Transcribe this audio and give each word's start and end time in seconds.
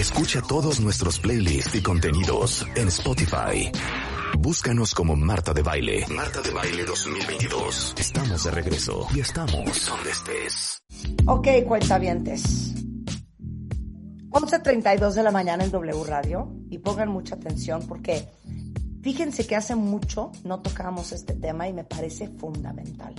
Escucha 0.00 0.40
todos 0.40 0.80
nuestros 0.80 1.20
playlists 1.20 1.74
y 1.74 1.82
contenidos 1.82 2.66
en 2.74 2.88
Spotify. 2.88 3.70
Búscanos 4.38 4.94
como 4.94 5.14
Marta 5.14 5.52
de 5.52 5.60
Baile. 5.60 6.06
Marta 6.08 6.40
de 6.40 6.50
Baile 6.52 6.86
2022. 6.86 7.96
Estamos 7.98 8.44
de 8.44 8.50
regreso 8.50 9.06
y 9.14 9.20
estamos 9.20 9.86
donde 9.86 10.10
estés. 10.10 10.82
Ok, 11.26 11.48
cuentavientes. 11.68 12.74
11.32 14.30 15.12
de 15.12 15.22
la 15.22 15.30
mañana 15.30 15.64
en 15.64 15.70
W 15.70 16.04
Radio 16.04 16.50
y 16.70 16.78
pongan 16.78 17.10
mucha 17.10 17.34
atención 17.34 17.86
porque 17.86 18.26
fíjense 19.02 19.46
que 19.46 19.54
hace 19.54 19.74
mucho 19.74 20.32
no 20.44 20.62
tocábamos 20.62 21.12
este 21.12 21.34
tema 21.34 21.68
y 21.68 21.74
me 21.74 21.84
parece 21.84 22.26
fundamental. 22.26 23.14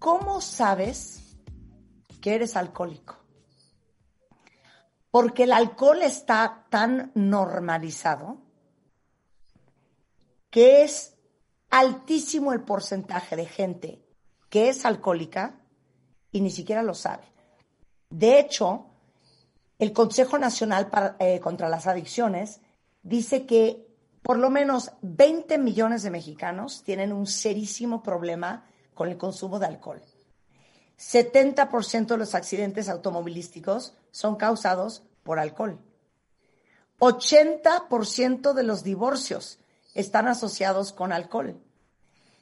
¿Cómo 0.00 0.40
sabes 0.40 1.36
que 2.20 2.34
eres 2.34 2.56
alcohólico? 2.56 3.23
Porque 5.14 5.44
el 5.44 5.52
alcohol 5.52 6.02
está 6.02 6.66
tan 6.70 7.12
normalizado 7.14 8.38
que 10.50 10.82
es 10.82 11.14
altísimo 11.70 12.52
el 12.52 12.62
porcentaje 12.62 13.36
de 13.36 13.46
gente 13.46 14.04
que 14.50 14.68
es 14.68 14.84
alcohólica 14.84 15.60
y 16.32 16.40
ni 16.40 16.50
siquiera 16.50 16.82
lo 16.82 16.94
sabe. 16.94 17.22
De 18.10 18.40
hecho, 18.40 18.86
el 19.78 19.92
Consejo 19.92 20.36
Nacional 20.36 20.90
eh, 21.20 21.38
contra 21.38 21.68
las 21.68 21.86
Adicciones 21.86 22.60
dice 23.04 23.46
que 23.46 23.86
por 24.20 24.36
lo 24.36 24.50
menos 24.50 24.94
20 25.02 25.58
millones 25.58 26.02
de 26.02 26.10
mexicanos 26.10 26.82
tienen 26.82 27.12
un 27.12 27.28
serísimo 27.28 28.02
problema 28.02 28.64
con 28.94 29.08
el 29.08 29.16
consumo 29.16 29.60
de 29.60 29.66
alcohol. 29.66 30.02
70% 30.98 32.06
de 32.06 32.16
los 32.16 32.34
accidentes 32.34 32.88
automovilísticos 32.88 33.94
son 34.10 34.36
causados 34.36 35.02
por 35.24 35.40
alcohol. 35.40 35.80
80% 37.00 38.52
de 38.52 38.62
los 38.62 38.84
divorcios 38.84 39.58
están 39.94 40.28
asociados 40.28 40.92
con 40.92 41.12
alcohol. 41.12 41.60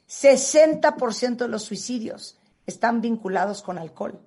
60% 0.07 1.37
de 1.37 1.47
los 1.47 1.63
suicidios 1.63 2.37
están 2.65 3.01
vinculados 3.01 3.63
con 3.63 3.77
alcohol. 3.77 4.21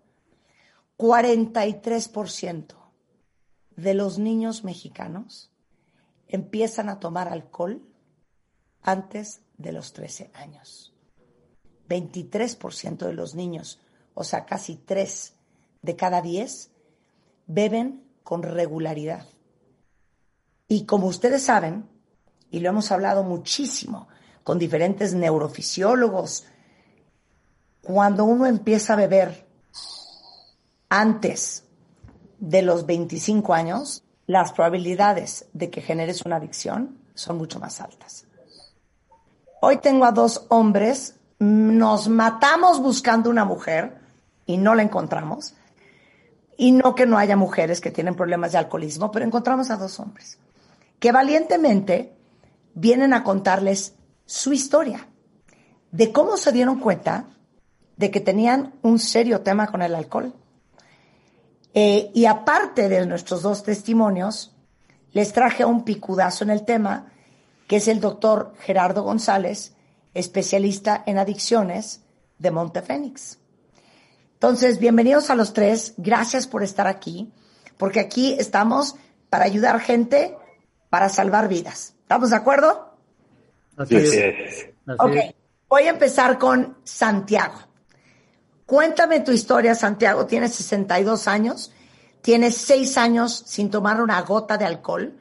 43% 0.98 2.74
de 3.76 3.94
los 3.94 4.18
niños 4.18 4.64
mexicanos 4.64 5.50
empiezan 6.28 6.88
a 6.88 6.98
tomar 6.98 7.28
alcohol 7.28 7.82
antes 8.82 9.42
de 9.58 9.72
los 9.72 9.92
13 9.92 10.30
años. 10.34 10.94
23% 11.88 13.06
de 13.06 13.12
los 13.12 13.34
niños, 13.34 13.78
o 14.14 14.24
sea, 14.24 14.44
casi 14.44 14.76
3 14.76 15.34
de 15.82 15.96
cada 15.96 16.20
10, 16.20 16.70
beben 17.46 18.05
con 18.26 18.42
regularidad. 18.42 19.24
Y 20.66 20.84
como 20.84 21.06
ustedes 21.06 21.44
saben, 21.44 21.88
y 22.50 22.58
lo 22.58 22.70
hemos 22.70 22.90
hablado 22.90 23.22
muchísimo 23.22 24.08
con 24.42 24.58
diferentes 24.58 25.14
neurofisiólogos, 25.14 26.44
cuando 27.82 28.24
uno 28.24 28.46
empieza 28.46 28.94
a 28.94 28.96
beber 28.96 29.46
antes 30.88 31.66
de 32.40 32.62
los 32.62 32.84
25 32.84 33.54
años, 33.54 34.02
las 34.26 34.50
probabilidades 34.50 35.46
de 35.52 35.70
que 35.70 35.80
generes 35.80 36.22
una 36.26 36.36
adicción 36.36 36.98
son 37.14 37.38
mucho 37.38 37.60
más 37.60 37.80
altas. 37.80 38.26
Hoy 39.60 39.76
tengo 39.76 40.04
a 40.04 40.10
dos 40.10 40.46
hombres, 40.48 41.14
nos 41.38 42.08
matamos 42.08 42.82
buscando 42.82 43.30
una 43.30 43.44
mujer 43.44 44.00
y 44.46 44.56
no 44.56 44.74
la 44.74 44.82
encontramos. 44.82 45.54
Y 46.56 46.72
no 46.72 46.94
que 46.94 47.06
no 47.06 47.18
haya 47.18 47.36
mujeres 47.36 47.80
que 47.80 47.90
tienen 47.90 48.14
problemas 48.14 48.52
de 48.52 48.58
alcoholismo, 48.58 49.10
pero 49.10 49.24
encontramos 49.24 49.70
a 49.70 49.76
dos 49.76 50.00
hombres 50.00 50.38
que 50.98 51.12
valientemente 51.12 52.16
vienen 52.74 53.12
a 53.12 53.22
contarles 53.22 53.94
su 54.24 54.52
historia 54.52 55.06
de 55.92 56.12
cómo 56.12 56.36
se 56.36 56.52
dieron 56.52 56.80
cuenta 56.80 57.26
de 57.96 58.10
que 58.10 58.20
tenían 58.20 58.74
un 58.82 58.98
serio 58.98 59.40
tema 59.40 59.66
con 59.66 59.82
el 59.82 59.94
alcohol 59.94 60.34
eh, 61.78 62.10
y 62.14 62.24
aparte 62.24 62.88
de 62.88 63.04
nuestros 63.04 63.42
dos 63.42 63.62
testimonios, 63.62 64.56
les 65.12 65.34
traje 65.34 65.62
un 65.62 65.84
picudazo 65.84 66.42
en 66.42 66.48
el 66.48 66.64
tema, 66.64 67.12
que 67.66 67.76
es 67.76 67.88
el 67.88 68.00
doctor 68.00 68.54
Gerardo 68.60 69.02
González, 69.02 69.74
especialista 70.14 71.02
en 71.04 71.18
adicciones 71.18 72.00
de 72.38 72.50
Montefénix. 72.50 73.38
Entonces, 74.36 74.78
bienvenidos 74.78 75.30
a 75.30 75.34
los 75.34 75.54
tres, 75.54 75.94
gracias 75.96 76.46
por 76.46 76.62
estar 76.62 76.86
aquí, 76.86 77.32
porque 77.78 78.00
aquí 78.00 78.36
estamos 78.38 78.94
para 79.30 79.46
ayudar 79.46 79.80
gente, 79.80 80.36
para 80.90 81.08
salvar 81.08 81.48
vidas. 81.48 81.94
¿Estamos 82.02 82.28
de 82.28 82.36
acuerdo? 82.36 82.98
Así 83.78 83.96
es. 83.96 84.68
ok, 84.98 85.16
voy 85.70 85.84
a 85.84 85.88
empezar 85.88 86.38
con 86.38 86.76
Santiago. 86.84 87.60
Cuéntame 88.66 89.20
tu 89.20 89.32
historia, 89.32 89.74
Santiago. 89.74 90.26
Tienes 90.26 90.54
62 90.54 91.28
años, 91.28 91.72
tienes 92.20 92.58
6 92.58 92.98
años 92.98 93.42
sin 93.46 93.70
tomar 93.70 94.02
una 94.02 94.20
gota 94.20 94.58
de 94.58 94.66
alcohol, 94.66 95.16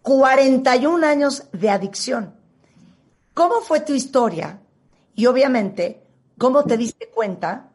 41 0.00 1.06
años 1.06 1.44
de 1.52 1.68
adicción. 1.68 2.34
¿Cómo 3.34 3.60
fue 3.60 3.80
tu 3.80 3.92
historia? 3.92 4.60
Y 5.14 5.26
obviamente, 5.26 6.06
¿cómo 6.38 6.64
te 6.64 6.78
diste 6.78 7.10
cuenta 7.10 7.69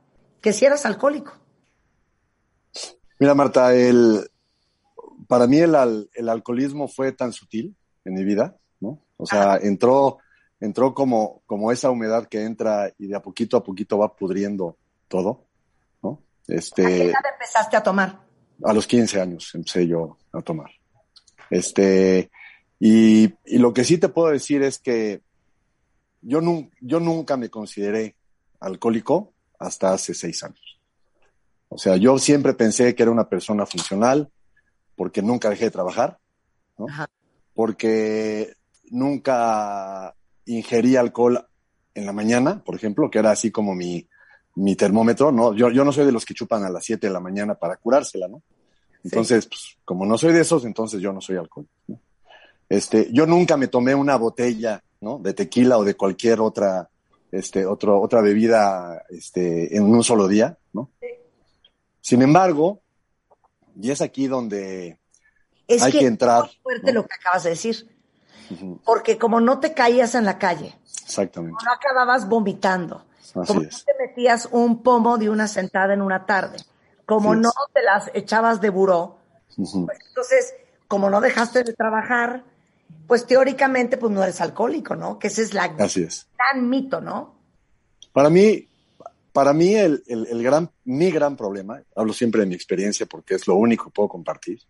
que 0.46 0.54
si 0.54 0.64
eras 0.64 0.86
alcohólico? 0.86 1.34
Mira, 3.20 3.34
Marta, 3.34 3.74
el, 3.74 4.30
para 5.28 5.48
mí 5.48 5.58
el, 5.58 6.08
el 6.14 6.30
alcoholismo 6.30 6.88
fue 6.88 7.12
tan 7.14 7.34
sutil 7.34 7.76
en 8.04 8.14
mi 8.14 8.24
vida, 8.24 8.56
¿no? 8.80 9.02
O 9.18 9.26
sea, 9.26 9.58
entró, 9.58 10.20
entró 10.60 10.94
como, 10.94 11.42
como 11.48 11.72
esa 11.72 11.90
humedad 11.90 12.28
que 12.28 12.44
entra 12.44 12.94
y 13.00 13.08
de 13.08 13.16
a 13.16 13.24
poquito 13.24 13.58
a 13.58 13.64
poquito 13.64 13.98
va 13.98 14.16
pudriendo 14.16 14.78
todo, 15.08 15.48
¿no? 16.04 16.22
Este, 16.48 16.84
¿A 16.84 16.90
qué 16.90 17.04
edad 17.06 17.22
empezaste 17.34 17.78
a 17.78 17.82
tomar? 17.82 18.22
A 18.64 18.72
los 18.72 18.86
15 18.86 19.20
años 19.20 19.50
empecé 19.56 19.88
yo 19.88 20.16
a 20.32 20.44
tomar. 20.44 20.70
Este, 21.50 22.30
y, 22.80 23.34
y 23.46 23.58
lo 23.58 23.74
que 23.74 23.84
sí 23.84 23.98
te 23.98 24.10
puedo 24.10 24.30
decir 24.30 24.62
es 24.62 24.78
que 24.78 25.24
yo, 26.22 26.40
yo 26.82 27.00
nunca 27.00 27.36
me 27.36 27.50
consideré 27.50 28.16
alcohólico 28.60 29.34
hasta 29.60 29.94
hace 29.94 30.14
seis 30.14 30.44
años. 30.44 30.80
O 31.70 31.78
sea, 31.78 31.98
yo 31.98 32.18
siempre 32.18 32.54
pensé 32.54 32.96
que 32.96 33.04
era 33.04 33.12
una 33.12 33.28
persona 33.28 33.66
funcional 33.66 34.30
porque 34.96 35.22
nunca 35.22 35.50
dejé 35.50 35.66
de 35.66 35.72
trabajar, 35.72 36.20
¿no? 36.78 36.88
porque 37.54 38.54
nunca 38.92 40.16
ingerí 40.46 40.96
alcohol 40.96 41.46
en 41.94 42.06
la 42.06 42.14
mañana, 42.14 42.64
por 42.64 42.76
ejemplo, 42.76 43.10
que 43.10 43.20
era 43.20 43.32
así 43.32 43.52
como 43.52 43.74
mi, 43.74 44.08
mi 44.56 44.76
termómetro, 44.76 45.32
¿no? 45.32 45.54
Yo, 45.54 45.70
yo 45.70 45.84
no 45.84 45.92
soy 45.92 46.06
de 46.06 46.12
los 46.12 46.26
que 46.26 46.34
chupan 46.34 46.64
a 46.64 46.70
las 46.70 46.86
7 46.86 47.08
de 47.08 47.14
la 47.14 47.20
mañana 47.20 47.56
para 47.56 47.78
curársela, 47.78 48.28
¿no? 48.28 48.42
Entonces, 49.04 49.46
pues, 49.46 49.78
como 49.86 50.06
no 50.06 50.18
soy 50.18 50.34
de 50.34 50.42
esos, 50.42 50.66
entonces 50.66 51.00
yo 51.00 51.14
no 51.14 51.22
soy 51.22 51.38
alcohol. 51.38 51.68
¿no? 51.88 52.00
Este, 52.68 53.10
yo 53.12 53.26
nunca 53.26 53.58
me 53.58 53.68
tomé 53.68 53.94
una 53.94 54.16
botella, 54.16 54.84
¿no? 55.02 55.20
De 55.20 55.34
tequila 55.34 55.78
o 55.78 55.84
de 55.84 55.96
cualquier 55.96 56.40
otra, 56.42 56.90
este, 57.38 57.66
otro, 57.66 58.00
otra 58.02 58.22
bebida, 58.22 59.04
este, 59.10 59.76
en 59.76 59.84
un 59.84 60.04
solo 60.04 60.28
día, 60.28 60.58
¿no? 60.74 60.90
Sin 62.02 62.22
embargo, 62.22 62.82
y 63.80 63.92
es 63.92 64.02
aquí 64.02 64.28
donde 64.28 65.00
es 65.68 65.82
hay 65.84 65.92
que, 65.92 66.06
entrar. 66.06 66.46
Es 66.46 66.58
fuerte 66.62 66.94
¿no? 66.94 67.02
lo 67.02 67.08
que 67.08 67.14
acabas 67.16 67.44
de 67.44 67.50
decir. 67.52 67.90
Uh 68.50 68.54
-huh. 68.54 68.80
Porque 68.86 69.18
como 69.18 69.40
no 69.40 69.60
te 69.60 69.74
caías 69.74 70.14
en 70.16 70.24
la 70.26 70.38
calle, 70.38 70.76
Exactamente. 71.04 71.58
no 71.66 71.72
acababas 71.74 72.30
vomitando, 72.30 73.06
Así 73.20 73.48
como 73.48 73.62
es. 73.62 73.74
no 73.74 73.84
te 73.86 74.08
metías 74.08 74.48
un 74.52 74.84
pomo 74.84 75.18
de 75.18 75.30
una 75.30 75.48
sentada 75.48 75.94
en 75.96 76.02
una 76.02 76.26
tarde, 76.28 76.58
como 77.06 77.32
Así 77.34 77.42
no 77.42 77.50
es. 77.50 77.74
te 77.74 77.82
las 77.82 78.12
echabas 78.14 78.62
de 78.62 78.70
buró, 78.70 79.18
Uh 79.58 79.64
-huh. 79.64 79.86
pues, 79.86 80.00
entonces, 80.10 80.54
como 80.88 81.10
no 81.10 81.22
dejaste 81.22 81.64
de 81.64 81.74
trabajar, 81.74 82.44
pues 83.08 83.26
teóricamente 83.26 83.98
pues 83.98 84.12
no 84.12 84.24
eres 84.24 84.42
alcohólico, 84.42 84.96
¿no? 84.96 85.20
Que 85.20 85.28
ese 85.28 85.44
es 85.44 85.54
la 85.54 85.64
Así 85.80 86.04
es. 86.04 86.28
gran 86.38 86.70
mito, 86.70 87.02
¿no? 87.02 87.36
Para 88.12 88.30
mí, 88.30 88.68
para 89.32 89.54
mí 89.54 89.76
el, 89.76 90.04
el, 90.08 90.42
gran, 90.42 90.72
mi 90.86 91.12
gran 91.12 91.36
problema, 91.36 91.82
hablo 91.96 92.14
siempre 92.14 92.42
de 92.42 92.48
mi 92.48 92.56
experiencia 92.56 93.06
porque 93.06 93.36
es 93.36 93.48
lo 93.48 93.56
único 93.56 93.86
que 93.86 93.92
puedo 93.92 94.10
compartir, 94.10 94.62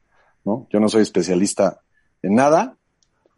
¿no? 0.44 0.68
Yo 0.72 0.80
no 0.80 0.90
soy 0.90 1.04
especialista 1.04 1.82
en 2.22 2.36
nada, 2.36 2.78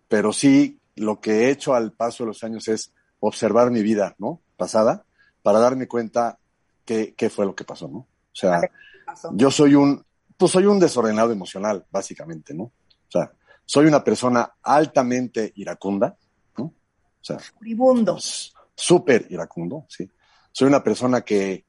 pero 0.08 0.32
sí 0.32 0.80
lo 0.96 1.20
que 1.20 1.32
he 1.32 1.50
hecho 1.52 1.76
al 1.76 1.92
paso 1.92 2.24
de 2.24 2.28
los 2.28 2.44
años 2.44 2.68
es 2.68 2.94
observar 3.20 3.72
mi 3.72 3.84
vida, 3.84 4.16
¿no? 4.18 4.42
Pasada, 4.56 5.04
para 5.44 5.60
darme 5.60 5.88
cuenta 5.88 6.40
qué, 6.86 7.14
qué 7.16 7.30
fue 7.30 7.46
lo 7.46 7.56
que 7.56 7.66
pasó, 7.66 7.88
¿no? 7.88 8.00
O 8.00 8.40
sea, 8.40 8.62
yo 9.34 9.52
soy 9.52 9.76
un, 9.76 10.04
pues 10.38 10.52
soy 10.52 10.66
un 10.66 10.80
desordenado 10.80 11.32
emocional, 11.32 11.86
básicamente, 11.92 12.54
¿no? 12.54 12.64
O 12.64 13.10
sea, 13.10 13.32
soy 13.68 13.86
una 13.86 14.02
persona 14.02 14.54
altamente 14.64 15.52
iracunda, 15.58 16.18
¿no? 16.58 16.64
O 16.64 16.74
sea, 17.22 17.38
furibundo. 17.38 18.18
Súper 18.74 19.28
iracundo, 19.30 19.86
sí. 19.90 20.10
Soy 20.54 20.70
una 20.70 20.82
persona 20.82 21.22
que, 21.22 21.66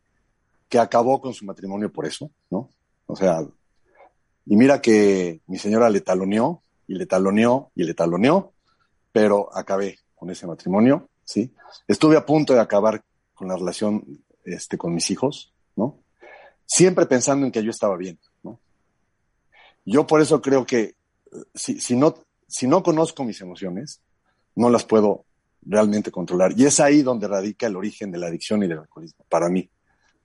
que 0.68 0.78
acabó 0.78 1.20
con 1.20 1.34
su 1.34 1.44
matrimonio 1.44 1.92
por 1.92 2.06
eso, 2.06 2.30
¿no? 2.50 2.70
O 3.06 3.16
sea, 3.16 3.40
y 4.46 4.56
mira 4.56 4.80
que 4.80 5.40
mi 5.48 5.58
señora 5.58 5.90
le 5.90 6.00
taloneó, 6.00 6.62
y 6.86 6.94
le 6.94 7.06
taloneó, 7.06 7.72
y 7.74 7.82
le 7.82 7.94
taloneó, 7.94 8.52
pero 9.10 9.50
acabé 9.52 9.98
con 10.14 10.30
ese 10.30 10.46
matrimonio, 10.46 11.08
¿sí? 11.24 11.52
Estuve 11.88 12.16
a 12.16 12.24
punto 12.24 12.54
de 12.54 12.60
acabar 12.60 13.02
con 13.34 13.48
la 13.48 13.56
relación 13.56 14.22
este, 14.44 14.78
con 14.78 14.94
mis 14.94 15.10
hijos, 15.10 15.52
¿no? 15.74 15.98
Siempre 16.64 17.06
pensando 17.06 17.44
en 17.44 17.50
que 17.50 17.64
yo 17.64 17.70
estaba 17.70 17.96
bien, 17.96 18.20
¿no? 18.44 18.60
Yo 19.84 20.06
por 20.06 20.20
eso 20.20 20.40
creo 20.40 20.64
que 20.64 20.94
si, 21.54 21.80
si, 21.80 21.96
no, 21.96 22.14
si 22.46 22.66
no 22.66 22.82
conozco 22.82 23.24
mis 23.24 23.40
emociones, 23.40 24.00
no 24.54 24.70
las 24.70 24.84
puedo 24.84 25.24
realmente 25.62 26.10
controlar. 26.10 26.52
Y 26.56 26.66
es 26.66 26.80
ahí 26.80 27.02
donde 27.02 27.28
radica 27.28 27.66
el 27.66 27.76
origen 27.76 28.10
de 28.10 28.18
la 28.18 28.28
adicción 28.28 28.62
y 28.62 28.68
del 28.68 28.78
alcoholismo, 28.78 29.24
para 29.28 29.48
mí, 29.48 29.68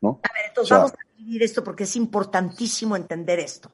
¿no? 0.02 0.20
A 0.24 0.34
ver, 0.34 0.46
entonces 0.48 0.78
vamos 0.78 0.92
a 0.94 1.18
dividir 1.18 1.44
esto 1.44 1.64
porque 1.64 1.84
es 1.84 1.96
importantísimo 1.96 2.96
entender 2.96 3.40
esto. 3.40 3.72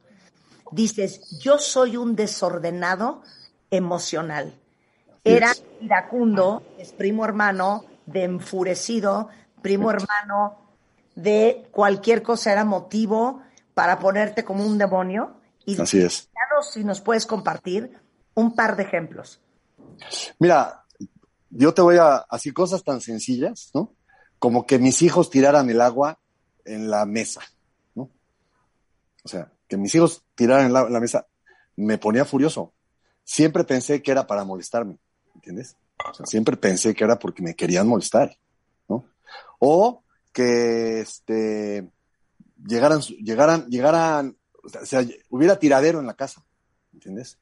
Dices, 0.71 1.39
yo 1.39 1.57
soy 1.57 1.97
un 1.97 2.15
desordenado 2.15 3.23
emocional. 3.71 4.53
Era 5.23 5.51
iracundo, 5.81 6.63
es 6.77 6.91
primo 6.91 7.25
hermano 7.25 7.85
de 8.05 8.23
enfurecido, 8.23 9.29
primo 9.61 9.91
hermano 9.91 10.57
de 11.15 11.67
cualquier 11.71 12.23
cosa, 12.23 12.51
era 12.51 12.63
motivo 12.63 13.41
para 13.73 13.99
ponerte 13.99 14.43
como 14.43 14.65
un 14.65 14.77
demonio. 14.77 15.35
Y 15.69 15.81
Así 15.81 15.99
es. 15.99 16.29
Si 16.73 16.83
nos 16.83 16.99
puedes 16.99 17.25
compartir 17.25 17.97
un 18.33 18.53
par 18.53 18.75
de 18.75 18.83
ejemplos. 18.83 19.41
Mira, 20.37 20.83
yo 21.49 21.73
te 21.73 21.81
voy 21.81 21.97
a 21.97 22.17
así 22.17 22.51
cosas 22.51 22.83
tan 22.83 22.99
sencillas, 22.99 23.71
¿no? 23.73 23.93
Como 24.39 24.65
que 24.65 24.77
mis 24.77 25.01
hijos 25.01 25.29
tiraran 25.29 25.69
el 25.69 25.79
agua 25.79 26.19
en 26.65 26.89
la 26.89 27.05
mesa, 27.05 27.41
¿no? 27.95 28.09
O 29.23 29.27
sea, 29.27 29.53
que 29.67 29.77
mis 29.77 29.95
hijos 29.95 30.25
tiraran 30.35 30.65
en 30.65 30.73
la 30.73 30.99
mesa 30.99 31.27
me 31.77 31.97
ponía 31.97 32.25
furioso. 32.25 32.73
Siempre 33.23 33.63
pensé 33.63 34.01
que 34.01 34.11
era 34.11 34.27
para 34.27 34.43
molestarme. 34.43 34.97
¿entiendes? 35.35 35.75
siempre 36.25 36.57
pensé 36.57 36.93
que 36.93 37.03
era 37.03 37.19
porque 37.19 37.41
me 37.41 37.55
querían 37.55 37.87
molestar, 37.87 38.35
¿no? 38.87 39.05
O 39.59 40.03
que 40.31 41.01
este, 41.01 41.89
llegaran, 42.65 43.01
llegaran, 43.01 43.67
llegaran, 43.67 44.37
o 44.63 44.85
sea, 44.85 45.05
hubiera 45.29 45.59
tiradero 45.59 45.99
en 45.99 46.07
la 46.07 46.15
casa, 46.15 46.43
¿entiendes? 46.93 47.37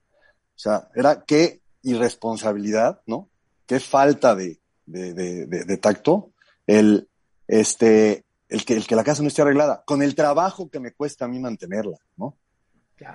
O 0.56 0.60
sea, 0.60 0.90
era 0.96 1.24
qué 1.26 1.62
irresponsabilidad, 1.84 3.02
¿no? 3.06 3.30
Qué 3.66 3.80
falta 3.80 4.36
de, 4.36 4.60
de, 4.86 5.14
de, 5.14 5.46
de, 5.46 5.78
tacto 5.78 6.32
el, 6.66 7.10
este, 7.48 8.26
el 8.50 8.66
que, 8.66 8.74
el 8.74 8.88
que 8.88 8.96
la 8.96 9.04
casa 9.04 9.22
no 9.22 9.28
esté 9.28 9.42
arreglada, 9.42 9.84
con 9.86 10.02
el 10.02 10.16
trabajo 10.16 10.70
que 10.70 10.80
me 10.80 10.94
cuesta 10.94 11.26
a 11.26 11.28
mí 11.28 11.40
mantenerla, 11.40 11.98
¿no? 12.16 12.38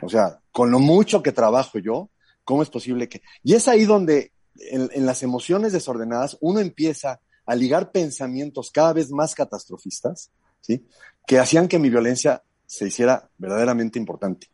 O 0.03 0.09
sea, 0.09 0.41
con 0.53 0.71
lo 0.71 0.79
mucho 0.79 1.23
que 1.23 1.33
trabajo 1.33 1.79
yo, 1.79 2.11
¿cómo 2.45 2.63
es 2.63 2.71
posible 2.71 3.09
que...? 3.09 3.23
Y 3.43 3.55
es 3.55 3.67
ahí 3.67 3.85
donde 3.85 4.33
en, 4.57 5.07
las 5.07 5.23
emociones 5.23 5.73
desordenadas, 5.73 6.37
uno 6.41 6.61
empieza 6.61 7.21
a 7.47 7.55
ligar 7.55 7.91
pensamientos 7.91 8.71
cada 8.71 8.93
vez 8.93 9.11
más 9.11 9.35
catastrofistas, 9.35 10.31
¿sí? 10.61 10.87
Que 11.27 11.39
hacían 11.39 11.69
que 11.69 11.79
mi 11.79 11.91
violencia 11.91 12.43
se 12.73 12.87
hiciera 12.87 13.29
verdaderamente 13.37 13.99
importante. 13.99 14.49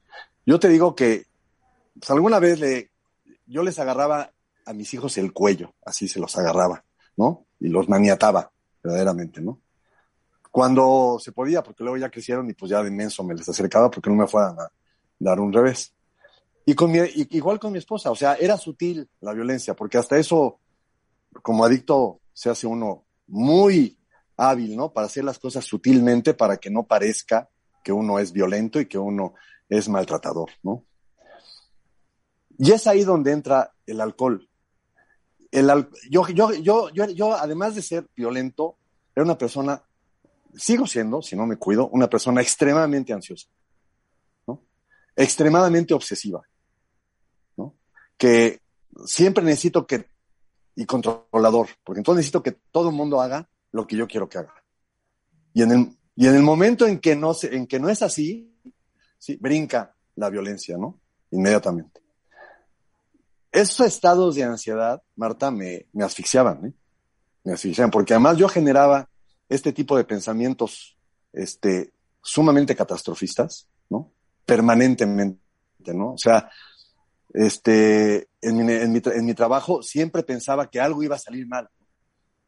Yo 0.45 0.59
te 0.59 0.69
digo 0.69 0.97
que 0.97 1.27
pues, 1.95 2.11
alguna 2.11 2.41
vez 2.41 2.59
le, 2.59 2.91
yo 3.47 3.63
les 3.63 3.79
agarraba 3.79 4.33
a 4.67 4.73
mis 4.73 4.93
hijos 4.93 5.17
el 5.19 5.33
cuello, 5.33 5.73
así 5.87 6.09
se 6.09 6.19
los 6.19 6.37
agarraba, 6.37 6.85
¿no? 7.17 7.47
Y 7.61 7.69
los 7.69 7.89
maniataba, 7.89 8.51
verdaderamente, 8.83 9.41
¿no? 9.41 9.61
Cuando 10.51 11.19
se 11.21 11.31
podía, 11.31 11.63
porque 11.63 11.85
luego 11.85 11.97
ya 11.97 12.11
crecieron 12.11 12.51
y 12.51 12.55
pues 12.55 12.73
ya 12.73 12.83
de 12.83 12.89
inmenso 12.89 13.23
me 13.23 13.37
les 13.37 13.49
acercaba 13.49 13.89
porque 13.89 14.11
no 14.11 14.17
me 14.17 14.27
fueran 14.27 14.59
a 14.59 14.69
dar 15.21 15.39
un 15.39 15.53
revés. 15.53 15.95
Y 16.67 16.75
con 16.75 16.91
mi, 16.91 16.99
igual 17.31 17.61
con 17.61 17.71
mi 17.71 17.79
esposa, 17.79 18.11
o 18.11 18.17
sea, 18.17 18.35
era 18.35 18.57
sutil 18.57 19.09
la 19.21 19.33
violencia, 19.33 19.75
porque 19.75 19.97
hasta 19.97 20.19
eso, 20.19 20.59
como 21.41 21.65
adicto, 21.65 22.21
se 22.33 22.51
hace 22.51 22.67
uno 22.67 23.05
muy 23.29 23.97
hábil, 24.37 24.75
¿no? 24.75 24.93
Para 24.93 25.07
hacer 25.07 25.23
las 25.23 25.39
cosas 25.39 25.65
sutilmente 25.65 26.35
para 26.35 26.57
que 26.57 26.69
no 26.69 26.83
parezca 26.83 27.49
que 27.89 27.93
uno 27.93 28.19
es 28.19 28.33
violento 28.33 28.79
y 28.79 28.85
que 28.85 28.99
uno 28.99 29.33
es 29.67 29.89
maltratador, 29.89 30.51
¿no? 30.63 30.85
Y 32.59 32.71
es 32.73 32.87
ahí 32.87 33.03
donde 33.03 33.33
entra 33.33 33.73
el 33.87 34.03
alcohol. 34.03 34.47
El 35.51 35.89
yo, 36.11 36.29
yo, 36.29 36.53
yo, 36.53 36.91
yo, 36.91 37.07
yo, 37.07 37.33
además 37.33 37.77
de 37.77 37.81
ser 37.81 38.07
violento, 38.15 38.77
era 39.17 39.25
una 39.25 39.39
persona, 39.39 39.83
sigo 40.55 40.87
siendo, 40.87 41.23
si 41.23 41.35
no 41.35 41.47
me 41.47 41.57
cuido, 41.57 41.89
una 41.89 42.11
persona 42.11 42.43
extremadamente 42.43 43.15
ansiosa, 43.15 43.49
¿no? 44.47 44.63
Extremadamente 45.17 45.95
obsesiva 45.95 46.43
que 48.19 48.61
siempre 49.07 49.43
necesito 49.43 49.87
que, 49.87 50.11
y 50.77 50.85
controlador, 50.85 51.69
porque 51.85 52.01
entonces 52.01 52.19
necesito 52.19 52.43
que 52.43 52.53
todo 52.71 52.91
el 52.91 52.95
mundo 52.95 53.23
haga 53.23 53.49
lo 53.73 53.87
que 53.87 53.97
yo 53.97 54.07
quiero 54.07 54.29
que 54.29 54.39
haga. 54.39 54.53
Y 55.55 55.63
en 55.63 55.73
el, 55.73 55.98
y 56.21 56.27
en 56.27 56.35
el 56.35 56.43
momento 56.43 56.85
en 56.85 56.99
que 56.99 57.15
no, 57.15 57.33
en 57.43 57.69
que 57.69 57.79
no 57.79 57.89
es 57.89 58.03
así, 58.03 58.53
¿sí? 59.19 59.37
brinca 59.37 59.95
la 60.17 60.29
violencia, 60.29 60.77
¿no? 60.77 60.99
Inmediatamente. 61.31 62.01
Esos 63.53 63.87
estados 63.87 64.35
de 64.35 64.43
ansiedad, 64.43 65.01
Marta, 65.15 65.53
me, 65.53 65.87
me 65.93 66.03
asfixiaban, 66.03 66.67
¿eh? 66.67 66.73
Me 67.45 67.53
asfixiaban, 67.53 67.93
porque 67.93 68.15
además 68.15 68.37
yo 68.37 68.49
generaba 68.49 69.09
este 69.49 69.73
tipo 69.73 69.97
de 69.97 70.03
pensamientos, 70.03 70.99
este, 71.33 71.93
sumamente 72.21 72.75
catastrofistas, 72.75 73.69
¿no? 73.89 74.11
Permanentemente, 74.45 75.39
¿no? 75.95 76.15
O 76.15 76.19
sea, 76.19 76.51
este, 77.33 78.27
en 78.41 78.57
mi, 78.57 78.73
en, 78.73 78.93
mi, 78.93 79.01
en 79.05 79.25
mi 79.25 79.35
trabajo 79.35 79.85
siempre 79.85 80.25
pensaba 80.25 80.69
que 80.69 80.81
algo 80.81 81.01
iba 81.01 81.15
a 81.15 81.21
salir 81.21 81.47
mal. 81.47 81.71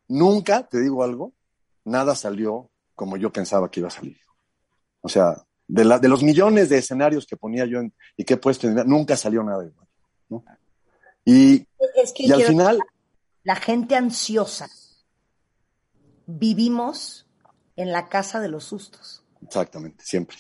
Nunca, 0.08 0.66
te 0.66 0.80
digo 0.80 1.04
algo, 1.04 1.34
nada 1.84 2.16
salió 2.16 2.68
como 3.00 3.16
yo 3.16 3.32
pensaba 3.32 3.70
que 3.70 3.80
iba 3.80 3.88
a 3.88 3.90
salir. 3.90 4.20
O 5.00 5.08
sea, 5.08 5.42
de, 5.66 5.86
la, 5.86 5.98
de 5.98 6.06
los 6.06 6.22
millones 6.22 6.68
de 6.68 6.76
escenarios 6.76 7.24
que 7.24 7.34
ponía 7.34 7.64
yo 7.64 7.78
en, 7.78 7.94
y 8.14 8.24
que 8.24 8.34
he 8.34 8.36
puesto 8.36 8.68
en, 8.68 8.74
nunca 8.86 9.16
salió 9.16 9.42
nada 9.42 9.64
igual. 9.64 9.88
¿no? 10.28 10.44
Y, 11.24 11.66
y 12.16 12.30
al 12.30 12.42
final... 12.42 12.78
La 13.42 13.56
gente 13.56 13.96
ansiosa. 13.96 14.68
Vivimos 16.26 17.26
en 17.74 17.90
la 17.90 18.10
casa 18.10 18.38
de 18.38 18.48
los 18.48 18.64
sustos. 18.64 19.24
Exactamente, 19.40 20.04
siempre. 20.04 20.36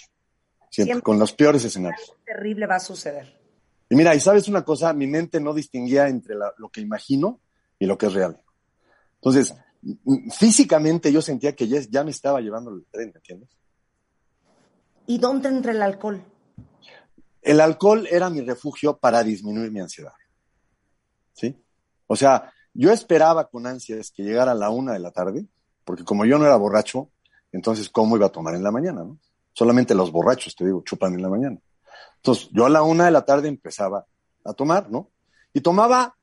Siempre, 0.68 0.92
siempre. 0.92 1.02
con 1.02 1.18
los 1.18 1.32
peores 1.32 1.64
escenarios. 1.64 2.10
Algo 2.10 2.22
terrible 2.26 2.66
va 2.66 2.76
a 2.76 2.80
suceder. 2.80 3.40
Y 3.88 3.94
mira, 3.94 4.14
y 4.14 4.20
sabes 4.20 4.48
una 4.48 4.66
cosa, 4.66 4.92
mi 4.92 5.06
mente 5.06 5.40
no 5.40 5.54
distinguía 5.54 6.08
entre 6.08 6.34
lo 6.34 6.68
que 6.68 6.82
imagino 6.82 7.40
y 7.78 7.86
lo 7.86 7.96
que 7.96 8.04
es 8.04 8.12
real. 8.12 8.38
Entonces, 9.14 9.54
físicamente 10.30 11.12
yo 11.12 11.22
sentía 11.22 11.54
que 11.54 11.68
ya, 11.68 11.80
ya 11.88 12.04
me 12.04 12.10
estaba 12.10 12.40
llevando 12.40 12.70
el 12.70 12.84
tren, 12.90 13.10
¿me 13.14 13.18
entiendes? 13.18 13.50
¿Y 15.06 15.18
dónde 15.18 15.48
entra 15.48 15.72
el 15.72 15.82
alcohol? 15.82 16.22
El 17.42 17.60
alcohol 17.60 18.06
era 18.10 18.30
mi 18.30 18.42
refugio 18.42 18.98
para 18.98 19.22
disminuir 19.22 19.70
mi 19.70 19.80
ansiedad. 19.80 20.12
¿Sí? 21.32 21.56
O 22.06 22.16
sea, 22.16 22.52
yo 22.74 22.92
esperaba 22.92 23.48
con 23.48 23.66
ansias 23.66 24.10
que 24.10 24.22
llegara 24.22 24.52
a 24.52 24.54
la 24.54 24.70
una 24.70 24.92
de 24.92 25.00
la 25.00 25.10
tarde, 25.10 25.46
porque 25.84 26.04
como 26.04 26.24
yo 26.24 26.38
no 26.38 26.44
era 26.44 26.56
borracho, 26.56 27.10
entonces, 27.52 27.88
¿cómo 27.88 28.16
iba 28.16 28.26
a 28.26 28.32
tomar 28.32 28.54
en 28.54 28.62
la 28.62 28.70
mañana? 28.70 29.02
¿no? 29.02 29.18
Solamente 29.52 29.94
los 29.94 30.12
borrachos, 30.12 30.54
te 30.54 30.64
digo, 30.64 30.82
chupan 30.84 31.14
en 31.14 31.22
la 31.22 31.28
mañana. 31.28 31.58
Entonces, 32.16 32.48
yo 32.52 32.66
a 32.66 32.70
la 32.70 32.82
una 32.82 33.06
de 33.06 33.10
la 33.10 33.24
tarde 33.24 33.48
empezaba 33.48 34.06
a 34.44 34.52
tomar, 34.52 34.90
¿no? 34.90 35.10
Y 35.52 35.60
tomaba, 35.60 36.14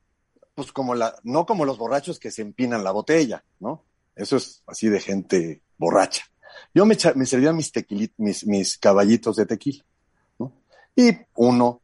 pues 0.58 0.72
como 0.72 0.96
la, 0.96 1.14
no 1.22 1.46
como 1.46 1.64
los 1.64 1.78
borrachos 1.78 2.18
que 2.18 2.32
se 2.32 2.42
empinan 2.42 2.82
la 2.82 2.90
botella, 2.90 3.44
¿no? 3.60 3.84
Eso 4.16 4.36
es 4.36 4.64
así 4.66 4.88
de 4.88 4.98
gente 4.98 5.62
borracha. 5.76 6.24
Yo 6.74 6.84
me, 6.84 6.96
me 7.14 7.26
servía 7.26 7.52
mis, 7.52 7.72
mis, 8.16 8.44
mis 8.44 8.78
caballitos 8.78 9.36
de 9.36 9.46
tequila, 9.46 9.84
¿no? 10.40 10.52
Y 10.96 11.16
uno, 11.36 11.82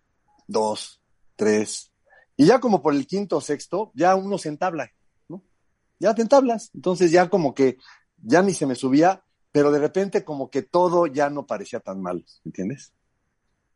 dos, 0.49 1.01
tres, 1.37 1.93
y 2.37 2.47
ya 2.47 2.59
como 2.59 2.83
por 2.83 2.95
el 2.95 3.07
quinto 3.07 3.37
o 3.37 3.41
sexto, 3.41 3.93
ya 3.95 4.17
uno 4.17 4.39
se 4.39 4.49
entabla, 4.49 4.91
¿no? 5.29 5.45
Ya 6.01 6.13
te 6.17 6.23
entablas. 6.23 6.73
Entonces 6.75 7.13
ya 7.13 7.31
como 7.31 7.55
que 7.55 7.77
ya 8.17 8.43
ni 8.43 8.55
se 8.55 8.67
me 8.67 8.75
subía 8.75 9.23
pero 9.55 9.71
de 9.71 9.79
repente 9.79 10.25
como 10.25 10.51
que 10.51 10.63
todo 10.63 11.07
ya 11.07 11.31
no 11.31 11.47
parecía 11.47 11.79
tan 11.79 12.03
mal, 12.03 12.25
¿entiendes? 12.45 12.93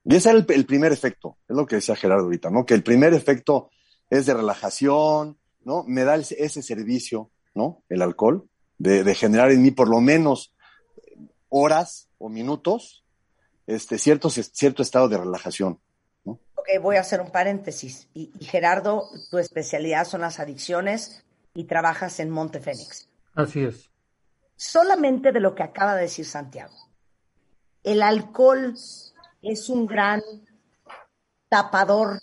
Y 0.05 0.17
ese 0.17 0.31
era 0.31 0.45
el, 0.49 0.67
primer 0.67 0.91
efecto, 0.91 1.39
es 1.49 1.55
lo 1.57 1.67
que 1.67 1.77
decía 1.77 1.95
Gerardo 1.95 2.25
ahorita, 2.25 2.51
¿no? 2.51 2.67
Que 2.67 2.75
el 2.75 2.83
primer 2.83 3.15
efecto 3.15 3.71
es 4.11 4.27
de 4.27 4.35
relajación, 4.35 5.39
¿no? 5.65 5.85
Me 5.85 6.05
da 6.05 6.17
ese 6.17 6.63
servicio, 6.63 7.31
¿no? 7.55 7.83
El 7.89 8.03
alcohol, 8.03 8.49
de, 8.79 9.15
generar 9.15 9.51
en 9.51 9.63
mí 9.63 9.71
por 9.71 9.89
lo 9.89 10.01
menos 10.01 10.55
horas 11.49 12.09
o 12.19 12.29
minutos, 12.29 13.05
este, 13.67 13.99
cierto, 13.99 14.31
cierto 14.31 14.83
estado 14.83 15.09
de 15.09 15.19
relajación. 15.19 15.81
¿no? 16.25 16.39
Ok, 16.55 16.69
voy 16.81 16.97
a 16.97 17.01
hacer 17.01 17.21
un 17.21 17.31
paréntesis. 17.31 18.09
Y, 18.15 18.31
y, 18.39 18.45
Gerardo, 18.45 19.09
tu 19.31 19.39
especialidad 19.39 20.07
son 20.07 20.23
las 20.23 20.39
adicciones 20.41 21.25
y 21.55 21.65
trabajas 21.65 22.21
en 22.21 22.31
Monte 22.31 22.61
Fénix. 22.61 23.09
Así 23.35 23.65
es. 23.65 23.91
Solamente 24.57 25.33
de 25.33 25.41
lo 25.41 25.55
que 25.55 25.63
acaba 25.63 25.95
de 25.95 26.03
decir 26.03 26.25
Santiago. 26.25 26.75
El 27.83 28.03
alcohol 28.03 28.75
es 29.43 29.69
un 29.69 29.87
gran 29.87 30.23
tapador 31.49 32.21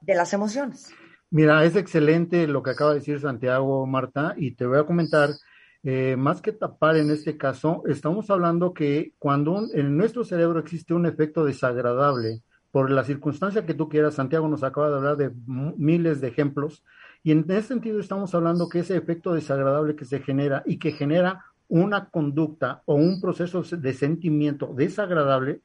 de 0.00 0.14
las 0.14 0.32
emociones. 0.32 0.92
Mira, 1.30 1.64
es 1.64 1.76
excelente 1.76 2.46
lo 2.48 2.62
que 2.62 2.70
acaba 2.70 2.90
de 2.90 2.98
decir 2.98 3.20
Santiago, 3.20 3.86
Marta, 3.86 4.34
y 4.36 4.52
te 4.52 4.66
voy 4.66 4.78
a 4.78 4.84
comentar, 4.84 5.30
eh, 5.82 6.16
más 6.18 6.42
que 6.42 6.52
tapar 6.52 6.96
en 6.96 7.10
este 7.10 7.36
caso, 7.36 7.82
estamos 7.86 8.30
hablando 8.30 8.74
que 8.74 9.14
cuando 9.18 9.62
en 9.72 9.96
nuestro 9.96 10.24
cerebro 10.24 10.58
existe 10.58 10.92
un 10.92 11.06
efecto 11.06 11.44
desagradable, 11.44 12.42
por 12.72 12.90
la 12.90 13.04
circunstancia 13.04 13.66
que 13.66 13.74
tú 13.74 13.88
quieras, 13.88 14.14
Santiago 14.14 14.48
nos 14.48 14.62
acaba 14.62 14.90
de 14.90 14.96
hablar 14.96 15.16
de 15.16 15.32
miles 15.46 16.20
de 16.20 16.28
ejemplos, 16.28 16.84
y 17.22 17.32
en 17.32 17.44
ese 17.48 17.68
sentido 17.68 18.00
estamos 18.00 18.34
hablando 18.34 18.68
que 18.68 18.80
ese 18.80 18.96
efecto 18.96 19.32
desagradable 19.32 19.96
que 19.96 20.04
se 20.04 20.20
genera 20.20 20.62
y 20.66 20.78
que 20.78 20.92
genera 20.92 21.44
una 21.68 22.08
conducta 22.08 22.82
o 22.86 22.94
un 22.94 23.20
proceso 23.20 23.62
de 23.62 23.92
sentimiento 23.94 24.72
desagradable, 24.74 25.60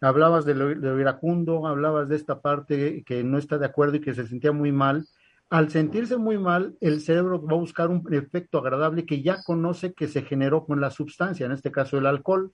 hablabas 0.00 0.44
de 0.44 0.54
lo, 0.54 1.00
iracundo, 1.00 1.66
hablabas 1.66 2.08
de 2.08 2.16
esta 2.16 2.40
parte 2.40 3.02
que 3.04 3.24
no 3.24 3.38
está 3.38 3.58
de 3.58 3.66
acuerdo 3.66 3.96
y 3.96 4.00
que 4.00 4.14
se 4.14 4.26
sentía 4.26 4.52
muy 4.52 4.72
mal. 4.72 5.06
Al 5.50 5.70
sentirse 5.70 6.16
muy 6.18 6.38
mal, 6.38 6.76
el 6.80 7.00
cerebro 7.00 7.42
va 7.42 7.52
a 7.52 7.60
buscar 7.60 7.88
un 7.88 8.06
efecto 8.12 8.58
agradable 8.58 9.06
que 9.06 9.22
ya 9.22 9.38
conoce 9.44 9.94
que 9.94 10.08
se 10.08 10.22
generó 10.22 10.66
con 10.66 10.80
la 10.80 10.90
sustancia, 10.90 11.46
en 11.46 11.52
este 11.52 11.72
caso 11.72 11.96
el 11.98 12.06
alcohol, 12.06 12.52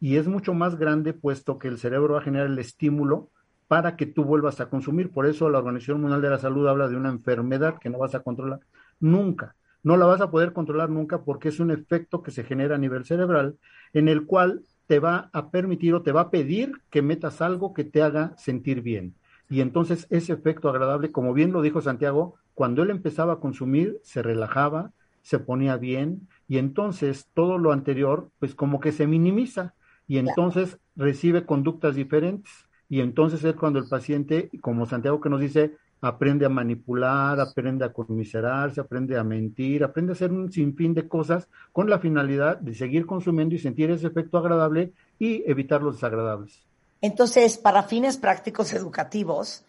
y 0.00 0.16
es 0.16 0.28
mucho 0.28 0.54
más 0.54 0.76
grande 0.78 1.12
puesto 1.12 1.58
que 1.58 1.68
el 1.68 1.78
cerebro 1.78 2.14
va 2.14 2.20
a 2.20 2.22
generar 2.24 2.46
el 2.46 2.58
estímulo 2.58 3.30
para 3.66 3.96
que 3.96 4.06
tú 4.06 4.24
vuelvas 4.24 4.60
a 4.60 4.70
consumir. 4.70 5.10
Por 5.10 5.26
eso 5.26 5.50
la 5.50 5.58
Organización 5.58 6.00
Mundial 6.00 6.22
de 6.22 6.30
la 6.30 6.38
Salud 6.38 6.68
habla 6.68 6.88
de 6.88 6.96
una 6.96 7.10
enfermedad 7.10 7.78
que 7.78 7.90
no 7.90 7.98
vas 7.98 8.14
a 8.14 8.20
controlar 8.20 8.60
nunca. 9.00 9.56
No 9.82 9.96
la 9.96 10.06
vas 10.06 10.20
a 10.20 10.30
poder 10.30 10.52
controlar 10.52 10.90
nunca 10.90 11.22
porque 11.22 11.48
es 11.48 11.60
un 11.60 11.70
efecto 11.70 12.22
que 12.22 12.30
se 12.30 12.44
genera 12.44 12.76
a 12.76 12.78
nivel 12.78 13.04
cerebral 13.04 13.58
en 13.92 14.08
el 14.08 14.26
cual 14.26 14.62
te 14.88 14.98
va 14.98 15.30
a 15.32 15.50
permitir 15.50 15.94
o 15.94 16.02
te 16.02 16.12
va 16.12 16.22
a 16.22 16.30
pedir 16.30 16.72
que 16.90 17.02
metas 17.02 17.40
algo 17.42 17.74
que 17.74 17.84
te 17.84 18.02
haga 18.02 18.34
sentir 18.38 18.80
bien. 18.80 19.14
Y 19.50 19.60
entonces 19.60 20.06
ese 20.10 20.32
efecto 20.32 20.68
agradable, 20.68 21.12
como 21.12 21.34
bien 21.34 21.52
lo 21.52 21.62
dijo 21.62 21.82
Santiago, 21.82 22.36
cuando 22.54 22.82
él 22.82 22.90
empezaba 22.90 23.34
a 23.34 23.40
consumir, 23.40 24.00
se 24.02 24.22
relajaba, 24.22 24.92
se 25.22 25.38
ponía 25.38 25.76
bien 25.76 26.26
y 26.48 26.56
entonces 26.56 27.28
todo 27.34 27.58
lo 27.58 27.72
anterior, 27.72 28.30
pues 28.38 28.54
como 28.54 28.80
que 28.80 28.92
se 28.92 29.06
minimiza 29.06 29.74
y 30.06 30.16
entonces 30.16 30.78
recibe 30.96 31.44
conductas 31.44 31.94
diferentes. 31.94 32.50
Y 32.88 33.00
entonces 33.00 33.44
es 33.44 33.54
cuando 33.54 33.78
el 33.78 33.88
paciente, 33.88 34.50
como 34.62 34.86
Santiago 34.86 35.20
que 35.20 35.28
nos 35.28 35.40
dice, 35.40 35.76
aprende 36.00 36.46
a 36.46 36.48
manipular, 36.48 37.40
aprende 37.40 37.84
a 37.84 37.92
conmiserarse, 37.92 38.80
aprende 38.80 39.16
a 39.16 39.24
mentir, 39.24 39.82
aprende 39.82 40.12
a 40.12 40.14
hacer 40.14 40.32
un 40.32 40.50
sinfín 40.52 40.94
de 40.94 41.08
cosas 41.08 41.48
con 41.72 41.90
la 41.90 41.98
finalidad 41.98 42.58
de 42.58 42.74
seguir 42.74 43.06
consumiendo 43.06 43.54
y 43.54 43.58
sentir 43.58 43.90
ese 43.90 44.06
efecto 44.06 44.38
agradable 44.38 44.92
y 45.18 45.48
evitar 45.50 45.82
los 45.82 45.96
desagradables. 45.96 46.66
Entonces, 47.00 47.58
para 47.58 47.82
fines 47.82 48.16
prácticos 48.16 48.72
educativos, 48.72 49.64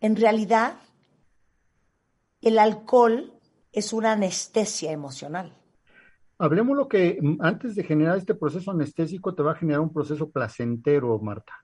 en 0.00 0.16
realidad 0.16 0.76
el 2.40 2.58
alcohol 2.58 3.32
es 3.72 3.92
una 3.92 4.12
anestesia 4.12 4.92
emocional. 4.92 5.56
Hablemos 6.38 6.76
lo 6.76 6.88
que 6.88 7.20
antes 7.38 7.76
de 7.76 7.84
generar 7.84 8.18
este 8.18 8.34
proceso 8.34 8.72
anestésico 8.72 9.34
te 9.34 9.44
va 9.44 9.52
a 9.52 9.56
generar 9.56 9.80
un 9.80 9.92
proceso 9.92 10.28
placentero, 10.30 11.18
Marta 11.20 11.61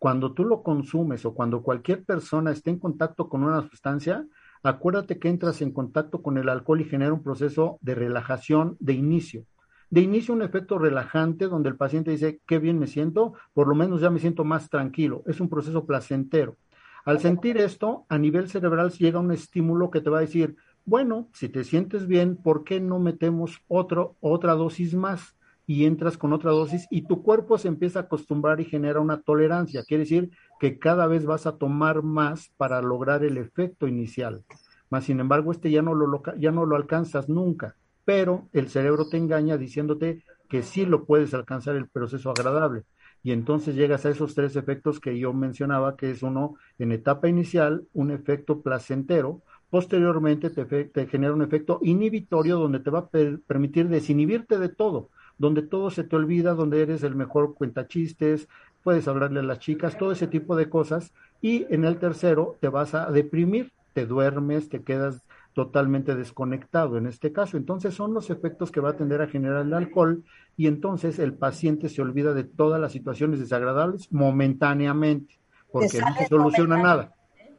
cuando 0.00 0.32
tú 0.32 0.46
lo 0.46 0.62
consumes 0.62 1.26
o 1.26 1.34
cuando 1.34 1.62
cualquier 1.62 2.04
persona 2.04 2.52
esté 2.52 2.70
en 2.70 2.78
contacto 2.78 3.28
con 3.28 3.44
una 3.44 3.60
sustancia, 3.68 4.26
acuérdate 4.62 5.18
que 5.18 5.28
entras 5.28 5.60
en 5.60 5.72
contacto 5.72 6.22
con 6.22 6.38
el 6.38 6.48
alcohol 6.48 6.80
y 6.80 6.86
genera 6.86 7.12
un 7.12 7.22
proceso 7.22 7.78
de 7.82 7.94
relajación 7.94 8.78
de 8.80 8.94
inicio. 8.94 9.44
De 9.90 10.00
inicio 10.00 10.32
un 10.32 10.40
efecto 10.40 10.78
relajante 10.78 11.48
donde 11.48 11.68
el 11.68 11.76
paciente 11.76 12.12
dice, 12.12 12.40
qué 12.46 12.58
bien 12.58 12.78
me 12.78 12.86
siento, 12.86 13.34
por 13.52 13.68
lo 13.68 13.74
menos 13.74 14.00
ya 14.00 14.08
me 14.08 14.20
siento 14.20 14.42
más 14.42 14.70
tranquilo. 14.70 15.22
Es 15.26 15.38
un 15.38 15.50
proceso 15.50 15.84
placentero. 15.84 16.56
Al 17.04 17.20
sentir 17.20 17.58
esto, 17.58 18.06
a 18.08 18.16
nivel 18.16 18.48
cerebral 18.48 18.92
llega 18.92 19.20
un 19.20 19.32
estímulo 19.32 19.90
que 19.90 20.00
te 20.00 20.08
va 20.08 20.18
a 20.18 20.22
decir, 20.22 20.56
bueno, 20.86 21.28
si 21.34 21.50
te 21.50 21.62
sientes 21.62 22.06
bien, 22.06 22.36
¿por 22.36 22.64
qué 22.64 22.80
no 22.80 23.00
metemos 23.00 23.60
otro, 23.68 24.16
otra 24.20 24.54
dosis 24.54 24.94
más? 24.94 25.36
Y 25.70 25.86
entras 25.86 26.18
con 26.18 26.32
otra 26.32 26.50
dosis 26.50 26.88
y 26.90 27.02
tu 27.02 27.22
cuerpo 27.22 27.56
se 27.56 27.68
empieza 27.68 28.00
a 28.00 28.02
acostumbrar 28.02 28.60
y 28.60 28.64
genera 28.64 28.98
una 28.98 29.20
tolerancia. 29.20 29.84
Quiere 29.84 30.02
decir 30.02 30.32
que 30.58 30.80
cada 30.80 31.06
vez 31.06 31.26
vas 31.26 31.46
a 31.46 31.58
tomar 31.58 32.02
más 32.02 32.50
para 32.56 32.82
lograr 32.82 33.22
el 33.22 33.36
efecto 33.36 33.86
inicial. 33.86 34.42
Más 34.90 35.04
sin 35.04 35.20
embargo, 35.20 35.52
este 35.52 35.70
ya 35.70 35.80
no 35.80 35.94
lo, 35.94 36.24
ya 36.40 36.50
no 36.50 36.66
lo 36.66 36.74
alcanzas 36.74 37.28
nunca, 37.28 37.76
pero 38.04 38.48
el 38.52 38.68
cerebro 38.68 39.08
te 39.08 39.16
engaña 39.16 39.58
diciéndote 39.58 40.24
que 40.48 40.64
sí 40.64 40.86
lo 40.86 41.04
puedes 41.04 41.34
alcanzar 41.34 41.76
el 41.76 41.88
proceso 41.88 42.30
agradable. 42.32 42.82
Y 43.22 43.30
entonces 43.30 43.76
llegas 43.76 44.04
a 44.04 44.10
esos 44.10 44.34
tres 44.34 44.56
efectos 44.56 44.98
que 44.98 45.20
yo 45.20 45.32
mencionaba, 45.32 45.96
que 45.96 46.10
es 46.10 46.24
uno 46.24 46.56
en 46.80 46.90
etapa 46.90 47.28
inicial, 47.28 47.86
un 47.92 48.10
efecto 48.10 48.60
placentero, 48.60 49.42
posteriormente 49.70 50.50
te, 50.50 50.64
te 50.64 51.06
genera 51.06 51.32
un 51.32 51.42
efecto 51.42 51.78
inhibitorio 51.80 52.58
donde 52.58 52.80
te 52.80 52.90
va 52.90 52.98
a 52.98 53.08
permitir 53.46 53.88
desinhibirte 53.88 54.58
de 54.58 54.68
todo 54.68 55.10
donde 55.40 55.62
todo 55.62 55.88
se 55.88 56.04
te 56.04 56.16
olvida, 56.16 56.52
donde 56.52 56.82
eres 56.82 57.02
el 57.02 57.14
mejor 57.14 57.54
cuentachistes, 57.54 58.46
puedes 58.84 59.08
hablarle 59.08 59.40
a 59.40 59.42
las 59.42 59.58
chicas, 59.58 59.96
todo 59.96 60.12
ese 60.12 60.26
tipo 60.26 60.54
de 60.54 60.68
cosas. 60.68 61.14
Y 61.40 61.66
en 61.74 61.86
el 61.86 61.98
tercero 61.98 62.58
te 62.60 62.68
vas 62.68 62.94
a 62.94 63.10
deprimir, 63.10 63.72
te 63.94 64.04
duermes, 64.04 64.68
te 64.68 64.82
quedas 64.82 65.24
totalmente 65.54 66.14
desconectado 66.14 66.98
en 66.98 67.06
este 67.06 67.32
caso. 67.32 67.56
Entonces 67.56 67.94
son 67.94 68.12
los 68.12 68.28
efectos 68.28 68.70
que 68.70 68.80
va 68.80 68.90
a 68.90 68.96
tender 68.96 69.22
a 69.22 69.28
generar 69.28 69.64
el 69.64 69.72
alcohol 69.72 70.22
y 70.58 70.66
entonces 70.66 71.18
el 71.18 71.32
paciente 71.32 71.88
se 71.88 72.02
olvida 72.02 72.34
de 72.34 72.44
todas 72.44 72.78
las 72.78 72.92
situaciones 72.92 73.40
desagradables 73.40 74.12
momentáneamente, 74.12 75.40
porque 75.72 76.00
no 76.00 76.14
se 76.18 76.26
soluciona 76.26 76.76
nada. 76.76 77.14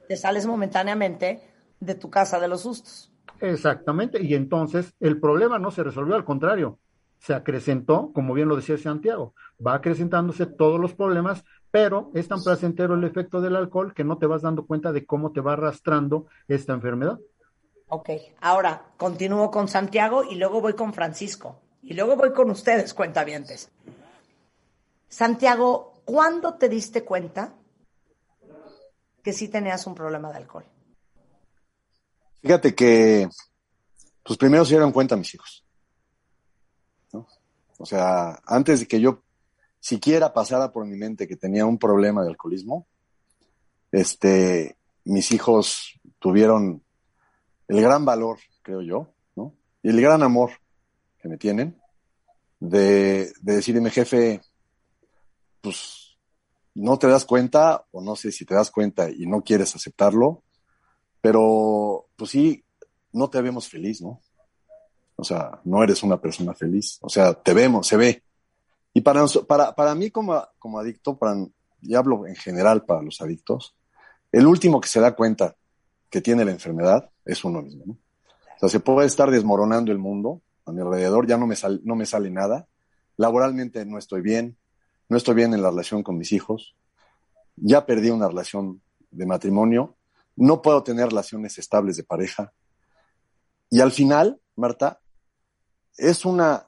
Te 0.07 0.17
sales 0.17 0.45
momentáneamente 0.45 1.41
de 1.79 1.95
tu 1.95 2.11
casa 2.11 2.39
de 2.39 2.47
los 2.47 2.61
sustos. 2.61 3.11
Exactamente, 3.39 4.21
y 4.21 4.35
entonces 4.35 4.93
el 4.99 5.19
problema 5.19 5.57
no 5.57 5.71
se 5.71 5.83
resolvió, 5.83 6.13
al 6.13 6.25
contrario, 6.25 6.77
se 7.21 7.35
acrecentó, 7.35 8.11
como 8.13 8.33
bien 8.33 8.47
lo 8.47 8.55
decía 8.55 8.79
Santiago, 8.79 9.35
va 9.65 9.75
acrecentándose 9.75 10.47
todos 10.47 10.79
los 10.79 10.95
problemas, 10.95 11.43
pero 11.69 12.09
es 12.15 12.27
tan 12.27 12.41
placentero 12.41 12.95
el 12.95 13.03
efecto 13.03 13.41
del 13.41 13.55
alcohol 13.55 13.93
que 13.93 14.03
no 14.03 14.17
te 14.17 14.25
vas 14.25 14.41
dando 14.41 14.65
cuenta 14.65 14.91
de 14.91 15.05
cómo 15.05 15.31
te 15.31 15.39
va 15.39 15.53
arrastrando 15.53 16.25
esta 16.47 16.73
enfermedad. 16.73 17.19
Ok, 17.89 18.09
ahora 18.39 18.87
continúo 18.97 19.51
con 19.51 19.67
Santiago 19.67 20.23
y 20.23 20.35
luego 20.35 20.61
voy 20.61 20.73
con 20.73 20.93
Francisco 20.93 21.59
y 21.83 21.93
luego 21.93 22.15
voy 22.15 22.33
con 22.33 22.49
ustedes, 22.49 22.91
cuentavientes. 22.95 23.69
Santiago, 25.07 26.01
¿cuándo 26.03 26.55
te 26.55 26.69
diste 26.69 27.03
cuenta 27.03 27.53
que 29.21 29.31
sí 29.31 29.47
tenías 29.47 29.85
un 29.85 29.93
problema 29.93 30.31
de 30.31 30.37
alcohol? 30.37 30.65
Fíjate 32.41 32.73
que, 32.73 33.29
pues 34.23 34.39
primero 34.39 34.65
se 34.65 34.71
dieron 34.71 34.91
cuenta 34.91 35.15
mis 35.15 35.35
hijos. 35.35 35.60
O 37.81 37.85
sea, 37.85 38.39
antes 38.45 38.81
de 38.81 38.87
que 38.87 39.01
yo 39.01 39.23
siquiera 39.79 40.33
pasara 40.33 40.71
por 40.71 40.85
mi 40.85 40.95
mente 40.95 41.27
que 41.27 41.35
tenía 41.35 41.65
un 41.65 41.79
problema 41.79 42.21
de 42.21 42.29
alcoholismo, 42.29 42.87
este, 43.91 44.77
mis 45.03 45.31
hijos 45.31 45.99
tuvieron 46.19 46.83
el 47.67 47.81
gran 47.81 48.05
valor, 48.05 48.37
creo 48.61 48.81
yo, 48.83 49.15
¿no? 49.35 49.55
Y 49.81 49.89
el 49.89 49.99
gran 49.99 50.21
amor 50.21 50.51
que 51.19 51.27
me 51.27 51.37
tienen 51.37 51.81
de, 52.59 53.33
de 53.41 53.55
decirme, 53.55 53.89
jefe, 53.89 54.41
pues 55.61 56.19
no 56.75 56.99
te 56.99 57.07
das 57.07 57.25
cuenta, 57.25 57.87
o 57.89 58.01
no 58.01 58.15
sé 58.15 58.31
si 58.31 58.45
te 58.45 58.53
das 58.53 58.69
cuenta 58.69 59.09
y 59.09 59.25
no 59.25 59.41
quieres 59.41 59.75
aceptarlo, 59.75 60.43
pero 61.19 62.09
pues 62.15 62.29
sí, 62.29 62.63
no 63.11 63.31
te 63.31 63.41
vemos 63.41 63.67
feliz, 63.67 64.03
¿no? 64.03 64.21
O 65.21 65.23
sea, 65.23 65.59
no 65.65 65.83
eres 65.83 66.01
una 66.01 66.19
persona 66.19 66.55
feliz. 66.55 66.97
O 66.99 67.07
sea, 67.07 67.35
te 67.35 67.53
vemos, 67.53 67.85
se 67.85 67.95
ve. 67.95 68.23
Y 68.91 69.01
para, 69.01 69.23
para, 69.47 69.75
para 69.75 69.93
mí 69.93 70.09
como, 70.09 70.43
como 70.57 70.79
adicto, 70.79 71.15
para, 71.15 71.35
y 71.79 71.93
hablo 71.93 72.25
en 72.25 72.35
general 72.35 72.85
para 72.85 73.03
los 73.03 73.21
adictos, 73.21 73.75
el 74.31 74.47
último 74.47 74.81
que 74.81 74.87
se 74.87 74.99
da 74.99 75.15
cuenta 75.15 75.55
que 76.09 76.21
tiene 76.21 76.43
la 76.43 76.49
enfermedad 76.49 77.11
es 77.23 77.43
uno 77.43 77.61
mismo. 77.61 77.99
O 78.55 78.59
sea, 78.59 78.69
se 78.69 78.79
puede 78.79 79.05
estar 79.05 79.29
desmoronando 79.29 79.91
el 79.91 79.99
mundo 79.99 80.41
a 80.65 80.71
mi 80.71 80.81
alrededor, 80.81 81.27
ya 81.27 81.37
no 81.37 81.45
me, 81.45 81.55
no 81.83 81.95
me 81.95 82.07
sale 82.07 82.31
nada. 82.31 82.67
laboralmente 83.15 83.85
no 83.85 83.99
estoy 83.99 84.21
bien, 84.21 84.57
no 85.07 85.17
estoy 85.17 85.35
bien 85.35 85.53
en 85.53 85.61
la 85.61 85.69
relación 85.69 86.01
con 86.01 86.17
mis 86.17 86.31
hijos, 86.31 86.75
ya 87.57 87.85
perdí 87.85 88.09
una 88.09 88.27
relación 88.27 88.81
de 89.11 89.27
matrimonio, 89.27 89.97
no 90.35 90.63
puedo 90.63 90.81
tener 90.81 91.09
relaciones 91.09 91.59
estables 91.59 91.95
de 91.97 92.05
pareja. 92.05 92.53
Y 93.69 93.81
al 93.81 93.91
final, 93.91 94.41
Marta, 94.55 95.00
es 95.97 96.25
una 96.25 96.67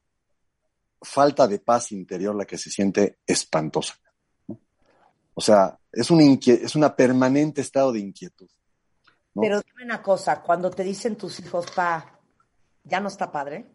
falta 1.01 1.47
de 1.47 1.59
paz 1.59 1.91
interior 1.91 2.35
la 2.35 2.45
que 2.45 2.57
se 2.57 2.69
siente 2.69 3.19
espantosa. 3.25 3.95
O 5.35 5.41
sea, 5.41 5.77
es 5.91 6.11
un 6.11 6.21
es 6.45 6.75
una 6.75 6.95
permanente 6.95 7.61
estado 7.61 7.91
de 7.91 7.99
inquietud. 7.99 8.49
Pero 9.35 9.61
dime 9.61 9.83
una 9.83 10.01
cosa, 10.01 10.41
cuando 10.41 10.69
te 10.69 10.83
dicen 10.83 11.15
tus 11.15 11.39
hijos, 11.39 11.65
pa, 11.71 12.19
ya 12.83 12.99
no 12.99 13.07
está 13.07 13.31
padre, 13.31 13.65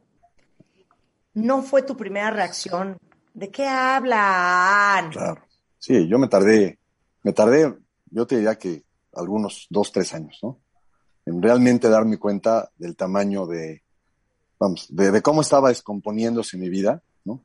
¿no 1.35 1.63
fue 1.63 1.83
tu 1.83 1.97
primera 1.97 2.31
reacción? 2.31 2.97
¿De 3.35 3.51
qué 3.51 3.67
hablan? 3.67 5.11
Claro. 5.11 5.43
Sí, 5.77 6.09
yo 6.09 6.19
me 6.19 6.29
tardé, 6.29 6.79
me 7.23 7.33
tardé, 7.33 7.77
yo 8.07 8.27
te 8.27 8.37
diría 8.37 8.57
que 8.57 8.85
algunos 9.15 9.67
dos, 9.69 9.91
tres 9.91 10.15
años, 10.15 10.39
¿no? 10.43 10.61
En 11.27 11.43
realmente 11.43 11.89
darme 11.89 12.19
cuenta 12.19 12.71
del 12.77 12.97
tamaño 12.97 13.47
de, 13.47 13.83
vamos, 14.59 14.87
de, 14.91 15.23
cómo 15.23 15.41
estaba 15.41 15.69
descomponiéndose 15.69 16.57
mi 16.57 16.69
vida, 16.69 17.03
¿no? 17.25 17.45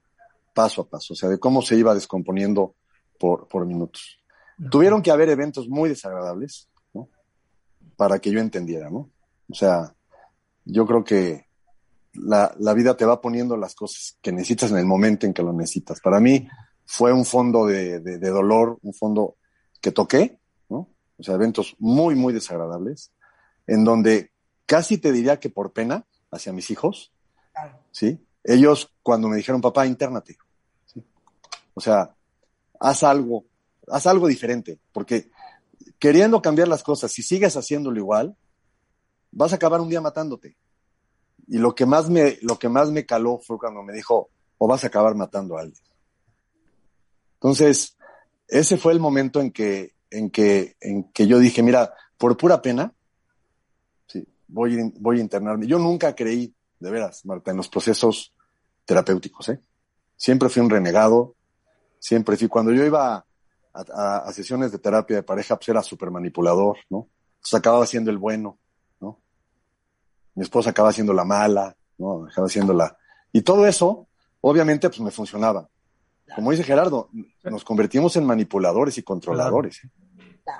Paso 0.53 0.81
a 0.81 0.89
paso, 0.89 1.13
o 1.13 1.15
sea, 1.15 1.29
de 1.29 1.39
cómo 1.39 1.61
se 1.61 1.75
iba 1.75 1.93
descomponiendo 1.93 2.75
por, 3.19 3.47
por 3.47 3.65
minutos. 3.65 4.19
Tuvieron 4.69 5.01
que 5.01 5.11
haber 5.11 5.29
eventos 5.29 5.67
muy 5.67 5.89
desagradables, 5.89 6.69
¿no? 6.93 7.09
Para 7.95 8.19
que 8.19 8.31
yo 8.31 8.39
entendiera, 8.39 8.89
¿no? 8.89 9.09
O 9.49 9.55
sea, 9.55 9.93
yo 10.65 10.85
creo 10.85 11.03
que 11.03 11.47
la, 12.13 12.53
la, 12.59 12.73
vida 12.73 12.95
te 12.95 13.05
va 13.05 13.21
poniendo 13.21 13.57
las 13.57 13.75
cosas 13.75 14.17
que 14.21 14.31
necesitas 14.31 14.71
en 14.71 14.77
el 14.77 14.85
momento 14.85 15.25
en 15.25 15.33
que 15.33 15.43
lo 15.43 15.51
necesitas. 15.51 15.99
Para 15.99 16.19
mí 16.19 16.47
fue 16.85 17.11
un 17.11 17.25
fondo 17.25 17.65
de, 17.65 17.99
de, 17.99 18.19
de 18.19 18.29
dolor, 18.29 18.77
un 18.83 18.93
fondo 18.93 19.37
que 19.81 19.91
toqué, 19.91 20.39
¿no? 20.69 20.89
O 21.17 21.23
sea, 21.23 21.35
eventos 21.35 21.75
muy, 21.79 22.15
muy 22.15 22.33
desagradables, 22.33 23.11
en 23.67 23.83
donde 23.83 24.31
casi 24.65 24.97
te 24.97 25.11
diría 25.11 25.39
que 25.39 25.49
por 25.49 25.73
pena 25.73 26.05
hacia 26.33 26.53
mis 26.53 26.69
hijos, 26.71 27.11
¿sí? 27.91 28.19
Ellos 28.43 28.91
cuando 29.01 29.27
me 29.29 29.37
dijeron, 29.37 29.61
papá, 29.61 29.85
intérnate, 29.85 30.37
¿sí? 30.85 31.03
O 31.73 31.81
sea, 31.81 32.15
haz 32.79 33.03
algo, 33.03 33.45
haz 33.87 34.07
algo 34.07 34.27
diferente, 34.27 34.79
porque 34.91 35.29
queriendo 35.99 36.41
cambiar 36.41 36.67
las 36.67 36.83
cosas, 36.83 37.11
si 37.11 37.23
sigues 37.23 37.55
haciéndolo 37.55 37.97
igual, 37.97 38.35
vas 39.31 39.53
a 39.53 39.55
acabar 39.55 39.81
un 39.81 39.89
día 39.89 40.01
matándote. 40.01 40.57
Y 41.47 41.57
lo 41.57 41.75
que 41.75 41.85
más 41.85 42.09
me, 42.09 42.37
lo 42.41 42.57
que 42.57 42.69
más 42.69 42.91
me 42.91 43.05
caló 43.05 43.39
fue 43.39 43.57
cuando 43.57 43.83
me 43.83 43.93
dijo, 43.93 44.29
o 44.57 44.67
vas 44.67 44.83
a 44.83 44.87
acabar 44.87 45.15
matando 45.15 45.57
a 45.57 45.61
alguien. 45.61 45.83
Entonces, 47.35 47.97
ese 48.47 48.77
fue 48.77 48.93
el 48.93 48.99
momento 48.99 49.41
en 49.41 49.51
que, 49.51 49.93
en 50.09 50.29
que, 50.29 50.75
en 50.79 51.05
que 51.11 51.27
yo 51.27 51.39
dije, 51.39 51.61
mira, 51.63 51.93
por 52.17 52.37
pura 52.37 52.61
pena, 52.61 52.93
voy, 54.53 54.93
voy 54.99 55.17
a 55.17 55.21
internarme. 55.21 55.67
Yo 55.67 55.79
nunca 55.79 56.15
creí, 56.15 56.53
de 56.79 56.91
veras, 56.91 57.25
Marta, 57.25 57.51
en 57.51 57.57
los 57.57 57.67
procesos 57.67 58.33
terapéuticos, 58.85 59.49
¿eh? 59.49 59.59
Siempre 60.15 60.47
fui 60.49 60.61
un 60.61 60.69
renegado, 60.69 61.35
siempre 61.99 62.37
fui, 62.37 62.47
cuando 62.47 62.71
yo 62.71 62.85
iba 62.85 63.25
a, 63.73 64.31
sesiones 64.31 64.71
de 64.71 64.77
terapia 64.77 65.17
de 65.17 65.23
pareja, 65.23 65.55
pues 65.55 65.69
era 65.69 65.81
súper 65.81 66.11
manipulador, 66.11 66.77
¿no? 66.89 67.09
Entonces 67.35 67.59
acababa 67.59 67.85
siendo 67.85 68.11
el 68.11 68.17
bueno, 68.17 68.59
¿no? 69.01 69.19
Mi 70.35 70.43
esposa 70.43 70.69
acaba 70.69 70.93
siendo 70.93 71.13
la 71.13 71.25
mala, 71.25 71.75
¿no? 71.97 72.27
Acaba 72.27 72.47
siendo 72.47 72.73
la... 72.73 72.95
Y 73.31 73.41
todo 73.41 73.65
eso, 73.65 74.07
obviamente, 74.41 74.89
pues 74.89 75.01
me 75.01 75.11
funcionaba. 75.11 75.67
Como 76.35 76.51
dice 76.51 76.63
Gerardo, 76.63 77.09
nos 77.43 77.63
convertimos 77.63 78.15
en 78.15 78.25
manipuladores 78.25 78.97
y 78.97 79.03
controladores. 79.03 79.81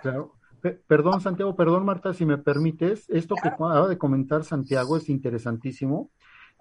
Claro. 0.01 0.33
¿eh? 0.35 0.42
Perdón, 0.87 1.19
Santiago, 1.19 1.57
perdón, 1.57 1.83
Marta, 1.83 2.13
si 2.13 2.25
me 2.25 2.37
permites, 2.37 3.09
esto 3.09 3.35
que 3.35 3.49
acaba 3.49 3.87
de 3.87 3.97
comentar 3.97 4.45
Santiago 4.45 4.95
es 4.95 5.09
interesantísimo, 5.09 6.09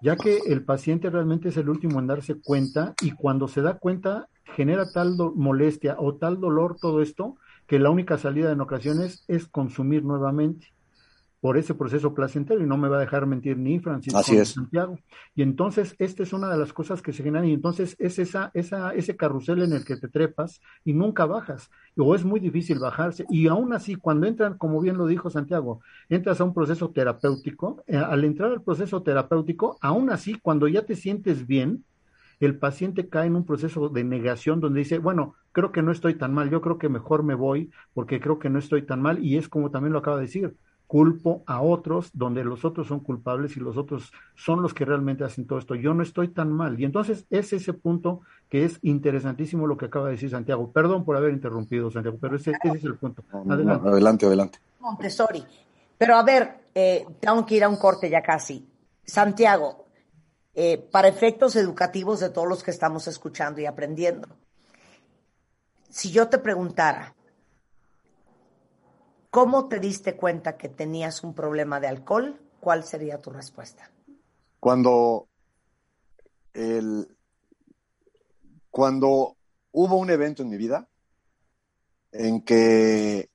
ya 0.02 0.16
que 0.16 0.40
el 0.48 0.64
paciente 0.64 1.08
realmente 1.08 1.50
es 1.50 1.56
el 1.56 1.68
último 1.68 2.00
en 2.00 2.08
darse 2.08 2.40
cuenta 2.40 2.94
y 3.00 3.12
cuando 3.12 3.46
se 3.46 3.62
da 3.62 3.78
cuenta 3.78 4.28
genera 4.56 4.90
tal 4.90 5.16
molestia 5.36 5.94
o 5.98 6.16
tal 6.16 6.40
dolor 6.40 6.76
todo 6.80 7.00
esto 7.00 7.36
que 7.68 7.78
la 7.78 7.90
única 7.90 8.18
salida 8.18 8.50
en 8.50 8.60
ocasiones 8.60 9.24
es 9.28 9.46
consumir 9.46 10.04
nuevamente 10.04 10.72
por 11.42 11.58
ese 11.58 11.74
proceso 11.74 12.14
placentero 12.14 12.62
y 12.62 12.66
no 12.66 12.76
me 12.76 12.88
va 12.88 12.98
a 12.98 13.00
dejar 13.00 13.26
mentir 13.26 13.58
ni 13.58 13.80
Francisco 13.80 14.22
ni 14.30 14.44
Santiago. 14.44 14.96
Y 15.34 15.42
entonces 15.42 15.96
esta 15.98 16.22
es 16.22 16.32
una 16.32 16.48
de 16.48 16.56
las 16.56 16.72
cosas 16.72 17.02
que 17.02 17.12
se 17.12 17.24
generan 17.24 17.48
y 17.48 17.52
entonces 17.52 17.96
es 17.98 18.20
esa, 18.20 18.52
esa, 18.54 18.94
ese 18.94 19.16
carrusel 19.16 19.60
en 19.62 19.72
el 19.72 19.84
que 19.84 19.96
te 19.96 20.06
trepas 20.06 20.60
y 20.84 20.92
nunca 20.92 21.26
bajas 21.26 21.68
o 21.96 22.14
es 22.14 22.24
muy 22.24 22.38
difícil 22.38 22.78
bajarse 22.78 23.24
y 23.28 23.48
aún 23.48 23.72
así 23.72 23.96
cuando 23.96 24.28
entran, 24.28 24.56
como 24.56 24.80
bien 24.80 24.96
lo 24.96 25.06
dijo 25.06 25.30
Santiago, 25.30 25.80
entras 26.08 26.40
a 26.40 26.44
un 26.44 26.54
proceso 26.54 26.90
terapéutico, 26.90 27.82
eh, 27.88 27.96
al 27.96 28.24
entrar 28.24 28.52
al 28.52 28.62
proceso 28.62 29.02
terapéutico, 29.02 29.78
aún 29.80 30.10
así 30.10 30.38
cuando 30.40 30.68
ya 30.68 30.86
te 30.86 30.94
sientes 30.94 31.48
bien, 31.48 31.84
el 32.38 32.56
paciente 32.56 33.08
cae 33.08 33.26
en 33.26 33.34
un 33.34 33.44
proceso 33.44 33.88
de 33.88 34.04
negación 34.04 34.60
donde 34.60 34.78
dice, 34.78 34.98
bueno, 34.98 35.34
creo 35.50 35.72
que 35.72 35.82
no 35.82 35.90
estoy 35.90 36.14
tan 36.14 36.32
mal, 36.32 36.50
yo 36.50 36.60
creo 36.60 36.78
que 36.78 36.88
mejor 36.88 37.24
me 37.24 37.34
voy 37.34 37.72
porque 37.94 38.20
creo 38.20 38.38
que 38.38 38.48
no 38.48 38.60
estoy 38.60 38.82
tan 38.82 39.02
mal 39.02 39.24
y 39.24 39.38
es 39.38 39.48
como 39.48 39.72
también 39.72 39.92
lo 39.92 39.98
acaba 39.98 40.18
de 40.18 40.22
decir, 40.22 40.54
culpo 40.92 41.42
a 41.46 41.62
otros 41.62 42.10
donde 42.12 42.44
los 42.44 42.66
otros 42.66 42.86
son 42.86 43.00
culpables 43.00 43.56
y 43.56 43.60
los 43.60 43.78
otros 43.78 44.12
son 44.34 44.60
los 44.60 44.74
que 44.74 44.84
realmente 44.84 45.24
hacen 45.24 45.46
todo 45.46 45.58
esto. 45.58 45.74
Yo 45.74 45.94
no 45.94 46.02
estoy 46.02 46.28
tan 46.28 46.52
mal. 46.52 46.78
Y 46.78 46.84
entonces 46.84 47.24
es 47.30 47.54
ese 47.54 47.72
punto 47.72 48.20
que 48.50 48.66
es 48.66 48.78
interesantísimo 48.82 49.66
lo 49.66 49.78
que 49.78 49.86
acaba 49.86 50.08
de 50.08 50.12
decir 50.12 50.28
Santiago. 50.28 50.70
Perdón 50.70 51.06
por 51.06 51.16
haber 51.16 51.32
interrumpido, 51.32 51.90
Santiago, 51.90 52.18
pero 52.20 52.36
ese, 52.36 52.52
es 52.62 52.84
el 52.84 52.96
punto. 52.96 53.24
Adelante, 53.32 53.88
adelante. 53.88 54.26
adelante. 54.26 54.58
Montessori. 54.80 55.42
Pero 55.96 56.14
a 56.14 56.22
ver, 56.24 56.66
eh, 56.74 57.06
tengo 57.18 57.46
que 57.46 57.54
ir 57.54 57.64
a 57.64 57.70
un 57.70 57.76
corte 57.76 58.10
ya 58.10 58.22
casi. 58.22 58.68
Santiago, 59.02 59.86
eh, 60.54 60.76
para 60.76 61.08
efectos 61.08 61.56
educativos 61.56 62.20
de 62.20 62.28
todos 62.28 62.46
los 62.46 62.62
que 62.62 62.70
estamos 62.70 63.08
escuchando 63.08 63.62
y 63.62 63.64
aprendiendo. 63.64 64.28
Si 65.88 66.12
yo 66.12 66.28
te 66.28 66.36
preguntara, 66.36 67.14
¿cómo 69.32 69.66
te 69.66 69.80
diste 69.80 70.14
cuenta 70.14 70.58
que 70.58 70.68
tenías 70.68 71.24
un 71.24 71.34
problema 71.34 71.80
de 71.80 71.88
alcohol? 71.88 72.38
¿Cuál 72.60 72.84
sería 72.84 73.20
tu 73.20 73.30
respuesta? 73.30 73.90
Cuando 74.60 75.26
el, 76.52 77.16
cuando 78.70 79.36
hubo 79.72 79.96
un 79.96 80.10
evento 80.10 80.42
en 80.42 80.50
mi 80.50 80.58
vida 80.58 80.86
en 82.12 82.42
que 82.42 83.30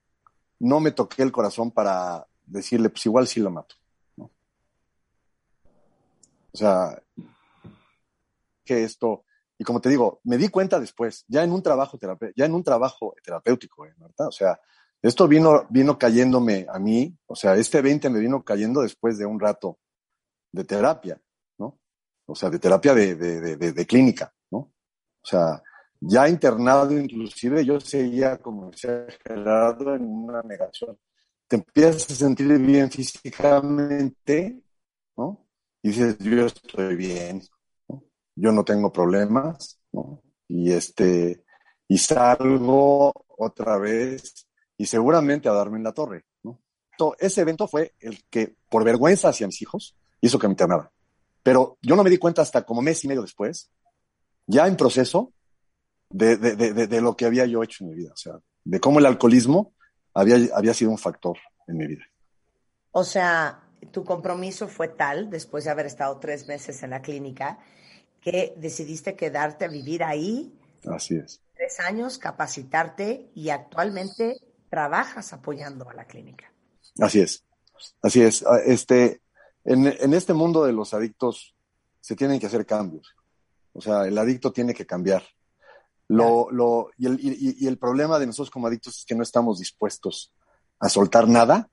no 0.60 0.80
me 0.80 0.92
toqué 0.92 1.24
el 1.24 1.32
corazón 1.32 1.72
para 1.72 2.28
decirle, 2.46 2.90
pues 2.90 3.08
igual 3.08 3.28
sí 3.28 3.40
lo 3.40 3.50
mato. 3.50 3.76
O 4.20 4.30
sea, 6.58 7.02
que 8.64 8.84
esto, 8.84 9.26
y 9.58 9.64
como 9.64 9.82
te 9.82 9.90
digo, 9.90 10.22
me 10.26 10.38
di 10.38 10.50
cuenta 10.50 10.80
después, 10.80 11.26
ya 11.28 11.44
en 11.44 11.52
un 11.52 11.64
trabajo 11.64 11.98
ya 12.36 12.46
en 12.46 12.54
un 12.54 12.64
trabajo 12.64 13.16
terapéutico, 13.24 13.88
¿eh, 13.88 13.96
Marta? 13.98 14.28
O 14.28 14.32
sea, 14.32 14.60
esto 15.02 15.28
vino, 15.28 15.68
vino 15.70 15.98
cayéndome 15.98 16.66
a 16.70 16.80
mí, 16.80 17.16
o 17.28 17.36
sea, 17.36 17.56
este 17.56 17.82
20 17.82 18.10
me 18.10 18.20
vino 18.20 18.44
cayendo 18.44 18.82
después 18.82 19.18
de 19.18 19.26
un 19.26 19.40
rato 19.40 19.80
de 20.52 20.64
terapia, 20.64 21.22
¿no? 21.60 21.80
O 22.26 22.36
sea, 22.36 22.50
de 22.50 22.60
terapia 22.60 22.94
de, 22.94 23.16
de, 23.16 23.56
de, 23.58 23.86
clínica, 23.86 24.34
¿no? 24.52 24.58
O 24.60 24.74
sea, 25.24 25.62
ya 26.00 26.28
internado 26.28 27.00
inclusive, 27.00 27.64
yo 27.64 27.80
seguía, 27.80 28.38
como 28.38 28.72
decía 28.72 29.06
Gerardo, 29.24 29.96
en 29.96 30.04
una 30.06 30.42
negación. 30.42 30.98
Te 31.48 31.58
empiezas 31.58 32.12
a 32.12 32.16
sentir 32.16 32.58
bien 32.60 32.90
físicamente, 32.92 34.62
¿no? 35.16 35.48
y 35.82 35.90
dices, 35.90 36.18
yo 36.20 36.46
estoy 36.46 36.96
bien, 36.96 37.42
yo 38.36 38.52
no 38.52 38.64
tengo 38.64 38.92
problemas, 38.92 39.80
y 40.48 40.72
este, 40.72 41.44
y 41.88 41.98
salgo 41.98 43.14
otra 43.38 43.78
vez 43.78 44.47
y 44.78 44.86
seguramente 44.86 45.50
a 45.50 45.54
darme 45.54 45.78
en 45.78 45.84
la 45.84 45.94
torre, 45.94 46.26
¿no? 46.44 46.60
ese 47.20 47.42
evento 47.42 47.68
fue 47.68 47.94
el 48.00 48.24
que, 48.30 48.56
por 48.70 48.84
vergüenza 48.84 49.30
hacia 49.30 49.48
mis 49.48 49.62
hijos, 49.62 49.96
hizo 50.22 50.40
que 50.40 50.48
me 50.48 50.54
internara. 50.54 50.92
Pero 51.44 51.78
yo 51.82 51.96
no 51.96 52.04
me 52.04 52.10
di 52.10 52.18
cuenta 52.18 52.42
hasta 52.42 52.64
como 52.64 52.82
mes 52.82 53.04
y 53.04 53.08
medio 53.08 53.22
después, 53.22 53.70
ya 54.48 54.68
en 54.68 54.76
proceso, 54.76 55.32
de, 56.10 56.38
de, 56.38 56.56
de, 56.56 56.88
de, 56.88 57.02
lo 57.02 57.16
que 57.16 57.26
había 57.26 57.46
yo 57.46 57.64
hecho 57.64 57.84
en 57.84 57.90
mi 57.90 57.96
vida, 57.96 58.12
o 58.14 58.18
sea, 58.18 58.40
de 58.64 58.80
cómo 58.80 59.00
el 59.00 59.06
alcoholismo 59.06 59.74
había, 60.14 60.38
había 60.56 60.74
sido 60.74 60.92
un 60.92 60.98
factor 60.98 61.38
en 61.68 61.78
mi 61.78 61.88
vida. 61.88 62.04
O 62.92 63.04
sea, 63.04 63.64
tu 63.92 64.04
compromiso 64.04 64.68
fue 64.68 64.88
tal, 64.88 65.30
después 65.30 65.66
de 65.66 65.72
haber 65.72 65.86
estado 65.86 66.18
tres 66.20 66.48
meses 66.48 66.82
en 66.84 66.92
la 66.92 67.02
clínica, 67.02 67.60
que 68.22 68.54
decidiste 68.58 69.16
quedarte 69.16 69.66
a 69.66 69.68
vivir 69.68 70.04
ahí. 70.04 70.54
Así 70.86 71.16
es. 71.16 71.42
Tres 71.56 71.80
años, 71.80 72.18
capacitarte 72.18 73.30
y 73.36 73.50
actualmente 73.50 74.38
trabajas 74.70 75.34
apoyando 75.34 75.90
a 75.90 75.94
la 75.94 76.06
clínica. 76.06 76.52
Así 77.00 77.20
es. 77.20 77.44
Así 78.02 78.22
es. 78.22 78.44
Este, 78.66 79.22
en, 79.64 79.88
en 79.88 80.14
este 80.14 80.34
mundo 80.34 80.64
de 80.66 80.74
los 80.74 80.94
adictos 80.94 81.56
se 82.02 82.16
tienen 82.16 82.40
que 82.40 82.48
hacer 82.48 82.66
cambios. 82.66 83.16
O 83.74 83.82
sea, 83.82 84.06
el 84.08 84.18
adicto 84.18 84.52
tiene 84.52 84.74
que 84.74 84.86
cambiar. 84.86 85.24
Lo, 86.10 86.50
lo, 86.52 86.90
y, 86.98 87.06
el, 87.06 87.20
y, 87.20 87.58
y 87.64 87.68
el 87.68 87.78
problema 87.78 88.18
de 88.18 88.26
nosotros 88.26 88.50
como 88.50 88.68
adictos 88.68 88.98
es 89.00 89.06
que 89.06 89.14
no 89.14 89.24
estamos 89.24 89.60
dispuestos 89.60 90.34
a 90.80 90.88
soltar 90.90 91.28
nada 91.28 91.70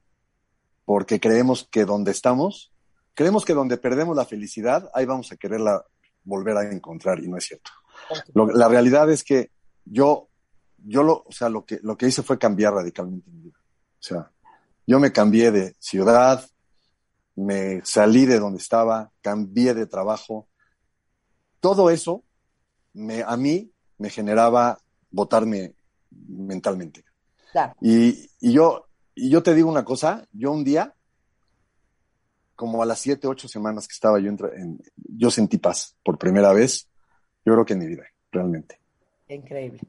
porque 0.85 1.21
creemos 1.21 1.69
que 1.71 1.85
donde 1.85 2.11
estamos, 2.11 2.73
creemos 3.15 3.45
que 3.45 3.55
donde 3.55 3.77
perdemos 3.77 4.17
la 4.17 4.25
felicidad, 4.27 4.91
ahí 4.93 5.07
vamos 5.07 5.31
a 5.33 5.37
quererla 5.37 5.85
volver 6.25 6.57
a 6.57 6.71
encontrar 6.71 7.21
y 7.21 7.29
no 7.29 7.37
es 7.39 7.45
cierto. 7.45 7.71
Lo- 8.35 8.49
la 8.49 8.67
realidad 8.69 9.09
es 9.11 9.23
que 9.23 9.51
yo, 9.85 10.29
yo 10.87 11.03
lo, 11.03 11.25
o 11.27 11.33
sea, 11.33 11.49
lo 11.49 11.65
que, 11.65 11.81
lo 11.83 11.97
que 11.97 12.07
hice 12.07 12.23
fue 12.23 12.39
cambiar 12.39 12.75
radicalmente 12.75 13.31
mi 13.31 13.41
vida. 13.43 13.59
O 13.59 14.03
sea, 14.03 14.31
yo 14.87 15.01
me 15.01 15.13
cambié 15.13 15.51
de 15.51 15.75
ciudad, 15.79 16.45
me 17.37 17.81
salí 17.85 18.27
de 18.27 18.39
donde 18.39 18.59
estaba, 18.59 19.11
cambié 19.21 19.75
de 19.75 19.87
trabajo. 19.87 20.49
Todo 21.61 21.91
eso 21.91 22.23
me, 22.93 23.23
a 23.23 23.37
mí 23.37 23.73
me 23.99 24.11
generaba 24.11 24.79
botarme 25.11 25.75
mentalmente. 26.11 27.05
Claro. 27.51 27.75
Y, 27.81 28.29
y 28.41 28.53
yo, 28.53 28.87
y 29.15 29.31
yo 29.31 29.43
te 29.43 29.55
digo 29.55 29.71
una 29.71 29.85
cosa, 29.85 30.27
yo 30.33 30.53
un 30.53 30.65
día, 30.65 30.95
como 32.55 32.83
a 32.83 32.87
las 32.87 32.99
siete, 33.01 33.27
ocho 33.27 33.49
semanas 33.49 33.89
que 33.89 33.93
estaba 33.95 34.21
yo, 34.21 34.31
entra- 34.31 34.55
en, 34.55 34.81
yo 34.97 35.31
sentí 35.31 35.59
paz 35.59 35.97
por 36.05 36.19
primera 36.19 36.53
vez, 36.53 36.89
yo 37.45 37.53
creo 37.55 37.65
que 37.65 37.73
en 37.73 37.79
mi 37.81 37.87
vida, 37.87 38.05
realmente. 38.31 38.81
Increíble. 39.29 39.81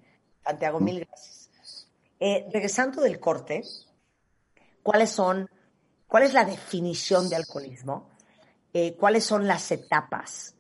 Santiago, 0.45 0.79
mil 0.79 0.99
gracias. 0.99 1.49
Eh, 2.19 2.47
regresando 2.53 3.01
del 3.01 3.19
corte, 3.19 3.63
¿cuáles 4.83 5.09
son, 5.09 5.49
cuál 6.07 6.23
es 6.23 6.33
la 6.33 6.45
definición 6.45 7.29
de 7.29 7.35
alcoholismo? 7.35 8.09
Eh, 8.73 8.95
¿Cuáles 8.95 9.23
son 9.23 9.47
las 9.47 9.71
etapas? 9.71 10.55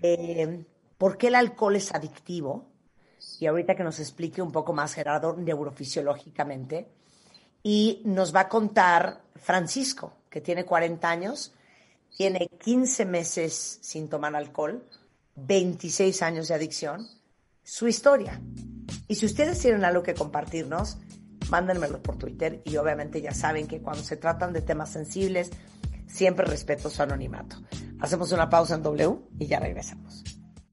Eh, 0.00 0.64
¿Por 0.96 1.18
qué 1.18 1.28
el 1.28 1.34
alcohol 1.34 1.76
es 1.76 1.92
adictivo? 1.94 2.66
Y 3.38 3.46
ahorita 3.46 3.74
que 3.74 3.84
nos 3.84 4.00
explique 4.00 4.40
un 4.40 4.52
poco 4.52 4.72
más 4.72 4.94
Gerardo 4.94 5.36
neurofisiológicamente. 5.36 6.88
Y 7.62 8.02
nos 8.04 8.34
va 8.34 8.40
a 8.40 8.48
contar 8.48 9.22
Francisco, 9.36 10.14
que 10.30 10.40
tiene 10.40 10.64
40 10.64 11.08
años, 11.08 11.52
tiene 12.16 12.48
15 12.48 13.04
meses 13.04 13.78
sin 13.82 14.08
tomar 14.08 14.34
alcohol, 14.34 14.84
26 15.36 16.22
años 16.22 16.48
de 16.48 16.54
adicción 16.54 17.08
su 17.64 17.88
historia. 17.88 18.40
Y 19.08 19.14
si 19.14 19.26
ustedes 19.26 19.58
tienen 19.58 19.84
algo 19.84 20.02
que 20.02 20.14
compartirnos, 20.14 20.98
mándenmelo 21.50 22.02
por 22.02 22.16
Twitter 22.16 22.62
y 22.64 22.76
obviamente 22.76 23.20
ya 23.20 23.32
saben 23.32 23.66
que 23.66 23.80
cuando 23.80 24.02
se 24.02 24.16
tratan 24.16 24.52
de 24.52 24.62
temas 24.62 24.90
sensibles, 24.90 25.50
siempre 26.06 26.46
respeto 26.46 26.90
su 26.90 27.02
anonimato. 27.02 27.56
Hacemos 28.00 28.32
una 28.32 28.48
pausa 28.48 28.74
en 28.74 28.82
W 28.82 29.18
y 29.38 29.46
ya 29.46 29.60
regresamos. 29.60 30.24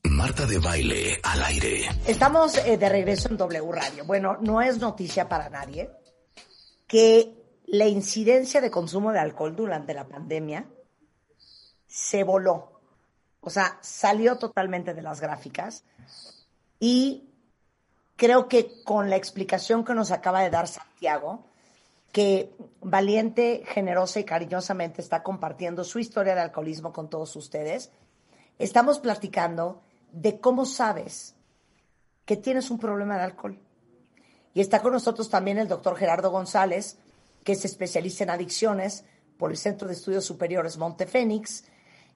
Marta 0.04 0.46
de 0.46 0.60
baile 0.60 1.20
al 1.24 1.44
aire. 1.44 1.90
Estamos 2.08 2.58
eh, 2.58 2.78
de 2.78 2.90
regreso 2.90 3.30
en 3.30 3.38
W 3.38 3.72
Radio. 3.72 4.06
Bueno, 4.06 4.38
no 4.42 4.62
es 4.62 4.80
noticia 4.80 5.28
para 5.28 5.50
nadie 5.50 5.90
que 6.88 7.36
la 7.68 7.86
incidencia 7.86 8.62
de 8.62 8.72
consumo 8.72 9.12
de 9.12 9.20
alcohol 9.20 9.56
durante 9.56 9.94
la 9.94 10.08
pandemia 10.08 10.66
se 11.88 12.24
voló. 12.24 12.82
O 13.42 13.50
sea, 13.50 13.78
salió 13.82 14.38
totalmente 14.38 14.94
de 14.94 15.02
las 15.02 15.22
gráficas 15.22 15.84
y 16.80 17.29
creo 18.20 18.50
que 18.50 18.84
con 18.84 19.10
la 19.10 19.16
explicación 19.16 19.86
que 19.86 19.96
nos 19.96 20.12
acaba 20.12 20.42
de 20.42 20.50
dar 20.50 20.68
Santiago, 20.68 21.46
que 22.12 22.54
valiente, 22.82 23.64
generosa 23.66 24.20
y 24.20 24.26
cariñosamente 24.26 25.02
está 25.02 25.24
compartiendo 25.24 25.86
su 25.86 26.00
historia 26.00 26.36
de 26.36 26.42
alcoholismo 26.42 26.92
con 26.92 27.10
todos 27.10 27.34
ustedes, 27.38 27.92
estamos 28.60 29.00
platicando 29.00 29.82
de 30.12 30.42
cómo 30.42 30.66
sabes 30.66 31.34
que 32.26 32.36
tienes 32.36 32.70
un 32.70 32.78
problema 32.78 33.18
de 33.18 33.24
alcohol. 33.24 33.58
Y 34.54 34.60
está 34.60 34.82
con 34.82 34.92
nosotros 34.92 35.30
también 35.30 35.58
el 35.58 35.70
doctor 35.70 35.96
Gerardo 35.96 36.30
González, 36.30 36.98
que 37.46 37.54
es 37.54 37.64
especialista 37.64 38.26
en 38.26 38.32
adicciones 38.32 39.06
por 39.38 39.50
el 39.52 39.58
Centro 39.58 39.88
de 39.88 39.94
Estudios 39.94 40.26
Superiores 40.26 40.78
Montefénix. 40.78 41.64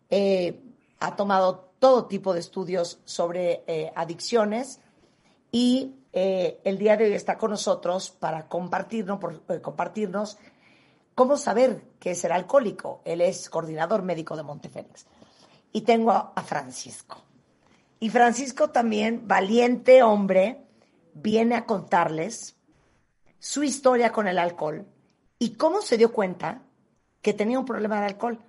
Eh, 0.10 0.62
ha 1.00 1.16
tomado 1.16 1.72
todo 1.80 2.08
tipo 2.08 2.34
de 2.34 2.42
estudios 2.42 3.00
sobre 3.06 3.64
eh, 3.68 3.94
adicciones 3.96 4.82
y 5.54 5.94
eh, 6.14 6.60
el 6.64 6.80
día 6.80 6.98
de 6.98 7.06
hoy 7.06 7.14
está 7.14 7.38
con 7.38 7.52
nosotros 7.52 8.10
para 8.10 8.48
compartirnos, 8.48 9.20
por, 9.20 9.44
eh, 9.50 9.62
compartirnos 9.62 10.40
cómo 11.14 11.38
saber 11.38 11.84
que 12.00 12.12
es 12.12 12.26
el 12.26 12.32
alcohólico. 12.32 13.02
Él 13.06 13.22
es 13.22 13.52
coordinador 13.52 14.02
médico 14.02 14.36
de 14.36 14.42
Montefénix. 14.42 15.06
Y 15.72 15.82
tengo 15.82 16.10
a, 16.10 16.34
a 16.36 16.42
Francisco. 16.42 17.24
Y 18.00 18.10
Francisco 18.10 18.72
también, 18.72 19.28
valiente 19.28 20.02
hombre, 20.02 20.66
viene 21.14 21.54
a 21.54 21.68
contarles 21.68 22.56
su 23.38 23.62
historia 23.62 24.12
con 24.12 24.28
el 24.28 24.40
alcohol 24.40 24.88
y 25.38 25.54
cómo 25.54 25.84
se 25.84 25.98
dio 25.98 26.12
cuenta 26.12 26.64
que 27.22 27.34
tenía 27.34 27.60
un 27.60 27.66
problema 27.66 28.00
de 28.00 28.08
alcohol. 28.08 28.40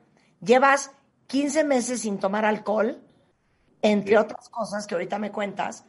Llevas 0.41 0.91
15 1.27 1.65
meses 1.65 2.01
sin 2.01 2.19
tomar 2.19 2.47
alcohol, 2.47 3.03
entre 3.83 4.17
otras 4.17 4.49
cosas 4.49 4.87
que 4.87 4.95
ahorita 4.95 5.19
me 5.19 5.31
cuentas, 5.31 5.85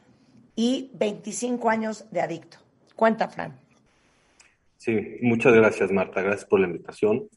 y 0.56 0.92
25 0.94 1.70
años 1.70 2.06
de 2.12 2.22
adicto. 2.22 2.58
Cuenta, 2.96 3.28
Fran. 3.28 3.60
Sí, 4.78 5.18
muchas 5.22 5.54
gracias, 5.54 5.92
Marta. 5.92 6.22
Gracias 6.22 6.46
por 6.46 6.60
la 6.60 6.68
invitación. 6.68 7.28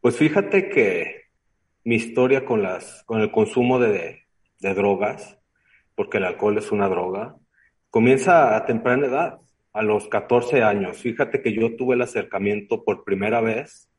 Pues 0.00 0.16
fíjate 0.16 0.68
que 0.68 1.24
mi 1.84 1.96
historia 1.96 2.44
con 2.44 2.62
las, 2.62 3.04
con 3.04 3.20
el 3.20 3.30
consumo 3.30 3.78
de, 3.78 4.22
de 4.60 4.74
drogas, 4.74 5.38
porque 5.94 6.18
el 6.18 6.24
alcohol 6.24 6.58
es 6.58 6.72
una 6.72 6.88
droga, 6.88 7.36
comienza 7.90 8.56
a 8.56 8.64
temprana 8.64 9.06
edad, 9.06 9.38
a 9.72 9.82
los 9.82 10.08
14 10.08 10.62
años. 10.62 10.98
Fíjate 10.98 11.42
que 11.42 11.52
yo 11.52 11.76
tuve 11.76 11.96
el 11.96 12.02
acercamiento 12.02 12.84
por 12.84 13.04
primera 13.04 13.40
vez 13.40 13.90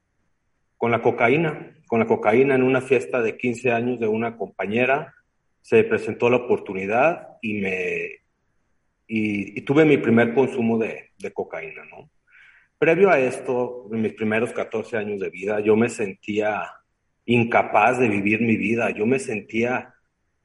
con 0.77 0.91
la 0.91 1.01
cocaína, 1.01 1.75
con 1.88 1.99
la 1.99 2.07
cocaína 2.07 2.55
en 2.55 2.63
una 2.63 2.81
fiesta 2.81 3.21
de 3.21 3.38
15 3.38 3.71
años 3.71 3.99
de 3.99 4.07
una 4.07 4.38
compañera. 4.38 5.13
Se 5.61 5.83
presentó 5.83 6.29
la 6.29 6.38
oportunidad 6.38 7.27
y 7.41 7.55
me 7.55 8.24
y, 9.08 9.62
tuve 9.62 9.86
mi 9.86 9.98
primer 9.98 10.34
consumo 10.34 10.78
de, 10.78 11.12
cocaína, 11.34 11.84
¿no? 11.86 12.10
Previo 12.78 13.10
a 13.10 13.20
esto, 13.20 13.89
en 13.91 14.02
mis 14.02 14.13
primeros 14.13 14.52
14 14.52 14.98
años 14.98 15.20
de 15.20 15.30
vida, 15.30 15.60
yo 15.60 15.76
me 15.76 15.89
sentía 15.89 16.72
incapaz 17.26 18.00
de 18.00 18.10
vivir 18.10 18.41
mi 18.41 18.58
vida, 18.58 18.91
yo 18.91 19.06
me 19.06 19.20
sentía 19.20 19.94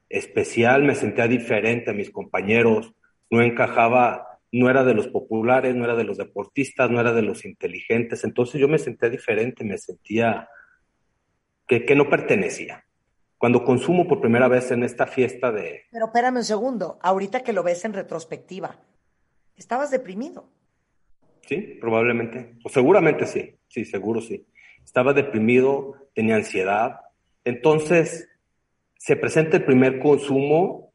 especial, 0.09 0.83
me 0.83 0.95
sentía 0.95 1.27
diferente 1.27 1.91
a 1.91 1.93
mis 1.93 2.09
compañeros, 2.09 2.93
no 3.29 3.41
encajaba, 3.41 4.39
no 4.51 4.69
era 4.69 4.83
de 4.83 4.93
los 4.93 5.07
populares, 5.07 5.75
no 5.75 5.83
era 5.83 5.95
de 5.95 6.03
los 6.03 6.17
deportistas, 6.17 6.89
no 6.89 6.99
era 6.99 7.13
de 7.13 7.21
los 7.21 7.45
inteligentes, 7.45 8.23
entonces 8.23 8.59
yo 8.59 8.67
me 8.67 8.79
sentía 8.79 9.09
diferente, 9.09 9.63
me 9.63 9.77
sentía 9.77 10.47
que 11.67 11.95
no 11.95 12.09
pertenecía. 12.09 12.83
Cuando 13.41 13.63
consumo 13.63 14.07
por 14.07 14.21
primera 14.21 14.47
vez 14.47 14.69
en 14.69 14.83
esta 14.83 15.07
fiesta 15.07 15.51
de... 15.51 15.85
Pero 15.89 16.05
espérame 16.05 16.37
un 16.37 16.43
segundo, 16.43 16.99
ahorita 17.01 17.41
que 17.41 17.53
lo 17.53 17.63
ves 17.63 17.83
en 17.85 17.93
retrospectiva, 17.93 18.75
estabas 19.57 19.89
deprimido. 19.89 20.47
Sí, 21.47 21.79
probablemente, 21.81 22.59
o 22.63 22.69
seguramente 22.69 23.25
sí, 23.25 23.55
sí, 23.67 23.83
seguro 23.83 24.21
sí. 24.21 24.45
Estaba 24.85 25.13
deprimido, 25.13 26.07
tenía 26.13 26.35
ansiedad, 26.35 26.99
entonces 27.43 28.29
se 28.95 29.15
presenta 29.15 29.57
el 29.57 29.65
primer 29.65 29.97
consumo 29.97 30.93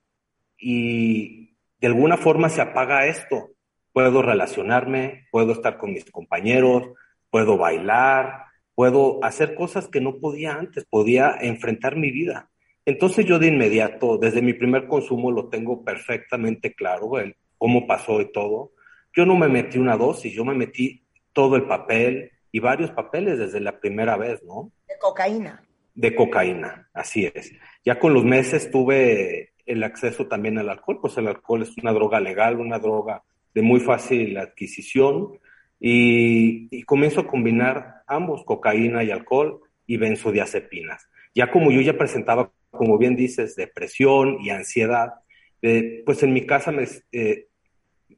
y 0.57 1.57
de 1.81 1.89
alguna 1.89 2.17
forma 2.17 2.49
se 2.49 2.61
apaga 2.61 3.09
esto. 3.09 3.51
Puedo 3.93 4.23
relacionarme, 4.23 5.27
puedo 5.33 5.51
estar 5.51 5.79
con 5.79 5.93
mis 5.93 6.09
compañeros, 6.13 6.91
puedo 7.29 7.59
bailar, 7.59 8.45
puedo 8.77 9.25
hacer 9.25 9.57
cosas 9.57 9.89
que 9.89 10.01
no 10.01 10.21
podía 10.21 10.55
antes, 10.55 10.85
podía 10.85 11.35
enfrentar 11.41 11.97
mi 11.97 12.13
vida. 12.13 12.51
Entonces 12.85 13.25
yo 13.25 13.41
de 13.41 13.49
inmediato, 13.49 14.19
desde 14.19 14.43
mi 14.43 14.53
primer 14.53 14.87
consumo, 14.87 15.33
lo 15.33 15.49
tengo 15.49 15.83
perfectamente 15.83 16.75
claro, 16.75 17.19
el 17.19 17.35
cómo 17.59 17.87
pasó 17.87 18.21
y 18.21 18.31
todo. 18.31 18.73
Yo 19.15 19.25
no 19.25 19.35
me 19.35 19.49
metí 19.49 19.79
una 19.79 19.97
dosis, 19.97 20.33
yo 20.33 20.45
me 20.45 20.55
metí 20.55 21.03
todo 21.33 21.57
el 21.57 21.67
papel 21.67 22.31
y 22.53 22.61
varios 22.61 22.91
papeles 22.91 23.39
desde 23.39 23.61
la 23.61 23.81
primera 23.81 24.17
vez, 24.19 24.45
¿no? 24.45 24.71
De 24.87 24.95
cocaína. 25.01 25.65
De 25.95 26.15
cocaína, 26.15 26.91
así 26.93 27.25
es. 27.35 27.53
Ya 27.83 27.99
con 27.99 28.13
los 28.13 28.25
meses 28.25 28.71
tuve 28.71 29.55
el 29.65 29.83
acceso 29.83 30.27
también 30.27 30.59
al 30.59 30.69
alcohol, 30.69 31.01
pues 31.01 31.17
el 31.17 31.29
alcohol 31.29 31.63
es 31.63 31.77
una 31.79 31.95
droga 31.95 32.21
legal, 32.21 32.61
una 32.61 32.79
droga 32.79 33.23
de 33.55 33.63
muy 33.63 33.81
fácil 33.81 34.37
adquisición 34.37 35.41
y, 35.81 36.69
y 36.71 36.83
comienzo 36.83 37.21
a 37.21 37.27
combinar 37.27 38.03
ambos, 38.07 38.45
cocaína 38.45 39.05
y 39.05 39.11
alcohol 39.11 39.61
y 39.87 39.97
benzodiazepinas. 39.97 41.09
Ya 41.35 41.51
como 41.51 41.71
yo 41.71 41.81
ya 41.81 41.99
presentaba, 41.99 42.53
como 42.71 42.99
bien 42.99 43.17
dices, 43.17 43.57
depresión 43.57 44.39
y 44.41 44.51
ansiedad, 44.51 45.15
eh, 45.63 46.03
pues 46.05 46.23
en 46.23 46.33
mi 46.33 46.47
casa 46.47 46.73
me, 46.73 46.87
eh, 47.13 47.49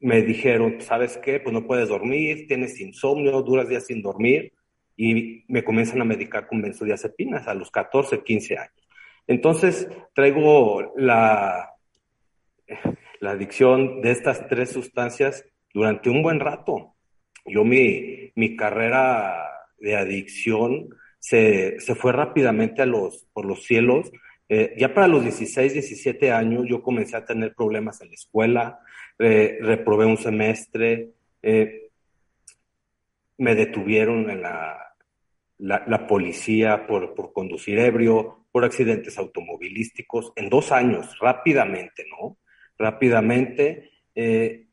me 0.01 0.23
dijeron, 0.23 0.81
¿sabes 0.81 1.19
qué? 1.19 1.41
Pues 1.41 1.53
no 1.53 1.67
puedes 1.67 1.89
dormir, 1.89 2.47
tienes 2.47 2.81
insomnio, 2.81 3.43
duras 3.43 3.69
días 3.69 3.87
sin 3.87 4.03
dormir 4.03 4.53
y 4.97 5.45
me 5.49 5.65
comienzan 5.65 6.01
a 6.01 6.05
medicar 6.05 6.47
con 6.47 6.61
benzodiazepinas 6.61 7.47
a 7.47 7.55
los 7.55 7.71
14, 7.71 8.23
15 8.23 8.59
años. 8.59 8.89
Entonces 9.27 9.89
traigo 10.15 10.93
la, 10.97 11.71
la 13.21 13.31
adicción 13.31 14.01
de 14.01 14.11
estas 14.11 14.49
tres 14.49 14.71
sustancias 14.71 15.45
durante 15.73 16.11
un 16.11 16.23
buen 16.23 16.41
rato. 16.41 16.95
Yo 17.49 17.65
mi, 17.65 18.33
mi 18.35 18.57
carrera 18.57 19.45
de 19.79 19.97
adicción 19.97 20.89
se, 21.19 21.81
se 21.81 21.95
fue 21.95 22.13
rápidamente 22.13 22.83
a 22.83 22.87
los, 22.87 23.27
por 23.33 23.45
los 23.45 23.65
cielos. 23.65 24.11
Eh, 24.49 24.75
ya 24.79 24.95
para 24.95 25.09
los 25.09 25.23
16, 25.23 25.73
17 25.73 26.33
años 26.33 26.65
yo 26.69 26.83
comencé 26.83 27.17
a 27.17 27.25
tener 27.25 27.55
problemas 27.55 28.01
en 28.01 28.09
la 28.09 28.15
escuela, 28.15 28.81
reprobé 29.19 30.07
un 30.07 30.17
semestre, 30.17 31.11
eh, 31.43 31.91
me 33.37 33.55
detuvieron 33.55 34.31
en 34.31 34.43
la, 34.43 34.95
la, 35.59 36.07
policía 36.07 36.87
por, 36.87 37.15
por, 37.15 37.33
conducir 37.33 37.79
ebrio, 37.79 38.47
por 38.53 38.65
accidentes 38.65 39.19
automovilísticos, 39.19 40.33
en 40.37 40.49
dos 40.49 40.73
años, 40.73 41.19
rápidamente, 41.21 42.07
¿no? 42.11 42.39
Rápidamente. 42.79 43.91
Eh, 44.15 44.67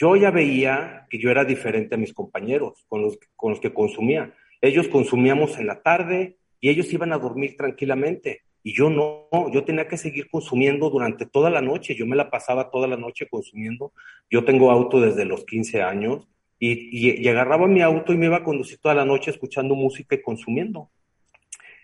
yo 0.00 0.16
ya 0.16 0.30
veía 0.30 1.06
que 1.10 1.18
yo 1.18 1.30
era 1.30 1.44
diferente 1.44 1.94
a 1.94 1.98
mis 1.98 2.14
compañeros 2.14 2.86
con 2.88 3.02
los, 3.02 3.18
con 3.36 3.50
los 3.50 3.60
que 3.60 3.74
consumía. 3.74 4.32
Ellos 4.62 4.88
consumíamos 4.88 5.58
en 5.58 5.66
la 5.66 5.82
tarde 5.82 6.38
y 6.58 6.70
ellos 6.70 6.90
iban 6.94 7.12
a 7.12 7.18
dormir 7.18 7.54
tranquilamente. 7.58 8.44
Y 8.62 8.74
yo 8.74 8.88
no, 8.88 9.28
yo 9.52 9.62
tenía 9.64 9.88
que 9.88 9.98
seguir 9.98 10.30
consumiendo 10.30 10.88
durante 10.88 11.26
toda 11.26 11.50
la 11.50 11.60
noche. 11.60 11.94
Yo 11.94 12.06
me 12.06 12.16
la 12.16 12.30
pasaba 12.30 12.70
toda 12.70 12.88
la 12.88 12.96
noche 12.96 13.28
consumiendo. 13.28 13.92
Yo 14.30 14.42
tengo 14.42 14.70
auto 14.70 15.00
desde 15.00 15.26
los 15.26 15.44
15 15.44 15.82
años 15.82 16.26
y, 16.58 17.28
agarraba 17.28 17.66
mi 17.66 17.82
auto 17.82 18.14
y 18.14 18.16
me 18.16 18.26
iba 18.26 18.38
a 18.38 18.44
conducir 18.44 18.78
toda 18.78 18.94
la 18.94 19.04
noche 19.04 19.30
escuchando 19.30 19.74
música 19.74 20.14
y 20.14 20.22
consumiendo. 20.22 20.90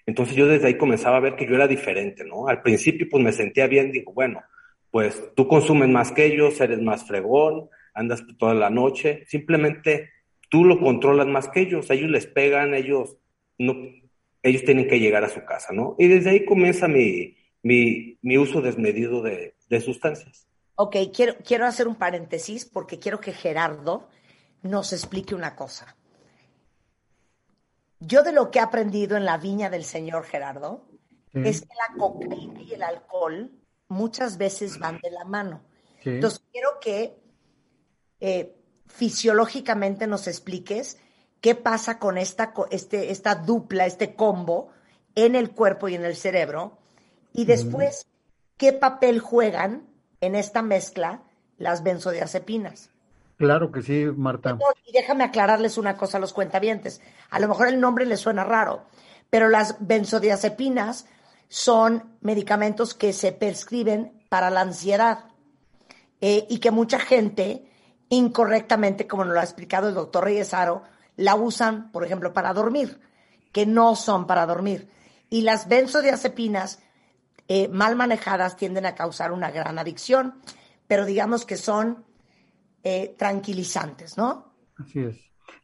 Entonces 0.07 0.37
yo 0.37 0.46
desde 0.46 0.68
ahí 0.68 0.79
comenzaba 0.79 1.18
a 1.18 1.20
ver 1.20 1.37
que 1.37 1.46
yo 1.46 1.55
era 1.55 1.68
diferente, 1.68 2.24
¿no? 2.24 2.48
Al 2.48 2.62
principio 2.62 3.09
pues 3.11 3.22
me 3.22 3.33
sentía 3.33 3.66
bien, 3.66 3.92
digo, 3.92 4.12
bueno, 4.14 4.40
pues 4.90 5.35
tú 5.35 5.46
consumes 5.48 5.88
más 5.88 6.12
que 6.12 6.24
ellos, 6.24 6.59
eres 6.61 6.81
más 6.81 7.07
fregón, 7.07 7.68
andas 7.97 8.23
toda 8.39 8.55
la 8.55 8.71
noche, 8.71 9.25
simplemente 9.27 10.11
tú 10.49 10.65
lo 10.65 10.79
controlas 10.79 11.27
más 11.27 11.49
que 11.49 11.61
ellos, 11.61 11.91
ellos 11.91 12.11
les 12.11 12.27
pegan, 12.27 12.75
ellos 12.75 13.17
no, 13.59 13.75
ellos 14.43 14.65
tienen 14.65 14.87
que 14.87 15.01
llegar 15.01 15.25
a 15.25 15.29
su 15.29 15.45
casa, 15.45 15.73
¿no? 15.73 15.97
Y 15.99 16.07
desde 16.07 16.31
ahí 16.31 16.45
comienza 16.45 16.87
mi, 16.87 17.37
mi, 17.63 18.19
mi 18.23 18.39
uso 18.39 18.61
desmedido 18.61 19.23
de, 19.23 19.57
de, 19.69 19.81
sustancias. 19.81 20.47
Ok, 20.77 20.97
quiero, 21.13 21.35
quiero 21.45 21.67
hacer 21.67 21.89
un 21.89 21.97
paréntesis 21.97 22.67
porque 22.67 22.99
quiero 22.99 23.19
que 23.19 23.33
Gerardo 23.33 24.09
nos 24.63 24.93
explique 24.93 25.35
una 25.35 25.57
cosa. 25.57 25.97
Yo 27.99 28.23
de 28.23 28.33
lo 28.33 28.51
que 28.51 28.59
he 28.59 28.63
aprendido 28.63 29.17
en 29.17 29.25
la 29.25 29.39
viña 29.39 29.71
del 29.71 29.85
señor 29.85 30.25
Gerardo 30.25 30.87
es 31.33 31.63
que 31.63 31.69
la 31.69 31.99
cocaína 31.99 32.63
y 32.63 32.75
el 32.75 32.83
alcohol 32.83 33.51
muchas 33.89 34.39
veces 34.39 34.79
van 34.79 35.01
de 35.03 35.11
la 35.11 35.25
mano. 35.25 35.63
Entonces 36.05 36.43
quiero 36.53 36.79
que 36.81 37.15
eh, 38.20 38.57
fisiológicamente 38.87 40.07
nos 40.07 40.26
expliques 40.26 40.98
qué 41.40 41.55
pasa 41.55 41.98
con 41.98 42.18
esta, 42.18 42.52
este, 42.70 43.11
esta 43.11 43.35
dupla, 43.35 43.87
este 43.87 44.14
combo 44.14 44.70
en 45.14 45.35
el 45.35 45.50
cuerpo 45.50 45.88
y 45.88 45.94
en 45.94 46.05
el 46.05 46.16
cerebro, 46.16 46.79
y 47.33 47.44
después 47.44 48.07
qué 48.57 48.72
papel 48.72 49.20
juegan 49.20 49.87
en 50.20 50.35
esta 50.35 50.62
mezcla 50.62 51.22
las 51.59 51.83
benzodiazepinas. 51.83 52.90
Claro 53.37 53.70
que 53.70 53.83
sí, 53.83 54.07
Marta. 54.16 54.59
Y 54.87 54.92
déjame 54.92 55.24
aclararles 55.24 55.76
una 55.76 55.96
cosa 55.96 56.16
a 56.16 56.20
los 56.20 56.33
cuentavientes. 56.33 57.02
A 57.31 57.38
lo 57.38 57.48
mejor 57.48 57.68
el 57.68 57.81
nombre 57.81 58.07
les 58.07 58.20
suena 58.20 58.44
raro, 58.44 58.85
pero 59.29 59.48
las 59.48 59.76
benzodiazepinas 59.81 61.07
son 61.48 62.16
medicamentos 62.20 62.94
que 62.94 63.12
se 63.12 63.33
prescriben 63.33 64.24
para 64.29 64.50
la 64.50 64.62
ansiedad 64.62 65.26
eh, 66.20 66.46
y 66.48 66.59
que 66.59 66.70
mucha 66.70 66.98
gente 66.98 67.70
incorrectamente, 68.09 69.07
como 69.07 69.25
nos 69.25 69.35
lo 69.35 69.40
ha 69.40 69.45
explicado 69.45 69.88
el 69.88 69.95
doctor 69.95 70.25
Reyesaro, 70.25 70.83
la 71.16 71.35
usan, 71.35 71.90
por 71.90 72.05
ejemplo, 72.05 72.33
para 72.33 72.53
dormir, 72.53 73.01
que 73.53 73.66
no 73.66 73.97
son 73.97 74.27
para 74.27 74.47
dormir. 74.47 74.88
Y 75.29 75.42
las 75.42 75.69
benzodiazepinas 75.69 76.83
eh, 77.49 77.69
mal 77.69 77.97
manejadas 77.97 78.57
tienden 78.57 78.87
a 78.87 78.95
causar 78.95 79.33
una 79.33 79.51
gran 79.51 79.79
adicción, 79.79 80.35
pero 80.87 81.05
digamos 81.05 81.45
que 81.45 81.57
son 81.57 82.05
eh, 82.83 83.14
tranquilizantes, 83.19 84.16
¿no? 84.16 84.53
Así 84.77 85.01
es. 85.01 85.16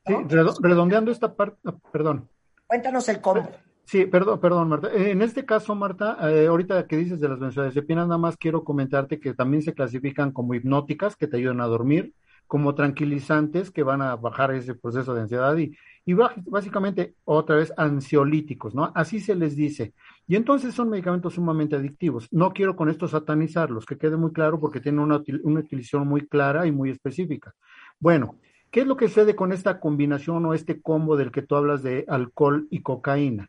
Sí, 0.06 0.14
redondeando 0.60 1.12
esta 1.12 1.34
parte, 1.34 1.58
ah, 1.66 1.74
perdón. 1.92 2.28
Cuéntanos 2.66 3.08
el 3.08 3.20
cómo. 3.20 3.48
Sí, 3.84 4.06
perdón, 4.06 4.40
perdón, 4.40 4.68
Marta. 4.68 4.88
Eh, 4.88 5.10
en 5.10 5.22
este 5.22 5.44
caso, 5.44 5.74
Marta, 5.74 6.16
eh, 6.30 6.46
ahorita 6.46 6.86
que 6.86 6.96
dices 6.96 7.20
de 7.20 7.28
las 7.28 7.38
benzodiazepinas, 7.38 8.06
nada 8.06 8.18
más 8.18 8.36
quiero 8.36 8.64
comentarte 8.64 9.20
que 9.20 9.34
también 9.34 9.62
se 9.62 9.74
clasifican 9.74 10.32
como 10.32 10.54
hipnóticas, 10.54 11.16
que 11.16 11.26
te 11.26 11.36
ayudan 11.36 11.60
a 11.60 11.66
dormir, 11.66 12.14
como 12.46 12.74
tranquilizantes, 12.74 13.70
que 13.70 13.82
van 13.82 14.02
a 14.02 14.16
bajar 14.16 14.52
ese 14.52 14.74
proceso 14.74 15.14
de 15.14 15.22
ansiedad 15.22 15.56
y, 15.56 15.76
y 16.04 16.14
básicamente, 16.14 17.14
otra 17.24 17.56
vez, 17.56 17.72
ansiolíticos, 17.76 18.74
¿no? 18.74 18.90
Así 18.94 19.20
se 19.20 19.36
les 19.36 19.54
dice. 19.54 19.94
Y 20.26 20.34
entonces 20.34 20.74
son 20.74 20.90
medicamentos 20.90 21.34
sumamente 21.34 21.76
adictivos. 21.76 22.28
No 22.32 22.52
quiero 22.52 22.74
con 22.74 22.88
esto 22.88 23.06
satanizarlos, 23.06 23.86
que 23.86 23.98
quede 23.98 24.16
muy 24.16 24.32
claro 24.32 24.58
porque 24.58 24.80
tienen 24.80 25.00
una, 25.00 25.22
una 25.44 25.60
utilización 25.60 26.08
muy 26.08 26.26
clara 26.26 26.66
y 26.66 26.72
muy 26.72 26.90
específica. 26.90 27.54
Bueno, 28.00 28.36
¿qué 28.70 28.80
es 28.80 28.86
lo 28.86 28.96
que 28.96 29.08
sucede 29.08 29.36
con 29.36 29.52
esta 29.52 29.78
combinación 29.78 30.44
o 30.44 30.54
este 30.54 30.80
combo 30.80 31.16
del 31.16 31.30
que 31.30 31.42
tú 31.42 31.54
hablas 31.54 31.84
de 31.84 32.04
alcohol 32.08 32.66
y 32.70 32.82
cocaína? 32.82 33.48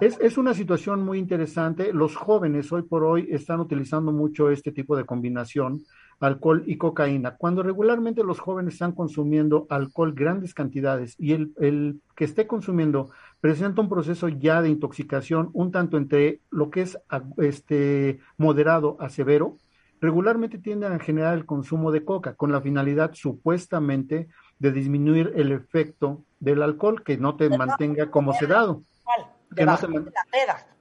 Es, 0.00 0.18
es, 0.20 0.36
una 0.36 0.52
situación 0.52 1.02
muy 1.02 1.18
interesante. 1.18 1.92
Los 1.94 2.16
jóvenes 2.16 2.70
hoy 2.72 2.82
por 2.82 3.04
hoy 3.04 3.28
están 3.30 3.60
utilizando 3.60 4.12
mucho 4.12 4.50
este 4.50 4.70
tipo 4.70 4.96
de 4.96 5.04
combinación 5.04 5.80
alcohol 6.20 6.62
y 6.66 6.76
cocaína. 6.76 7.36
Cuando 7.36 7.62
regularmente 7.62 8.24
los 8.24 8.40
jóvenes 8.40 8.74
están 8.74 8.92
consumiendo 8.92 9.66
alcohol 9.68 10.14
grandes 10.14 10.54
cantidades 10.54 11.14
y 11.18 11.32
el, 11.32 11.52
el, 11.60 12.00
que 12.14 12.24
esté 12.24 12.46
consumiendo 12.46 13.10
presenta 13.40 13.82
un 13.82 13.88
proceso 13.88 14.28
ya 14.28 14.62
de 14.62 14.70
intoxicación 14.70 15.50
un 15.52 15.70
tanto 15.72 15.96
entre 15.96 16.40
lo 16.50 16.70
que 16.70 16.82
es 16.82 16.98
este 17.38 18.18
moderado 18.38 18.96
a 19.00 19.08
severo, 19.08 19.56
regularmente 20.00 20.58
tienden 20.58 20.92
a 20.92 20.98
generar 20.98 21.34
el 21.34 21.46
consumo 21.46 21.90
de 21.90 22.04
coca 22.04 22.34
con 22.34 22.52
la 22.52 22.60
finalidad 22.60 23.12
supuestamente 23.14 24.28
de 24.58 24.72
disminuir 24.72 25.32
el 25.36 25.52
efecto 25.52 26.24
del 26.40 26.62
alcohol, 26.62 27.02
que 27.02 27.18
no 27.18 27.36
te 27.36 27.48
mantenga 27.50 28.10
como 28.10 28.32
sedado. 28.32 28.82
Que 29.54 29.64
no 29.64 29.78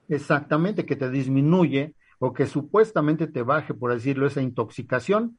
Exactamente, 0.08 0.86
que 0.86 0.96
te 0.96 1.10
disminuye 1.10 1.94
o 2.20 2.34
que 2.34 2.46
supuestamente 2.46 3.28
te 3.28 3.44
baje, 3.44 3.74
por 3.74 3.94
decirlo, 3.94 4.28
esa 4.28 4.42
intoxicación. 4.42 5.38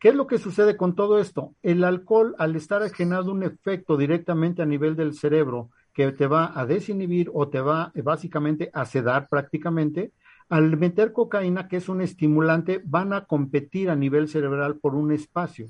¿Qué 0.00 0.08
es 0.10 0.14
lo 0.14 0.26
que 0.26 0.38
sucede 0.38 0.76
con 0.76 0.94
todo 0.94 1.18
esto? 1.18 1.54
El 1.62 1.84
alcohol, 1.84 2.34
al 2.38 2.56
estar 2.56 2.88
generando 2.90 3.32
un 3.32 3.42
efecto 3.42 3.96
directamente 3.96 4.62
a 4.62 4.66
nivel 4.66 4.96
del 4.96 5.14
cerebro 5.14 5.70
que 5.92 6.10
te 6.12 6.26
va 6.26 6.52
a 6.58 6.66
desinhibir 6.66 7.30
o 7.32 7.48
te 7.48 7.60
va 7.60 7.92
básicamente 8.02 8.70
a 8.74 8.84
sedar 8.84 9.28
prácticamente, 9.28 10.12
al 10.48 10.76
meter 10.76 11.12
cocaína, 11.12 11.68
que 11.68 11.78
es 11.78 11.88
un 11.88 12.00
estimulante, 12.02 12.82
van 12.84 13.12
a 13.12 13.24
competir 13.24 13.88
a 13.88 13.96
nivel 13.96 14.28
cerebral 14.28 14.76
por 14.76 14.94
un 14.94 15.12
espacio. 15.12 15.68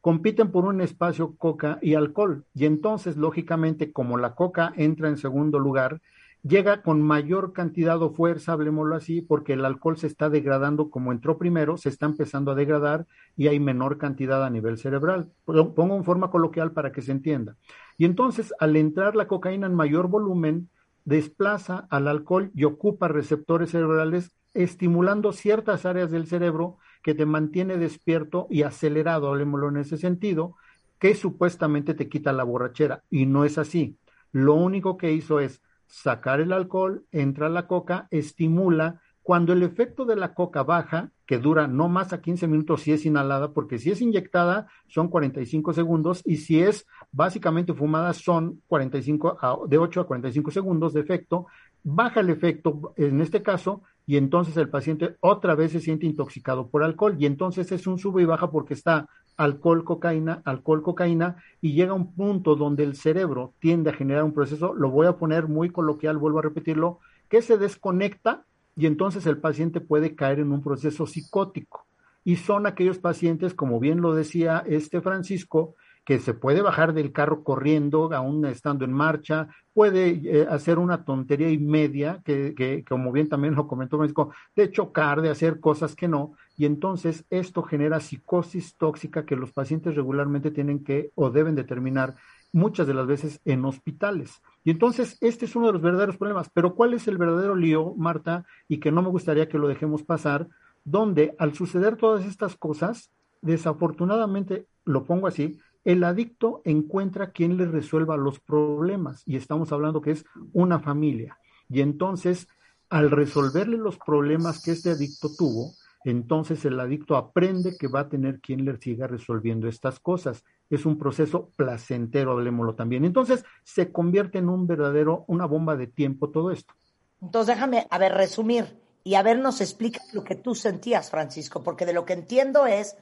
Compiten 0.00 0.50
por 0.50 0.64
un 0.64 0.80
espacio 0.80 1.34
coca 1.36 1.78
y 1.82 1.94
alcohol. 1.94 2.44
Y 2.54 2.64
entonces, 2.64 3.18
lógicamente, 3.18 3.92
como 3.92 4.16
la 4.16 4.34
coca 4.34 4.72
entra 4.76 5.08
en 5.08 5.18
segundo 5.18 5.58
lugar, 5.58 6.00
llega 6.42 6.82
con 6.82 7.02
mayor 7.02 7.52
cantidad 7.52 8.00
o 8.02 8.10
fuerza, 8.10 8.52
hablemoslo 8.52 8.96
así, 8.96 9.20
porque 9.20 9.52
el 9.52 9.64
alcohol 9.64 9.98
se 9.98 10.06
está 10.06 10.30
degradando 10.30 10.90
como 10.90 11.12
entró 11.12 11.38
primero, 11.38 11.76
se 11.76 11.88
está 11.88 12.06
empezando 12.06 12.50
a 12.50 12.54
degradar 12.54 13.06
y 13.36 13.48
hay 13.48 13.60
menor 13.60 13.98
cantidad 13.98 14.44
a 14.44 14.50
nivel 14.50 14.78
cerebral. 14.78 15.30
Pongo 15.44 15.96
en 15.96 16.04
forma 16.04 16.30
coloquial 16.30 16.72
para 16.72 16.92
que 16.92 17.02
se 17.02 17.12
entienda. 17.12 17.56
Y 17.98 18.04
entonces, 18.04 18.54
al 18.58 18.76
entrar 18.76 19.16
la 19.16 19.26
cocaína 19.26 19.66
en 19.66 19.74
mayor 19.74 20.08
volumen, 20.08 20.70
desplaza 21.04 21.86
al 21.90 22.08
alcohol 22.08 22.50
y 22.54 22.64
ocupa 22.64 23.08
receptores 23.08 23.70
cerebrales, 23.70 24.32
estimulando 24.54 25.32
ciertas 25.32 25.86
áreas 25.86 26.10
del 26.10 26.26
cerebro 26.26 26.78
que 27.02 27.14
te 27.14 27.26
mantiene 27.26 27.76
despierto 27.78 28.46
y 28.50 28.62
acelerado, 28.62 29.28
hablemoslo 29.28 29.68
en 29.68 29.78
ese 29.78 29.96
sentido, 29.96 30.56
que 30.98 31.14
supuestamente 31.14 31.94
te 31.94 32.08
quita 32.08 32.32
la 32.32 32.44
borrachera. 32.44 33.04
Y 33.10 33.26
no 33.26 33.44
es 33.44 33.58
así. 33.58 33.96
Lo 34.32 34.54
único 34.54 34.96
que 34.96 35.12
hizo 35.12 35.40
es 35.40 35.62
sacar 35.90 36.40
el 36.40 36.52
alcohol, 36.52 37.04
entra 37.10 37.48
la 37.48 37.66
coca, 37.66 38.06
estimula. 38.10 39.00
Cuando 39.22 39.52
el 39.52 39.62
efecto 39.62 40.06
de 40.06 40.16
la 40.16 40.34
coca 40.34 40.62
baja, 40.62 41.10
que 41.26 41.38
dura 41.38 41.66
no 41.66 41.88
más 41.88 42.12
a 42.12 42.20
15 42.20 42.46
minutos 42.46 42.82
si 42.82 42.92
es 42.92 43.04
inhalada, 43.04 43.52
porque 43.52 43.78
si 43.78 43.90
es 43.90 44.00
inyectada 44.00 44.68
son 44.88 45.08
45 45.08 45.72
segundos 45.72 46.22
y 46.24 46.36
si 46.38 46.62
es 46.62 46.86
básicamente 47.12 47.74
fumada 47.74 48.12
son 48.14 48.62
45 48.66 49.66
de 49.68 49.78
8 49.78 50.00
a 50.00 50.06
45 50.06 50.50
segundos 50.50 50.92
de 50.92 51.00
efecto, 51.00 51.46
baja 51.82 52.20
el 52.20 52.30
efecto 52.30 52.94
en 52.96 53.20
este 53.20 53.42
caso 53.42 53.82
y 54.06 54.16
entonces 54.16 54.56
el 54.56 54.70
paciente 54.70 55.16
otra 55.20 55.54
vez 55.54 55.72
se 55.72 55.80
siente 55.80 56.06
intoxicado 56.06 56.68
por 56.68 56.82
alcohol 56.82 57.16
y 57.18 57.26
entonces 57.26 57.70
es 57.70 57.86
un 57.86 57.98
sube 57.98 58.22
y 58.22 58.26
baja 58.26 58.50
porque 58.50 58.74
está 58.74 59.08
alcohol, 59.40 59.84
cocaína, 59.84 60.42
alcohol, 60.44 60.82
cocaína, 60.82 61.42
y 61.62 61.72
llega 61.72 61.94
un 61.94 62.14
punto 62.14 62.56
donde 62.56 62.84
el 62.84 62.94
cerebro 62.94 63.54
tiende 63.58 63.88
a 63.88 63.94
generar 63.94 64.22
un 64.24 64.34
proceso, 64.34 64.74
lo 64.74 64.90
voy 64.90 65.06
a 65.06 65.16
poner 65.16 65.48
muy 65.48 65.70
coloquial, 65.70 66.18
vuelvo 66.18 66.40
a 66.40 66.42
repetirlo, 66.42 66.98
que 67.30 67.40
se 67.40 67.56
desconecta 67.56 68.44
y 68.76 68.84
entonces 68.84 69.24
el 69.24 69.38
paciente 69.38 69.80
puede 69.80 70.14
caer 70.14 70.40
en 70.40 70.52
un 70.52 70.62
proceso 70.62 71.06
psicótico. 71.06 71.86
y 72.22 72.36
son 72.36 72.66
aquellos 72.66 72.98
pacientes, 72.98 73.54
como 73.54 73.80
bien 73.80 74.02
lo 74.02 74.14
decía 74.14 74.62
este 74.66 75.00
Francisco, 75.00 75.74
que 76.04 76.18
se 76.18 76.34
puede 76.34 76.60
bajar 76.60 76.92
del 76.92 77.12
carro 77.12 77.42
corriendo, 77.42 78.12
aún 78.12 78.44
estando 78.44 78.84
en 78.84 78.92
marcha, 78.92 79.48
puede 79.72 80.20
eh, 80.24 80.46
hacer 80.50 80.78
una 80.78 81.04
tontería 81.04 81.50
y 81.50 81.56
media, 81.58 82.20
que, 82.24 82.54
que, 82.54 82.84
como 82.84 83.10
bien 83.10 83.30
también 83.30 83.54
lo 83.54 83.66
comentó 83.66 83.96
Francisco, 83.96 84.32
de 84.54 84.70
chocar, 84.70 85.22
de 85.22 85.30
hacer 85.30 85.60
cosas 85.60 85.94
que 85.94 86.08
no, 86.08 86.34
y 86.60 86.66
entonces 86.66 87.24
esto 87.30 87.62
genera 87.62 88.00
psicosis 88.00 88.76
tóxica 88.76 89.24
que 89.24 89.34
los 89.34 89.50
pacientes 89.50 89.94
regularmente 89.94 90.50
tienen 90.50 90.84
que 90.84 91.10
o 91.14 91.30
deben 91.30 91.54
determinar 91.54 92.16
muchas 92.52 92.86
de 92.86 92.92
las 92.92 93.06
veces 93.06 93.40
en 93.46 93.64
hospitales. 93.64 94.42
Y 94.62 94.70
entonces 94.70 95.16
este 95.22 95.46
es 95.46 95.56
uno 95.56 95.68
de 95.68 95.72
los 95.72 95.80
verdaderos 95.80 96.18
problemas. 96.18 96.50
Pero 96.52 96.74
¿cuál 96.74 96.92
es 96.92 97.08
el 97.08 97.16
verdadero 97.16 97.56
lío, 97.56 97.94
Marta? 97.94 98.44
Y 98.68 98.76
que 98.76 98.92
no 98.92 99.00
me 99.00 99.08
gustaría 99.08 99.48
que 99.48 99.56
lo 99.56 99.68
dejemos 99.68 100.02
pasar, 100.02 100.48
donde 100.84 101.34
al 101.38 101.54
suceder 101.54 101.96
todas 101.96 102.26
estas 102.26 102.56
cosas, 102.56 103.10
desafortunadamente, 103.40 104.66
lo 104.84 105.04
pongo 105.04 105.28
así, 105.28 105.58
el 105.84 106.04
adicto 106.04 106.60
encuentra 106.66 107.30
quien 107.30 107.56
le 107.56 107.64
resuelva 107.64 108.18
los 108.18 108.38
problemas. 108.38 109.22
Y 109.24 109.36
estamos 109.36 109.72
hablando 109.72 110.02
que 110.02 110.10
es 110.10 110.26
una 110.52 110.78
familia. 110.78 111.38
Y 111.70 111.80
entonces, 111.80 112.48
al 112.90 113.10
resolverle 113.10 113.78
los 113.78 113.96
problemas 113.96 114.62
que 114.62 114.72
este 114.72 114.90
adicto 114.90 115.30
tuvo, 115.38 115.72
entonces 116.04 116.64
el 116.64 116.80
adicto 116.80 117.16
aprende 117.16 117.76
que 117.78 117.88
va 117.88 118.00
a 118.00 118.08
tener 118.08 118.40
quien 118.40 118.64
le 118.64 118.76
siga 118.78 119.06
resolviendo 119.06 119.68
estas 119.68 120.00
cosas. 120.00 120.44
Es 120.70 120.86
un 120.86 120.98
proceso 120.98 121.50
placentero, 121.56 122.32
hablemoslo 122.32 122.74
también. 122.74 123.04
Entonces 123.04 123.44
se 123.64 123.92
convierte 123.92 124.38
en 124.38 124.48
un 124.48 124.66
verdadero, 124.66 125.24
una 125.26 125.46
bomba 125.46 125.76
de 125.76 125.86
tiempo 125.86 126.30
todo 126.30 126.50
esto. 126.50 126.72
Entonces 127.20 127.54
déjame, 127.54 127.86
a 127.90 127.98
ver, 127.98 128.14
resumir 128.14 128.78
y 129.04 129.14
a 129.14 129.22
ver, 129.22 129.38
nos 129.38 129.60
explica 129.60 130.00
lo 130.12 130.24
que 130.24 130.36
tú 130.36 130.54
sentías, 130.54 131.10
Francisco, 131.10 131.62
porque 131.62 131.84
de 131.84 131.92
lo 131.92 132.06
que 132.06 132.14
entiendo 132.14 132.66
es, 132.66 132.96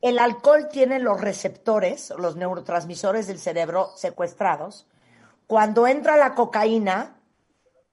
el 0.00 0.18
alcohol 0.18 0.68
tiene 0.70 1.00
los 1.00 1.20
receptores, 1.20 2.12
los 2.18 2.36
neurotransmisores 2.36 3.26
del 3.26 3.38
cerebro 3.38 3.90
secuestrados. 3.96 4.86
Cuando 5.48 5.86
entra 5.88 6.16
la 6.16 6.34
cocaína, 6.34 7.16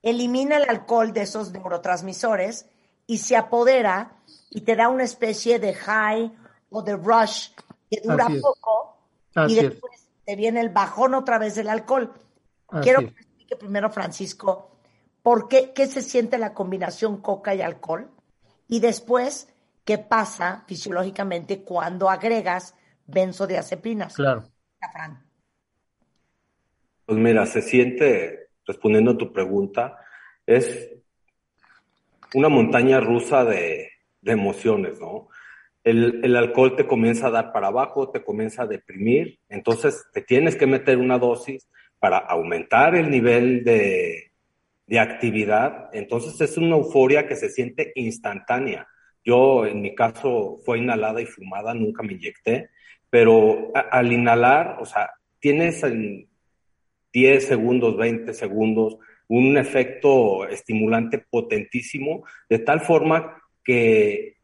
elimina 0.04 0.58
el 0.58 0.70
alcohol 0.70 1.14
de 1.14 1.22
esos 1.22 1.52
neurotransmisores 1.52 2.68
y 3.08 3.18
se 3.18 3.36
apodera 3.36 4.18
y 4.50 4.62
te 4.62 4.76
da 4.76 4.90
una 4.90 5.04
especie 5.04 5.60
de 5.60 5.74
high 5.74 6.32
o 6.70 6.82
de 6.82 6.96
rush 6.96 7.50
que 7.90 8.02
dura 8.02 8.28
poco 8.42 8.98
y 9.48 9.56
después 9.56 10.10
te 10.26 10.36
viene 10.36 10.62
el 10.62 10.70
bajón 10.70 11.14
otra 11.14 11.38
vez 11.38 11.56
del 11.56 11.70
alcohol. 11.70 12.14
Quiero 12.82 13.00
que 13.00 13.08
explique 13.08 13.56
primero, 13.56 13.90
Francisco, 13.90 14.78
por 15.22 15.48
qué, 15.48 15.74
qué 15.74 15.88
se 15.88 16.02
siente 16.02 16.38
la 16.38 16.54
combinación 16.54 17.22
coca 17.22 17.54
y 17.54 17.62
alcohol 17.62 18.10
y 18.68 18.80
después 18.80 19.50
qué 19.86 19.98
pasa 19.98 20.64
fisiológicamente 20.68 21.64
cuando 21.64 22.10
agregas 22.10 22.76
benzodiazepinas. 23.06 24.16
Claro. 24.16 24.44
Pues 27.06 27.18
mira, 27.20 27.46
se 27.46 27.62
siente, 27.62 28.50
respondiendo 28.66 29.12
a 29.12 29.18
tu 29.18 29.32
pregunta, 29.32 30.00
es 30.46 30.90
una 32.34 32.50
montaña 32.50 33.00
rusa 33.00 33.46
de, 33.46 33.90
emociones, 34.26 35.00
¿no? 35.02 35.28
El, 35.84 36.36
alcohol 36.38 36.78
te 36.78 36.88
comienza 36.88 37.28
a 37.28 37.32
dar 37.32 37.52
para 37.52 37.68
abajo, 37.68 38.10
te 38.10 38.24
comienza 38.24 38.64
a 38.64 38.68
deprimir, 38.68 39.40
entonces 39.50 40.06
te 40.14 40.22
tienes 40.22 40.56
que 40.56 40.66
meter 40.66 40.98
una 40.98 41.20
dosis 41.20 41.68
para 42.00 42.18
aumentar 42.18 42.96
el 42.96 43.10
nivel 43.10 43.66
de, 43.66 44.32
de 44.88 45.00
actividad, 45.00 45.90
entonces 45.92 46.40
es 46.40 46.58
una 46.58 46.78
euforia 46.78 47.28
que 47.28 47.36
se 47.36 47.50
siente 47.50 47.92
instantánea. 47.96 48.88
Yo, 49.26 49.66
en 49.66 49.82
mi 49.82 49.94
caso, 49.96 50.58
fue 50.66 50.80
inhalada 50.80 51.22
y 51.22 51.26
fumada, 51.26 51.74
nunca 51.74 52.04
me 52.04 52.14
inyecté, 52.14 52.70
pero 53.10 53.72
al 53.74 54.12
inhalar, 54.12 54.78
o 54.80 54.86
sea, 54.86 55.12
tienes 55.40 55.84
en 55.84 56.28
10 57.14 57.48
segundos, 57.48 57.96
20 57.96 58.34
segundos, 58.34 58.98
un 59.38 59.58
efecto 59.58 60.48
estimulante 60.48 61.18
potentísimo, 61.18 62.24
de 62.50 62.60
tal 62.60 62.82
forma 62.82 63.42
que 63.64 64.38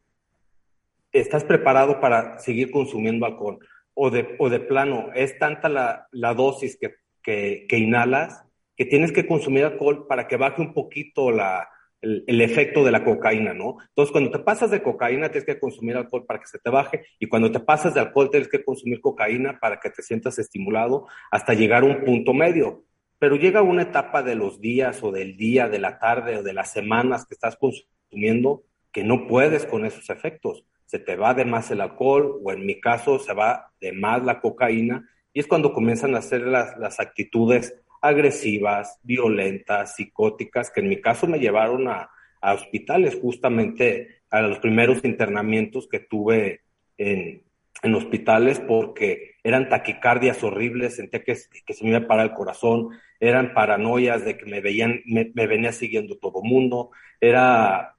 estás 1.12 1.44
preparado 1.44 2.00
para 2.00 2.38
seguir 2.40 2.70
consumiendo 2.70 3.24
alcohol. 3.24 3.58
O 3.94 4.10
de, 4.10 4.34
o 4.38 4.48
de 4.48 4.60
plano, 4.60 5.10
es 5.14 5.38
tanta 5.38 5.68
la, 5.68 6.34
dosis 6.34 6.76
que, 6.76 6.94
que, 7.22 7.78
inhalas 7.78 8.44
que 8.76 8.84
tienes 8.84 9.12
que 9.12 9.26
consumir 9.26 9.64
alcohol 9.64 10.06
para 10.08 10.26
que 10.26 10.36
baje 10.36 10.62
un 10.62 10.72
poquito 10.72 11.30
la, 11.30 11.68
el, 12.00 12.24
el, 12.26 12.40
efecto 12.40 12.82
de 12.82 12.90
la 12.90 13.04
cocaína, 13.04 13.52
¿no? 13.52 13.76
Entonces, 13.88 14.10
cuando 14.10 14.30
te 14.30 14.38
pasas 14.38 14.70
de 14.70 14.82
cocaína, 14.82 15.28
tienes 15.28 15.44
que 15.44 15.60
consumir 15.60 15.96
alcohol 15.96 16.24
para 16.26 16.40
que 16.40 16.46
se 16.46 16.58
te 16.58 16.70
baje, 16.70 17.04
y 17.18 17.26
cuando 17.26 17.52
te 17.52 17.60
pasas 17.60 17.94
de 17.94 18.00
alcohol, 18.00 18.30
tienes 18.30 18.48
que 18.48 18.64
consumir 18.64 19.00
cocaína 19.00 19.58
para 19.60 19.78
que 19.78 19.90
te 19.90 20.02
sientas 20.02 20.38
estimulado 20.38 21.06
hasta 21.30 21.54
llegar 21.54 21.82
a 21.82 21.86
un 21.86 22.04
punto 22.04 22.32
medio 22.32 22.84
pero 23.20 23.36
llega 23.36 23.60
una 23.60 23.82
etapa 23.82 24.22
de 24.22 24.34
los 24.34 24.62
días 24.62 25.02
o 25.02 25.12
del 25.12 25.36
día, 25.36 25.68
de 25.68 25.78
la 25.78 25.98
tarde 25.98 26.38
o 26.38 26.42
de 26.42 26.54
las 26.54 26.72
semanas 26.72 27.26
que 27.26 27.34
estás 27.34 27.56
consumiendo 27.56 28.64
que 28.90 29.04
no 29.04 29.26
puedes 29.26 29.66
con 29.66 29.84
esos 29.84 30.08
efectos. 30.08 30.64
Se 30.86 30.98
te 30.98 31.16
va 31.16 31.34
de 31.34 31.44
más 31.44 31.70
el 31.70 31.82
alcohol 31.82 32.40
o 32.42 32.50
en 32.50 32.64
mi 32.64 32.80
caso 32.80 33.18
se 33.18 33.34
va 33.34 33.72
de 33.78 33.92
más 33.92 34.24
la 34.24 34.40
cocaína 34.40 35.06
y 35.34 35.40
es 35.40 35.46
cuando 35.46 35.74
comienzan 35.74 36.14
a 36.14 36.18
hacer 36.20 36.40
las, 36.40 36.78
las 36.78 36.98
actitudes 36.98 37.74
agresivas, 38.00 38.98
violentas, 39.02 39.96
psicóticas, 39.96 40.70
que 40.70 40.80
en 40.80 40.88
mi 40.88 41.02
caso 41.02 41.26
me 41.26 41.38
llevaron 41.38 41.88
a, 41.88 42.08
a 42.40 42.54
hospitales, 42.54 43.18
justamente 43.20 44.22
a 44.30 44.40
los 44.40 44.60
primeros 44.60 45.04
internamientos 45.04 45.86
que 45.88 46.00
tuve 46.00 46.62
en, 46.96 47.44
en 47.82 47.94
hospitales 47.94 48.60
porque 48.60 49.29
eran 49.42 49.68
taquicardias 49.68 50.42
horribles, 50.42 50.96
sentía 50.96 51.22
que, 51.22 51.36
que, 51.66 51.74
se 51.74 51.84
me 51.84 51.90
iba 51.90 52.00
a 52.00 52.06
parar 52.06 52.26
el 52.26 52.34
corazón, 52.34 52.90
eran 53.18 53.54
paranoias 53.54 54.24
de 54.24 54.36
que 54.36 54.46
me 54.46 54.60
veían, 54.60 55.00
me, 55.06 55.24
venía 55.46 55.72
siguiendo 55.72 56.18
todo 56.18 56.42
mundo, 56.42 56.90
era 57.20 57.96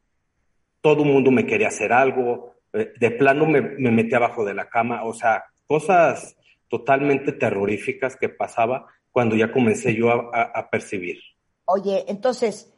todo 0.82 1.04
mundo 1.04 1.32
me 1.32 1.46
quería 1.46 1.68
hacer 1.68 1.94
algo, 1.94 2.56
eh, 2.74 2.92
de 3.00 3.12
plano 3.12 3.46
me, 3.46 3.62
me 3.62 3.92
metí 3.92 4.16
abajo 4.16 4.46
de 4.46 4.54
la 4.54 4.70
cama, 4.70 5.04
o 5.04 5.14
sea, 5.14 5.46
cosas 5.68 6.36
totalmente 6.68 7.34
terroríficas 7.34 8.16
que 8.16 8.30
pasaba 8.30 8.88
cuando 9.12 9.36
ya 9.36 9.52
comencé 9.52 9.94
yo 9.94 10.10
a, 10.34 10.42
a 10.42 10.70
percibir. 10.70 11.20
Oye, 11.66 12.06
entonces, 12.08 12.74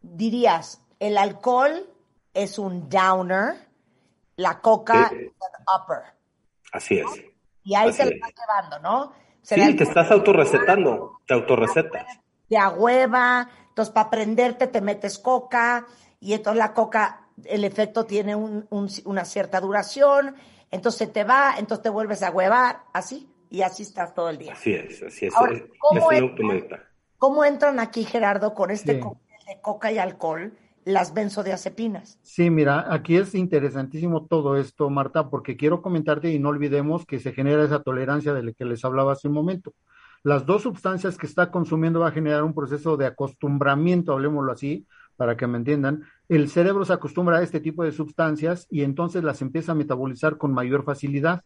dirías, 0.00 0.84
el 0.98 1.18
alcohol 1.18 1.86
es 2.34 2.58
un 2.58 2.88
downer, 2.88 3.54
la 4.36 4.60
coca 4.60 5.06
es 5.06 5.12
un 5.12 5.28
upper. 5.74 6.14
Así 6.72 6.98
es. 6.98 7.29
Y 7.62 7.74
ahí 7.74 7.92
se 7.92 8.04
lo 8.04 8.10
estás 8.10 8.32
llevando, 8.36 8.78
¿no? 8.80 9.12
sí, 9.42 9.76
te 9.76 9.84
estás 9.84 10.10
autorrecetando, 10.10 11.20
te 11.26 11.34
autorrecetas. 11.34 12.06
Te 12.48 12.56
agüeva, 12.56 13.48
entonces 13.68 13.92
para 13.94 14.08
aprenderte 14.08 14.66
te 14.66 14.80
metes 14.80 15.18
coca 15.18 15.86
y 16.20 16.32
entonces 16.34 16.58
la 16.58 16.74
coca, 16.74 17.28
el 17.44 17.64
efecto 17.64 18.04
tiene 18.04 18.34
un, 18.34 18.66
una 19.04 19.24
cierta 19.24 19.60
duración, 19.60 20.34
entonces 20.70 21.12
te 21.12 21.24
va, 21.24 21.54
entonces 21.58 21.82
te 21.82 21.88
vuelves 21.88 22.22
a 22.22 22.30
huevar, 22.30 22.80
así, 22.92 23.28
y 23.50 23.62
así 23.62 23.82
estás 23.82 24.14
todo 24.14 24.30
el 24.30 24.38
día. 24.38 24.52
Así 24.52 24.72
es, 24.72 25.02
así 25.02 25.26
es. 25.26 25.34
Ahora, 25.34 25.60
¿cómo, 25.78 26.12
entran, 26.12 26.80
¿cómo, 27.18 27.44
entran, 27.44 27.80
aquí, 27.80 28.04
Gerardo, 28.04 28.54
con 28.54 28.70
este 28.70 28.94
de 28.94 29.60
coca 29.60 29.90
y 29.90 29.98
alcohol? 29.98 30.56
Las 30.84 31.14
benzodiazepinas. 31.14 32.18
Sí, 32.22 32.50
mira, 32.50 32.92
aquí 32.92 33.16
es 33.16 33.34
interesantísimo 33.34 34.26
todo 34.26 34.56
esto, 34.56 34.88
Marta, 34.90 35.28
porque 35.28 35.56
quiero 35.56 35.82
comentarte 35.82 36.32
y 36.32 36.38
no 36.38 36.48
olvidemos 36.48 37.04
que 37.06 37.18
se 37.18 37.32
genera 37.32 37.64
esa 37.64 37.82
tolerancia 37.82 38.32
de 38.32 38.42
la 38.42 38.52
que 38.52 38.64
les 38.64 38.84
hablaba 38.84 39.12
hace 39.12 39.28
un 39.28 39.34
momento. 39.34 39.74
Las 40.22 40.44
dos 40.44 40.62
sustancias 40.62 41.16
que 41.16 41.26
está 41.26 41.50
consumiendo 41.50 42.00
va 42.00 42.08
a 42.08 42.12
generar 42.12 42.44
un 42.44 42.54
proceso 42.54 42.96
de 42.96 43.06
acostumbramiento, 43.06 44.12
hablemoslo 44.12 44.52
así, 44.52 44.86
para 45.16 45.36
que 45.36 45.46
me 45.46 45.58
entiendan. 45.58 46.04
El 46.28 46.48
cerebro 46.48 46.84
se 46.84 46.92
acostumbra 46.92 47.38
a 47.38 47.42
este 47.42 47.60
tipo 47.60 47.84
de 47.84 47.92
sustancias 47.92 48.66
y 48.70 48.82
entonces 48.82 49.22
las 49.24 49.42
empieza 49.42 49.72
a 49.72 49.74
metabolizar 49.74 50.36
con 50.36 50.52
mayor 50.52 50.84
facilidad. 50.84 51.42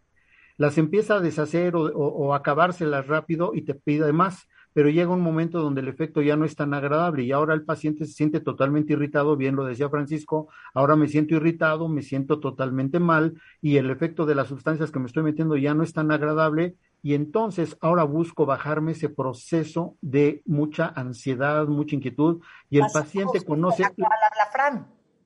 Las 0.56 0.78
empieza 0.78 1.16
a 1.16 1.20
deshacer 1.20 1.74
o, 1.74 1.82
o 1.82 2.34
acabárselas 2.34 3.06
rápido 3.06 3.52
y 3.54 3.62
te 3.62 3.74
pide 3.74 4.12
más 4.12 4.48
pero 4.74 4.90
llega 4.90 5.10
un 5.12 5.22
momento 5.22 5.62
donde 5.62 5.80
el 5.80 5.88
efecto 5.88 6.20
ya 6.20 6.36
no 6.36 6.44
es 6.44 6.56
tan 6.56 6.74
agradable 6.74 7.22
y 7.22 7.32
ahora 7.32 7.54
el 7.54 7.62
paciente 7.62 8.04
se 8.04 8.12
siente 8.12 8.40
totalmente 8.40 8.92
irritado, 8.92 9.36
bien 9.36 9.56
lo 9.56 9.64
decía 9.64 9.88
Francisco, 9.88 10.48
ahora 10.74 10.96
me 10.96 11.08
siento 11.08 11.36
irritado, 11.36 11.88
me 11.88 12.02
siento 12.02 12.40
totalmente 12.40 12.98
mal 12.98 13.40
y 13.62 13.76
el 13.76 13.88
efecto 13.88 14.26
de 14.26 14.34
las 14.34 14.48
sustancias 14.48 14.90
que 14.90 14.98
me 14.98 15.06
estoy 15.06 15.22
metiendo 15.22 15.56
ya 15.56 15.72
no 15.74 15.84
es 15.84 15.92
tan 15.92 16.10
agradable 16.10 16.74
y 17.02 17.14
entonces 17.14 17.76
ahora 17.80 18.02
busco 18.02 18.46
bajarme 18.46 18.92
ese 18.92 19.08
proceso 19.08 19.96
de 20.00 20.42
mucha 20.44 20.88
ansiedad, 20.88 21.66
mucha 21.68 21.94
inquietud 21.94 22.40
y 22.68 22.78
el 22.78 22.86
paciente 22.92 23.44
conoce... 23.44 23.84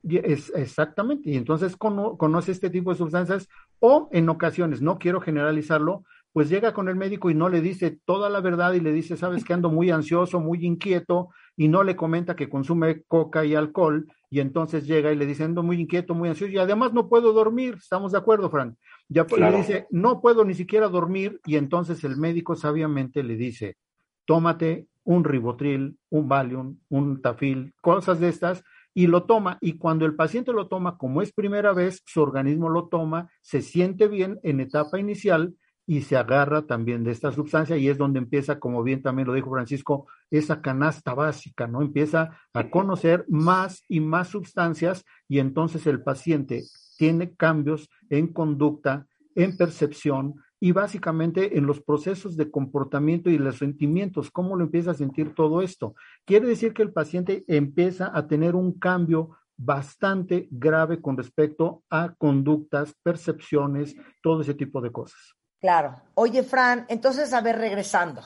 Es, 0.01 0.49
exactamente, 0.55 1.29
y 1.29 1.35
entonces 1.35 1.75
conoce 1.75 2.53
este 2.53 2.69
tipo 2.69 2.91
de 2.91 2.97
sustancias 2.97 3.49
o 3.79 4.07
en 4.13 4.29
ocasiones, 4.29 4.81
no 4.81 4.97
quiero 4.97 5.19
generalizarlo, 5.19 6.05
pues 6.31 6.49
llega 6.49 6.73
con 6.73 6.89
el 6.89 6.95
médico 6.95 7.29
y 7.29 7.33
no 7.33 7.49
le 7.49 7.61
dice 7.61 7.99
toda 8.05 8.29
la 8.29 8.41
verdad 8.41 8.73
y 8.73 8.79
le 8.79 8.91
dice, 8.91 9.17
sabes 9.17 9.43
que 9.43 9.53
ando 9.53 9.69
muy 9.69 9.89
ansioso, 9.89 10.39
muy 10.39 10.65
inquieto, 10.65 11.29
y 11.57 11.67
no 11.67 11.83
le 11.83 11.95
comenta 11.95 12.35
que 12.35 12.49
consume 12.49 13.03
coca 13.03 13.45
y 13.45 13.55
alcohol, 13.55 14.07
y 14.29 14.39
entonces 14.39 14.85
llega 14.85 15.11
y 15.11 15.15
le 15.15 15.25
dice, 15.25 15.43
ando 15.43 15.63
muy 15.63 15.81
inquieto, 15.81 16.13
muy 16.13 16.29
ansioso, 16.29 16.53
y 16.53 16.57
además 16.57 16.93
no 16.93 17.09
puedo 17.09 17.33
dormir, 17.33 17.75
¿estamos 17.77 18.11
de 18.11 18.19
acuerdo, 18.19 18.49
Frank? 18.49 18.75
Ya 19.07 19.25
le 19.25 19.57
dice, 19.57 19.87
no 19.89 20.21
puedo 20.21 20.45
ni 20.45 20.53
siquiera 20.53 20.87
dormir, 20.87 21.39
y 21.45 21.55
entonces 21.55 22.03
el 22.03 22.15
médico 22.17 22.55
sabiamente 22.55 23.23
le 23.23 23.35
dice, 23.35 23.77
tómate 24.25 24.87
un 25.03 25.23
ribotril, 25.23 25.97
un 26.09 26.29
Valium, 26.29 26.77
un 26.89 27.21
Tafil, 27.21 27.73
cosas 27.81 28.19
de 28.19 28.29
estas, 28.29 28.63
y 28.93 29.07
lo 29.07 29.23
toma. 29.23 29.57
Y 29.61 29.77
cuando 29.77 30.05
el 30.05 30.15
paciente 30.15 30.53
lo 30.53 30.67
toma, 30.67 30.97
como 30.97 31.21
es 31.21 31.31
primera 31.33 31.73
vez, 31.73 32.03
su 32.05 32.21
organismo 32.21 32.69
lo 32.69 32.87
toma, 32.87 33.29
se 33.41 33.61
siente 33.61 34.07
bien 34.07 34.39
en 34.43 34.59
etapa 34.59 34.99
inicial 34.99 35.55
y 35.89 36.01
se 36.01 36.17
agarra 36.17 36.67
también 36.67 37.03
de 37.03 37.09
esta 37.09 37.31
sustancia 37.31 37.75
y 37.75 37.89
es 37.89 37.97
donde 37.97 38.19
empieza, 38.19 38.59
como 38.59 38.83
bien 38.83 39.01
también 39.01 39.27
lo 39.27 39.33
dijo 39.33 39.49
Francisco, 39.49 40.05
esa 40.29 40.61
canasta 40.61 41.15
básica, 41.15 41.65
¿no? 41.65 41.81
Empieza 41.81 42.37
a 42.53 42.69
conocer 42.69 43.25
más 43.27 43.83
y 43.87 43.99
más 43.99 44.27
sustancias 44.27 45.03
y 45.27 45.39
entonces 45.39 45.87
el 45.87 46.03
paciente 46.03 46.61
tiene 46.99 47.33
cambios 47.33 47.89
en 48.11 48.27
conducta, 48.27 49.07
en 49.33 49.57
percepción, 49.57 50.35
y 50.59 50.73
básicamente 50.73 51.57
en 51.57 51.65
los 51.65 51.81
procesos 51.81 52.37
de 52.37 52.51
comportamiento 52.51 53.31
y 53.31 53.39
los 53.39 53.57
sentimientos, 53.57 54.29
cómo 54.29 54.55
lo 54.55 54.65
empieza 54.65 54.91
a 54.91 54.93
sentir 54.93 55.33
todo 55.33 55.63
esto. 55.63 55.95
Quiere 56.23 56.45
decir 56.45 56.73
que 56.73 56.83
el 56.83 56.91
paciente 56.91 57.45
empieza 57.47 58.15
a 58.15 58.27
tener 58.27 58.55
un 58.55 58.73
cambio 58.73 59.31
bastante 59.57 60.47
grave 60.51 61.01
con 61.01 61.17
respecto 61.17 61.81
a 61.89 62.13
conductas, 62.15 62.93
percepciones, 63.01 63.95
todo 64.21 64.41
ese 64.41 64.53
tipo 64.53 64.81
de 64.81 64.91
cosas. 64.91 65.38
Claro. 65.59 66.01
Oye, 66.15 66.43
Fran, 66.43 66.85
entonces, 66.89 67.33
a 67.33 67.41
ver, 67.41 67.57
regresando. 67.57 68.21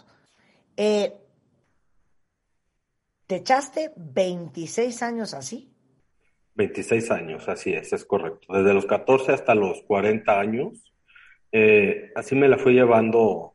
Eh, 0.78 1.14
¿Te 3.28 3.38
echaste 3.38 3.92
26 3.96 5.02
años 5.02 5.34
así? 5.34 5.74
26 6.56 7.10
años, 7.12 7.50
así 7.50 7.74
es, 7.74 7.94
es 7.94 8.06
correcto. 8.06 8.54
Desde 8.54 8.74
los 8.74 8.86
14 8.86 9.32
hasta 9.32 9.56
los 9.56 9.82
40 9.84 10.40
años 10.40 10.94
eh, 11.56 12.12
así 12.16 12.36
me 12.36 12.50
la 12.50 12.58
fui 12.58 12.74
llevando. 12.74 13.52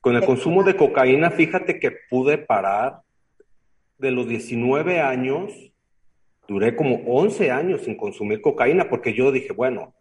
Con 0.00 0.16
el 0.16 0.24
consumo 0.24 0.64
de 0.64 0.76
cocaína, 0.76 1.30
fíjate 1.30 1.78
que 1.78 1.92
pude 2.08 2.38
parar 2.38 3.02
de 3.98 4.10
los 4.10 4.26
19 4.26 4.98
años, 4.98 5.52
duré 6.48 6.74
como 6.74 7.02
11 7.06 7.50
años 7.50 7.82
sin 7.82 7.98
consumir 7.98 8.40
cocaína, 8.40 8.88
porque 8.88 9.12
yo 9.12 9.30
dije, 9.30 9.52
bueno, 9.52 9.94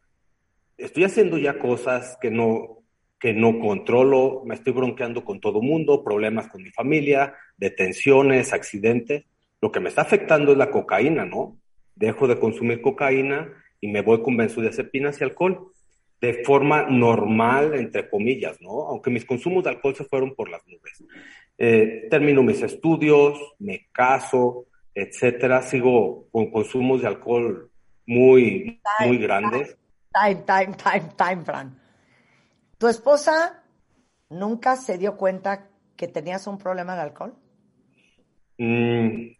estoy 0.77 1.03
haciendo 1.03 1.37
ya 1.37 1.59
cosas 1.59 2.17
que 2.21 2.31
no, 2.31 2.78
que 3.19 3.33
no 3.33 3.59
controlo, 3.59 4.43
me 4.45 4.55
estoy 4.55 4.73
bronqueando 4.73 5.25
con 5.25 5.39
todo 5.39 5.61
mundo, 5.61 6.03
problemas 6.03 6.47
con 6.47 6.63
mi 6.63 6.69
familia, 6.71 7.35
detenciones, 7.57 8.53
accidentes. 8.53 9.25
Lo 9.61 9.71
que 9.71 9.81
me 9.81 9.89
está 9.89 10.03
afectando 10.03 10.53
es 10.53 10.57
la 10.57 10.71
cocaína, 10.71 11.25
¿no? 11.25 11.57
Dejo 11.95 12.27
de 12.27 12.39
consumir 12.39 12.81
cocaína 12.81 13.51
y 13.81 13.89
me 13.89 14.01
voy 14.01 14.21
con 14.21 14.37
benzodiazepinas 14.37 15.19
y 15.19 15.25
alcohol 15.25 15.73
de 16.21 16.43
forma 16.43 16.83
normal, 16.83 17.73
entre 17.75 18.09
comillas, 18.09 18.61
¿no? 18.61 18.87
Aunque 18.87 19.09
mis 19.09 19.25
consumos 19.25 19.63
de 19.63 19.71
alcohol 19.71 19.95
se 19.95 20.05
fueron 20.05 20.33
por 20.35 20.49
las 20.49 20.65
nubes. 20.67 21.03
Eh, 21.57 22.07
termino 22.09 22.41
mis 22.41 22.61
estudios, 22.61 23.37
me 23.59 23.87
caso, 23.91 24.65
etcétera, 24.95 25.61
sigo 25.61 26.27
con 26.31 26.51
consumos 26.51 27.01
de 27.01 27.07
alcohol 27.07 27.69
muy, 28.05 28.81
muy 29.05 29.17
grandes. 29.17 29.77
Time, 30.13 30.43
time, 30.45 30.75
time, 30.75 31.09
time, 31.17 31.45
Fran. 31.45 31.78
¿Tu 32.79 32.87
esposa 32.87 33.61
nunca 34.29 34.77
se 34.77 34.97
dio 34.97 35.17
cuenta 35.17 35.67
que 35.97 36.07
tenías 36.07 36.47
un 36.47 36.57
problema 36.57 36.95
de 36.95 37.01
alcohol? 37.01 37.35
Mm, 38.57 39.31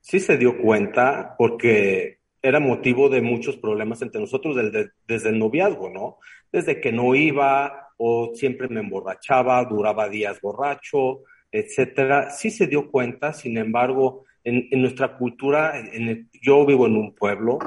sí 0.00 0.18
se 0.18 0.38
dio 0.38 0.56
cuenta 0.56 1.34
porque 1.36 2.20
era 2.40 2.58
motivo 2.58 3.10
de 3.10 3.20
muchos 3.20 3.58
problemas 3.58 4.00
entre 4.00 4.22
nosotros 4.22 4.56
desde, 4.56 5.28
el 5.28 5.38
noviazgo, 5.38 5.90
¿no? 5.90 6.16
Desde 6.50 6.80
que 6.80 6.90
no 6.90 7.14
iba 7.14 7.90
o 7.98 8.30
siempre 8.34 8.66
me 8.68 8.80
emborrachaba, 8.80 9.62
duraba 9.66 10.08
días 10.08 10.40
borracho, 10.40 11.24
etcétera. 11.52 12.30
Sí 12.30 12.50
se 12.50 12.66
dio 12.66 12.90
cuenta, 12.90 13.34
sin 13.34 13.58
embargo, 13.58 14.24
en, 14.42 14.68
nuestra 14.80 15.18
cultura, 15.18 15.78
en 15.78 16.30
yo 16.40 16.64
vivo 16.64 16.86
en 16.86 16.96
un 16.96 17.14
pueblo 17.14 17.58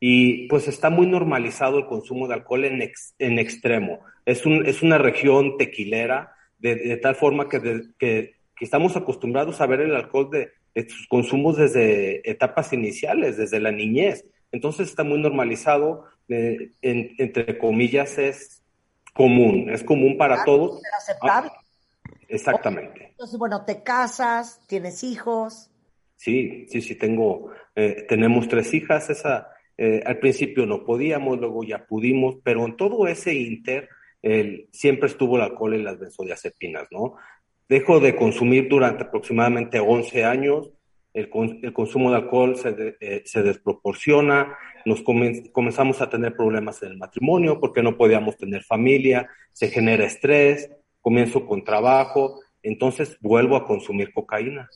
y 0.00 0.46
pues 0.48 0.68
está 0.68 0.90
muy 0.90 1.06
normalizado 1.06 1.78
el 1.78 1.86
consumo 1.86 2.28
de 2.28 2.34
alcohol 2.34 2.64
en, 2.64 2.90
en 3.18 3.38
extremo. 3.38 4.00
Es, 4.24 4.46
un, 4.46 4.66
es 4.66 4.82
una 4.82 4.98
región 4.98 5.56
tequilera, 5.56 6.34
de, 6.58 6.96
tal 6.98 7.14
forma 7.14 7.48
que, 7.48 7.60
que, 7.98 8.34
que, 8.56 8.64
estamos 8.64 8.96
acostumbrados 8.96 9.60
a 9.60 9.66
ver 9.66 9.80
el 9.80 9.94
alcohol 9.94 10.30
de, 10.30 10.50
sus 10.88 11.08
consumos 11.08 11.56
desde 11.56 12.28
etapas 12.30 12.72
iniciales, 12.72 13.36
desde 13.36 13.58
la 13.58 13.72
niñez. 13.72 14.24
Entonces 14.52 14.88
está 14.88 15.02
muy 15.02 15.20
normalizado, 15.20 16.04
eh, 16.28 16.70
entre 16.82 17.58
comillas, 17.58 18.16
es 18.18 18.62
común, 19.12 19.68
es 19.70 19.82
común 19.82 20.16
para 20.16 20.44
todos. 20.44 20.80
aceptable. 20.96 21.50
Ah, 21.52 21.60
exactamente. 22.28 23.08
Entonces, 23.10 23.36
bueno, 23.36 23.64
te 23.64 23.82
casas, 23.82 24.60
tienes 24.68 25.02
hijos. 25.02 25.70
Sí, 26.14 26.66
sí, 26.68 26.80
sí, 26.80 26.94
tengo, 26.94 27.50
eh, 27.74 28.06
tenemos 28.08 28.48
tres 28.48 28.72
hijas, 28.74 29.10
esa, 29.10 29.48
eh, 29.78 30.02
al 30.04 30.18
principio 30.18 30.66
no 30.66 30.84
podíamos, 30.84 31.38
luego 31.38 31.64
ya 31.64 31.86
pudimos, 31.86 32.36
pero 32.42 32.66
en 32.66 32.76
todo 32.76 33.06
ese 33.06 33.34
inter, 33.34 33.88
siempre 34.72 35.06
estuvo 35.06 35.36
el 35.36 35.42
alcohol 35.42 35.76
y 35.76 35.82
las 35.82 35.98
benzodiazepinas, 35.98 36.88
¿no? 36.90 37.14
Dejo 37.68 38.00
de 38.00 38.16
consumir 38.16 38.68
durante 38.68 39.04
aproximadamente 39.04 39.78
11 39.78 40.24
años, 40.24 40.72
el, 41.14 41.30
el 41.62 41.72
consumo 41.72 42.10
de 42.10 42.16
alcohol 42.16 42.56
se, 42.56 42.96
eh, 43.00 43.22
se 43.24 43.42
desproporciona, 43.42 44.56
nos 44.84 45.02
comenzamos 45.02 46.00
a 46.00 46.08
tener 46.08 46.34
problemas 46.34 46.82
en 46.82 46.92
el 46.92 46.98
matrimonio 46.98 47.60
porque 47.60 47.82
no 47.82 47.96
podíamos 47.96 48.36
tener 48.36 48.62
familia, 48.62 49.28
se 49.52 49.68
genera 49.68 50.06
estrés, 50.06 50.70
comienzo 51.00 51.46
con 51.46 51.64
trabajo, 51.64 52.40
entonces 52.62 53.18
vuelvo 53.20 53.56
a 53.56 53.66
consumir 53.66 54.12
cocaína. 54.12 54.68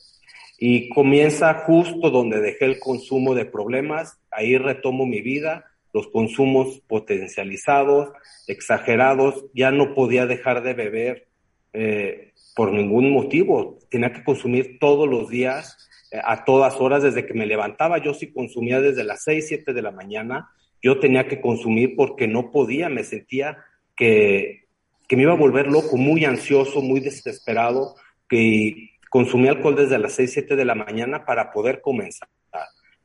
Y 0.65 0.87
comienza 0.87 1.53
justo 1.65 2.09
donde 2.09 2.39
dejé 2.39 2.63
el 2.63 2.79
consumo 2.79 3.35
de 3.35 3.43
problemas, 3.43 4.17
ahí 4.31 4.57
retomo 4.57 5.05
mi 5.05 5.19
vida, 5.19 5.65
los 5.91 6.07
consumos 6.07 6.81
potencializados, 6.87 8.13
exagerados, 8.47 9.43
ya 9.53 9.71
no 9.71 9.93
podía 9.93 10.25
dejar 10.25 10.63
de 10.63 10.73
beber 10.73 11.27
eh, 11.73 12.31
por 12.55 12.71
ningún 12.71 13.11
motivo. 13.11 13.77
Tenía 13.89 14.13
que 14.13 14.23
consumir 14.23 14.79
todos 14.79 15.05
los 15.05 15.27
días, 15.27 15.77
eh, 16.13 16.21
a 16.23 16.45
todas 16.45 16.79
horas, 16.79 17.03
desde 17.03 17.25
que 17.25 17.33
me 17.33 17.45
levantaba. 17.45 17.97
Yo 17.97 18.13
sí 18.13 18.31
consumía 18.31 18.79
desde 18.79 19.03
las 19.03 19.21
6, 19.25 19.45
7 19.45 19.73
de 19.73 19.81
la 19.81 19.91
mañana. 19.91 20.49
Yo 20.81 20.97
tenía 20.97 21.27
que 21.27 21.41
consumir 21.41 21.93
porque 21.97 22.25
no 22.25 22.51
podía, 22.51 22.87
me 22.87 23.03
sentía 23.03 23.57
que, 23.97 24.63
que 25.09 25.17
me 25.17 25.23
iba 25.23 25.33
a 25.33 25.35
volver 25.35 25.67
loco, 25.67 25.97
muy 25.97 26.23
ansioso, 26.23 26.81
muy 26.81 27.01
desesperado, 27.01 27.95
que 28.29 28.92
consumía 29.13 29.51
alcohol 29.51 29.75
desde 29.75 29.99
las 29.99 30.13
6, 30.13 30.33
7 30.33 30.55
de 30.55 30.65
la 30.65 30.73
mañana 30.73 31.23
para 31.23 31.51
poder 31.51 31.81
comenzar. 31.81 32.27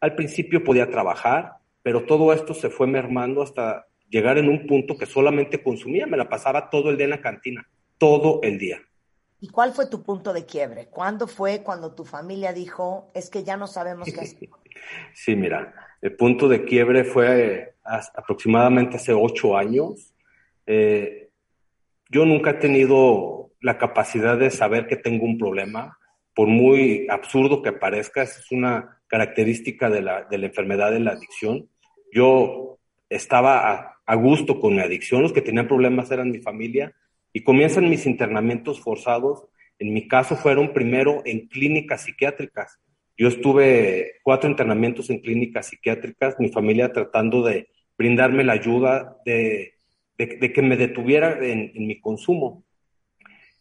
Al 0.00 0.14
principio 0.14 0.64
podía 0.64 0.88
trabajar, 0.88 1.56
pero 1.82 2.06
todo 2.06 2.32
esto 2.32 2.54
se 2.54 2.70
fue 2.70 2.86
mermando 2.86 3.42
hasta 3.42 3.86
llegar 4.08 4.38
en 4.38 4.48
un 4.48 4.66
punto 4.66 4.96
que 4.96 5.04
solamente 5.04 5.62
consumía, 5.62 6.06
me 6.06 6.16
la 6.16 6.26
pasaba 6.26 6.70
todo 6.70 6.88
el 6.88 6.96
día 6.96 7.04
en 7.04 7.10
la 7.10 7.20
cantina, 7.20 7.68
todo 7.98 8.40
el 8.42 8.56
día. 8.56 8.80
¿Y 9.38 9.48
cuál 9.48 9.74
fue 9.74 9.86
tu 9.86 10.02
punto 10.02 10.32
de 10.32 10.46
quiebre? 10.46 10.86
¿Cuándo 10.86 11.26
fue 11.26 11.62
cuando 11.62 11.94
tu 11.94 12.06
familia 12.06 12.54
dijo, 12.54 13.10
es 13.12 13.28
que 13.28 13.44
ya 13.44 13.58
no 13.58 13.66
sabemos 13.66 14.10
qué 14.10 14.20
hacer? 14.22 14.48
Sí, 15.12 15.36
mira, 15.36 15.74
el 16.00 16.16
punto 16.16 16.48
de 16.48 16.64
quiebre 16.64 17.04
fue 17.04 17.74
aproximadamente 18.14 18.96
hace 18.96 19.12
ocho 19.12 19.58
años. 19.58 20.14
Eh, 20.64 21.28
yo 22.08 22.24
nunca 22.24 22.50
he 22.50 22.54
tenido 22.54 23.50
la 23.60 23.76
capacidad 23.76 24.38
de 24.38 24.50
saber 24.50 24.86
que 24.86 24.96
tengo 24.96 25.24
un 25.24 25.36
problema, 25.36 25.97
por 26.38 26.46
muy 26.46 27.08
absurdo 27.10 27.62
que 27.62 27.72
parezca, 27.72 28.22
es 28.22 28.52
una 28.52 29.00
característica 29.08 29.90
de 29.90 30.02
la, 30.02 30.22
de 30.22 30.38
la 30.38 30.46
enfermedad 30.46 30.92
de 30.92 31.00
la 31.00 31.10
adicción. 31.10 31.68
Yo 32.12 32.78
estaba 33.10 33.68
a, 33.68 33.96
a 34.06 34.14
gusto 34.14 34.60
con 34.60 34.76
mi 34.76 34.80
adicción, 34.80 35.22
los 35.22 35.32
que 35.32 35.42
tenían 35.42 35.66
problemas 35.66 36.12
eran 36.12 36.30
mi 36.30 36.38
familia, 36.38 36.94
y 37.32 37.42
comienzan 37.42 37.90
mis 37.90 38.06
internamientos 38.06 38.80
forzados. 38.80 39.48
En 39.80 39.92
mi 39.92 40.06
caso 40.06 40.36
fueron 40.36 40.72
primero 40.72 41.22
en 41.24 41.48
clínicas 41.48 42.04
psiquiátricas. 42.04 42.78
Yo 43.16 43.26
estuve 43.26 44.12
cuatro 44.22 44.48
internamientos 44.48 45.10
en 45.10 45.18
clínicas 45.18 45.66
psiquiátricas, 45.66 46.36
mi 46.38 46.50
familia 46.50 46.92
tratando 46.92 47.42
de 47.42 47.66
brindarme 47.96 48.44
la 48.44 48.52
ayuda 48.52 49.16
de, 49.24 49.74
de, 50.16 50.52
que 50.52 50.62
me 50.62 50.76
detuviera 50.76 51.36
en, 51.44 51.72
mi 51.74 51.98
consumo. 52.00 52.62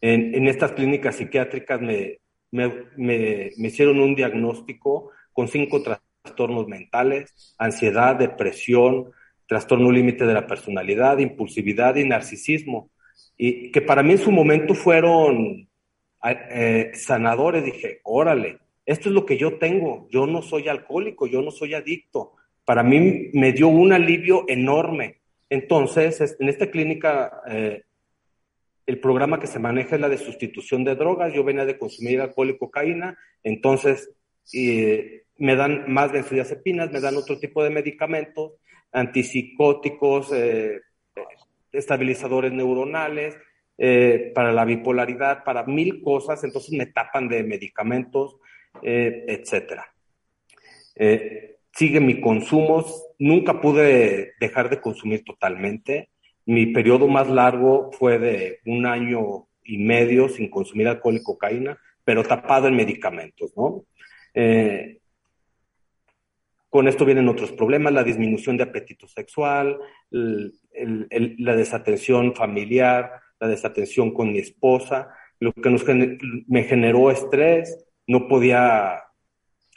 En, 0.00 0.32
en, 0.32 0.46
estas 0.46 0.70
clínicas 0.70 1.16
psiquiátricas 1.16 1.80
me, 1.80 2.20
me, 2.50 2.68
me, 2.96 3.50
me 3.56 3.68
hicieron 3.68 4.00
un 4.00 4.14
diagnóstico 4.14 5.10
con 5.32 5.48
cinco 5.48 5.82
trastornos 5.82 6.66
mentales, 6.68 7.54
ansiedad, 7.58 8.16
depresión, 8.16 9.10
trastorno 9.46 9.90
límite 9.90 10.26
de 10.26 10.34
la 10.34 10.46
personalidad, 10.46 11.18
impulsividad 11.18 11.96
y 11.96 12.04
narcisismo. 12.04 12.90
y 13.36 13.70
que 13.70 13.80
para 13.80 14.02
mí 14.02 14.12
en 14.12 14.18
su 14.18 14.30
momento 14.30 14.74
fueron 14.74 15.68
eh, 16.24 16.90
sanadores. 16.94 17.64
Dije, 17.64 18.00
órale, 18.04 18.58
esto 18.84 19.08
es 19.08 19.14
lo 19.14 19.24
que 19.24 19.36
yo 19.36 19.58
tengo, 19.58 20.08
yo 20.10 20.26
no 20.26 20.42
soy 20.42 20.68
alcohólico, 20.68 21.26
yo 21.26 21.42
no 21.42 21.50
soy 21.50 21.74
adicto. 21.74 22.32
Para 22.64 22.82
mí 22.82 23.30
me 23.32 23.52
dio 23.52 23.68
un 23.68 23.92
alivio 23.92 24.44
enorme. 24.48 25.20
Entonces, 25.50 26.36
en 26.38 26.48
esta 26.48 26.70
clínica, 26.70 27.42
eh, 27.48 27.84
el 28.88 29.00
programa 29.00 29.38
que 29.38 29.46
se 29.46 29.58
maneja 29.58 29.96
es 29.96 30.00
la 30.00 30.08
de 30.08 30.16
sustitución 30.16 30.82
de 30.82 30.94
drogas. 30.94 31.34
Yo 31.34 31.44
venía 31.44 31.66
de 31.66 31.78
consumir 31.78 32.22
alcohol 32.22 32.48
y 32.48 32.56
cocaína, 32.56 33.18
entonces 33.44 34.10
me 34.52 35.56
dan 35.56 35.92
más 35.92 36.10
benzodiazepinas, 36.10 36.90
me 36.90 37.00
dan 37.00 37.16
otro 37.16 37.38
tipo 37.38 37.62
de 37.62 37.68
medicamentos, 37.68 38.54
antipsicóticos, 38.90 40.32
eh, 40.32 40.80
estabilizadores 41.70 42.50
neuronales, 42.50 43.36
eh, 43.76 44.32
para 44.34 44.52
la 44.52 44.64
bipolaridad, 44.64 45.44
para 45.44 45.64
mil 45.64 46.02
cosas, 46.02 46.42
entonces 46.42 46.72
me 46.72 46.86
tapan 46.86 47.28
de 47.28 47.44
medicamentos, 47.44 48.38
eh, 48.82 49.26
etcétera. 49.28 49.86
Eh, 50.96 51.58
sigue 51.72 52.00
mi 52.00 52.22
consumo, 52.22 52.84
nunca 53.18 53.60
pude 53.60 54.32
dejar 54.40 54.70
de 54.70 54.80
consumir 54.80 55.24
totalmente. 55.24 56.08
Mi 56.48 56.64
periodo 56.64 57.08
más 57.08 57.28
largo 57.28 57.90
fue 57.92 58.18
de 58.18 58.60
un 58.64 58.86
año 58.86 59.48
y 59.62 59.76
medio 59.76 60.30
sin 60.30 60.48
consumir 60.48 60.88
alcohol 60.88 61.16
y 61.16 61.22
cocaína, 61.22 61.78
pero 62.02 62.24
tapado 62.24 62.68
en 62.68 62.74
medicamentos, 62.74 63.52
¿no? 63.54 63.84
Eh, 64.32 64.98
con 66.70 66.88
esto 66.88 67.04
vienen 67.04 67.28
otros 67.28 67.52
problemas, 67.52 67.92
la 67.92 68.02
disminución 68.02 68.56
de 68.56 68.62
apetito 68.62 69.06
sexual, 69.06 69.78
la 70.10 71.54
desatención 71.54 72.34
familiar, 72.34 73.12
la 73.38 73.48
desatención 73.48 74.14
con 74.14 74.32
mi 74.32 74.38
esposa, 74.38 75.10
lo 75.40 75.52
que 75.52 75.68
nos, 75.68 75.84
me 76.46 76.64
generó 76.64 77.10
estrés, 77.10 77.86
no 78.06 78.26
podía 78.26 79.02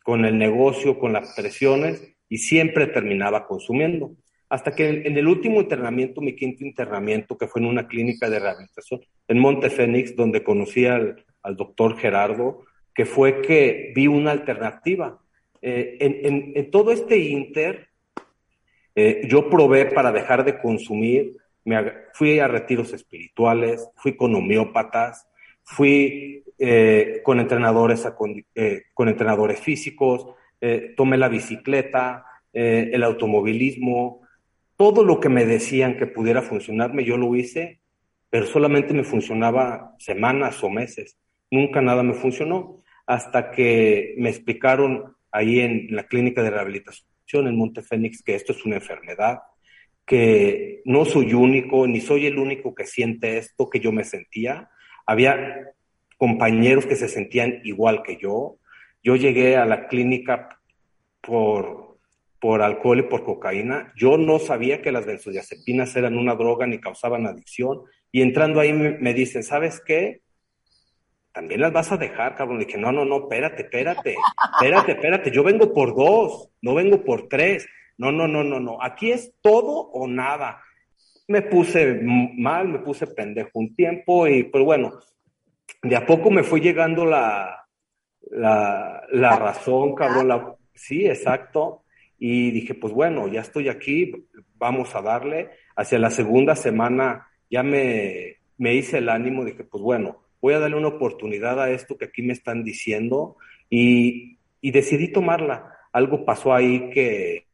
con 0.03 0.23
el 0.23 0.37
negocio, 0.37 0.97
con 0.97 1.11
las 1.11 1.35
presiones 1.35 2.15
y 2.29 2.37
siempre 2.37 2.87
terminaba 2.87 3.45
consumiendo. 3.45 4.15
Hasta 4.51 4.75
que 4.75 4.89
en, 4.89 5.17
el 5.17 5.29
último 5.29 5.61
internamiento, 5.61 6.19
mi 6.19 6.35
quinto 6.35 6.65
internamiento, 6.65 7.37
que 7.37 7.47
fue 7.47 7.61
en 7.61 7.67
una 7.67 7.87
clínica 7.87 8.29
de 8.29 8.37
rehabilitación 8.37 8.99
en 9.29 9.39
Monte 9.39 9.69
Fénix, 9.69 10.13
donde 10.13 10.43
conocí 10.43 10.85
al, 10.85 11.23
doctor 11.55 11.97
Gerardo, 11.97 12.65
que 12.93 13.05
fue 13.05 13.41
que 13.41 13.93
vi 13.95 14.07
una 14.07 14.31
alternativa. 14.31 15.17
Eh, 15.61 15.95
en, 16.01 16.69
todo 16.69 16.91
este 16.91 17.17
inter, 17.17 17.87
eh, 18.93 19.21
yo 19.29 19.49
probé 19.49 19.85
para 19.85 20.11
dejar 20.11 20.43
de 20.43 20.59
consumir, 20.59 21.37
me, 21.63 21.93
fui 22.11 22.39
a 22.39 22.49
retiros 22.49 22.91
espirituales, 22.91 23.87
fui 23.95 24.17
con 24.17 24.35
homeópatas, 24.35 25.29
fui 25.63 26.43
eh, 26.59 27.21
con, 27.23 27.39
entrenadores, 27.39 28.05
eh, 28.55 28.83
con 28.93 29.07
entrenadores 29.07 29.61
físicos, 29.61 30.27
tomé 30.97 31.17
la 31.17 31.29
bicicleta, 31.29 32.25
el 32.53 33.01
automovilismo, 33.03 34.20
todo 34.81 35.03
lo 35.03 35.19
que 35.19 35.29
me 35.29 35.45
decían 35.45 35.95
que 35.95 36.07
pudiera 36.07 36.41
funcionarme, 36.41 37.05
yo 37.05 37.15
lo 37.15 37.35
hice, 37.35 37.81
pero 38.31 38.47
solamente 38.47 38.95
me 38.95 39.03
funcionaba 39.03 39.93
semanas 39.99 40.63
o 40.63 40.71
meses. 40.71 41.19
Nunca 41.51 41.83
nada 41.83 42.01
me 42.01 42.15
funcionó 42.15 42.81
hasta 43.05 43.51
que 43.51 44.15
me 44.17 44.29
explicaron 44.29 45.15
ahí 45.31 45.59
en 45.59 45.95
la 45.95 46.07
clínica 46.07 46.41
de 46.41 46.49
rehabilitación 46.49 47.47
en 47.47 47.59
Monte 47.59 47.83
Fénix 47.83 48.23
que 48.23 48.33
esto 48.33 48.53
es 48.53 48.65
una 48.65 48.77
enfermedad, 48.77 49.41
que 50.03 50.81
no 50.85 51.05
soy 51.05 51.35
único, 51.35 51.85
ni 51.85 52.01
soy 52.01 52.25
el 52.25 52.39
único 52.39 52.73
que 52.73 52.87
siente 52.87 53.37
esto 53.37 53.69
que 53.69 53.81
yo 53.81 53.91
me 53.91 54.03
sentía, 54.03 54.71
había 55.05 55.75
compañeros 56.17 56.87
que 56.87 56.95
se 56.95 57.07
sentían 57.07 57.61
igual 57.65 58.01
que 58.01 58.17
yo. 58.17 58.57
Yo 59.03 59.15
llegué 59.15 59.57
a 59.57 59.65
la 59.67 59.87
clínica 59.87 60.59
por, 61.21 61.90
por 62.41 62.63
alcohol 62.63 62.99
y 62.99 63.03
por 63.03 63.23
cocaína. 63.23 63.93
Yo 63.95 64.17
no 64.17 64.39
sabía 64.39 64.81
que 64.81 64.91
las 64.91 65.05
benzodiazepinas 65.05 65.95
eran 65.95 66.17
una 66.17 66.33
droga 66.33 66.65
ni 66.65 66.81
causaban 66.81 67.27
adicción. 67.27 67.83
Y 68.11 68.23
entrando 68.23 68.59
ahí 68.59 68.73
me, 68.73 69.13
dicen, 69.13 69.43
¿sabes 69.43 69.79
qué? 69.85 70.21
También 71.31 71.61
las 71.61 71.71
vas 71.71 71.91
a 71.91 71.97
dejar, 71.97 72.35
cabrón. 72.35 72.57
Le 72.57 72.65
dije, 72.65 72.79
no, 72.79 72.91
no, 72.91 73.05
no, 73.05 73.17
espérate, 73.19 73.61
espérate, 73.61 74.15
espérate, 74.55 74.91
espérate. 74.93 75.31
Yo 75.31 75.43
vengo 75.43 75.71
por 75.71 75.95
dos, 75.95 76.49
no 76.63 76.73
vengo 76.73 77.05
por 77.05 77.29
tres. 77.29 77.67
No, 77.99 78.11
no, 78.11 78.27
no, 78.27 78.43
no, 78.43 78.59
no. 78.59 78.81
Aquí 78.81 79.11
es 79.11 79.33
todo 79.41 79.91
o 79.91 80.07
nada 80.07 80.61
me 81.27 81.41
puse 81.43 82.01
mal, 82.03 82.67
me 82.67 82.79
puse 82.79 83.07
pendejo 83.07 83.51
un 83.53 83.73
tiempo 83.73 84.27
y 84.27 84.43
pues 84.43 84.63
bueno, 84.65 84.99
de 85.81 85.95
a 85.95 86.05
poco 86.05 86.29
me 86.29 86.43
fue 86.43 86.59
llegando 86.59 87.05
la, 87.05 87.65
la, 88.31 89.03
la 89.11 89.35
razón, 89.37 89.95
cabrón, 89.95 90.55
sí, 90.73 91.05
exacto, 91.05 91.83
y 92.23 92.51
dije, 92.51 92.75
pues 92.75 92.93
bueno, 92.93 93.27
ya 93.27 93.41
estoy 93.41 93.67
aquí, 93.67 94.27
vamos 94.59 94.93
a 94.93 95.01
darle. 95.01 95.49
Hacia 95.75 95.97
la 95.97 96.11
segunda 96.11 96.55
semana 96.55 97.27
ya 97.49 97.63
me, 97.63 98.37
me 98.59 98.75
hice 98.75 98.99
el 98.99 99.09
ánimo, 99.09 99.43
dije, 99.43 99.63
pues 99.63 99.81
bueno, 99.81 100.21
voy 100.39 100.53
a 100.53 100.59
darle 100.59 100.77
una 100.77 100.89
oportunidad 100.89 101.59
a 101.59 101.71
esto 101.71 101.97
que 101.97 102.05
aquí 102.05 102.21
me 102.21 102.33
están 102.33 102.63
diciendo 102.63 103.37
y, 103.71 104.37
y 104.61 104.69
decidí 104.69 105.11
tomarla. 105.11 105.73
Algo 105.93 106.23
pasó 106.23 106.53
ahí 106.53 106.91
que, 106.91 107.47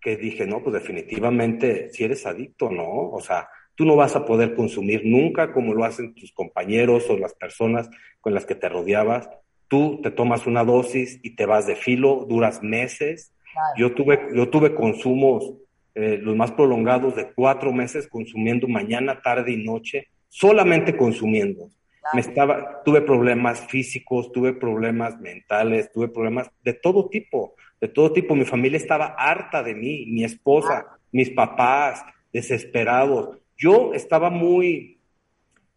que 0.00 0.16
dije, 0.16 0.48
no, 0.48 0.64
pues 0.64 0.74
definitivamente, 0.74 1.88
si 1.92 2.02
eres 2.02 2.26
adicto, 2.26 2.68
no, 2.68 3.10
o 3.10 3.20
sea, 3.20 3.48
tú 3.76 3.84
no 3.84 3.94
vas 3.94 4.16
a 4.16 4.24
poder 4.24 4.56
consumir 4.56 5.02
nunca 5.04 5.52
como 5.52 5.74
lo 5.74 5.84
hacen 5.84 6.12
tus 6.12 6.32
compañeros 6.32 7.08
o 7.08 7.16
las 7.16 7.34
personas 7.34 7.88
con 8.20 8.34
las 8.34 8.46
que 8.46 8.56
te 8.56 8.68
rodeabas. 8.68 9.30
Tú 9.68 10.00
te 10.02 10.10
tomas 10.10 10.44
una 10.48 10.64
dosis 10.64 11.20
y 11.22 11.36
te 11.36 11.46
vas 11.46 11.68
de 11.68 11.76
filo, 11.76 12.26
duras 12.28 12.64
meses. 12.64 13.32
Yo 13.76 13.94
tuve, 13.94 14.28
yo 14.34 14.48
tuve 14.48 14.74
consumos 14.74 15.54
eh, 15.94 16.18
los 16.20 16.36
más 16.36 16.52
prolongados 16.52 17.16
de 17.16 17.32
cuatro 17.32 17.72
meses 17.72 18.08
consumiendo 18.08 18.68
mañana, 18.68 19.20
tarde 19.22 19.52
y 19.52 19.64
noche, 19.64 20.08
solamente 20.28 20.96
consumiendo. 20.96 21.70
Me 22.12 22.20
estaba, 22.20 22.82
tuve 22.84 23.00
problemas 23.00 23.66
físicos, 23.66 24.30
tuve 24.30 24.52
problemas 24.52 25.18
mentales, 25.18 25.90
tuve 25.92 26.08
problemas 26.08 26.50
de 26.62 26.74
todo 26.74 27.08
tipo 27.08 27.54
de 27.80 27.88
todo 27.88 28.12
tipo. 28.12 28.34
Mi 28.34 28.44
familia 28.44 28.78
estaba 28.78 29.06
harta 29.06 29.62
de 29.62 29.74
mí, 29.74 30.06
mi 30.06 30.24
esposa, 30.24 30.86
mis 31.12 31.30
papás, 31.30 32.04
desesperados. 32.32 33.38
Yo 33.56 33.94
estaba 33.94 34.30
muy, 34.30 34.98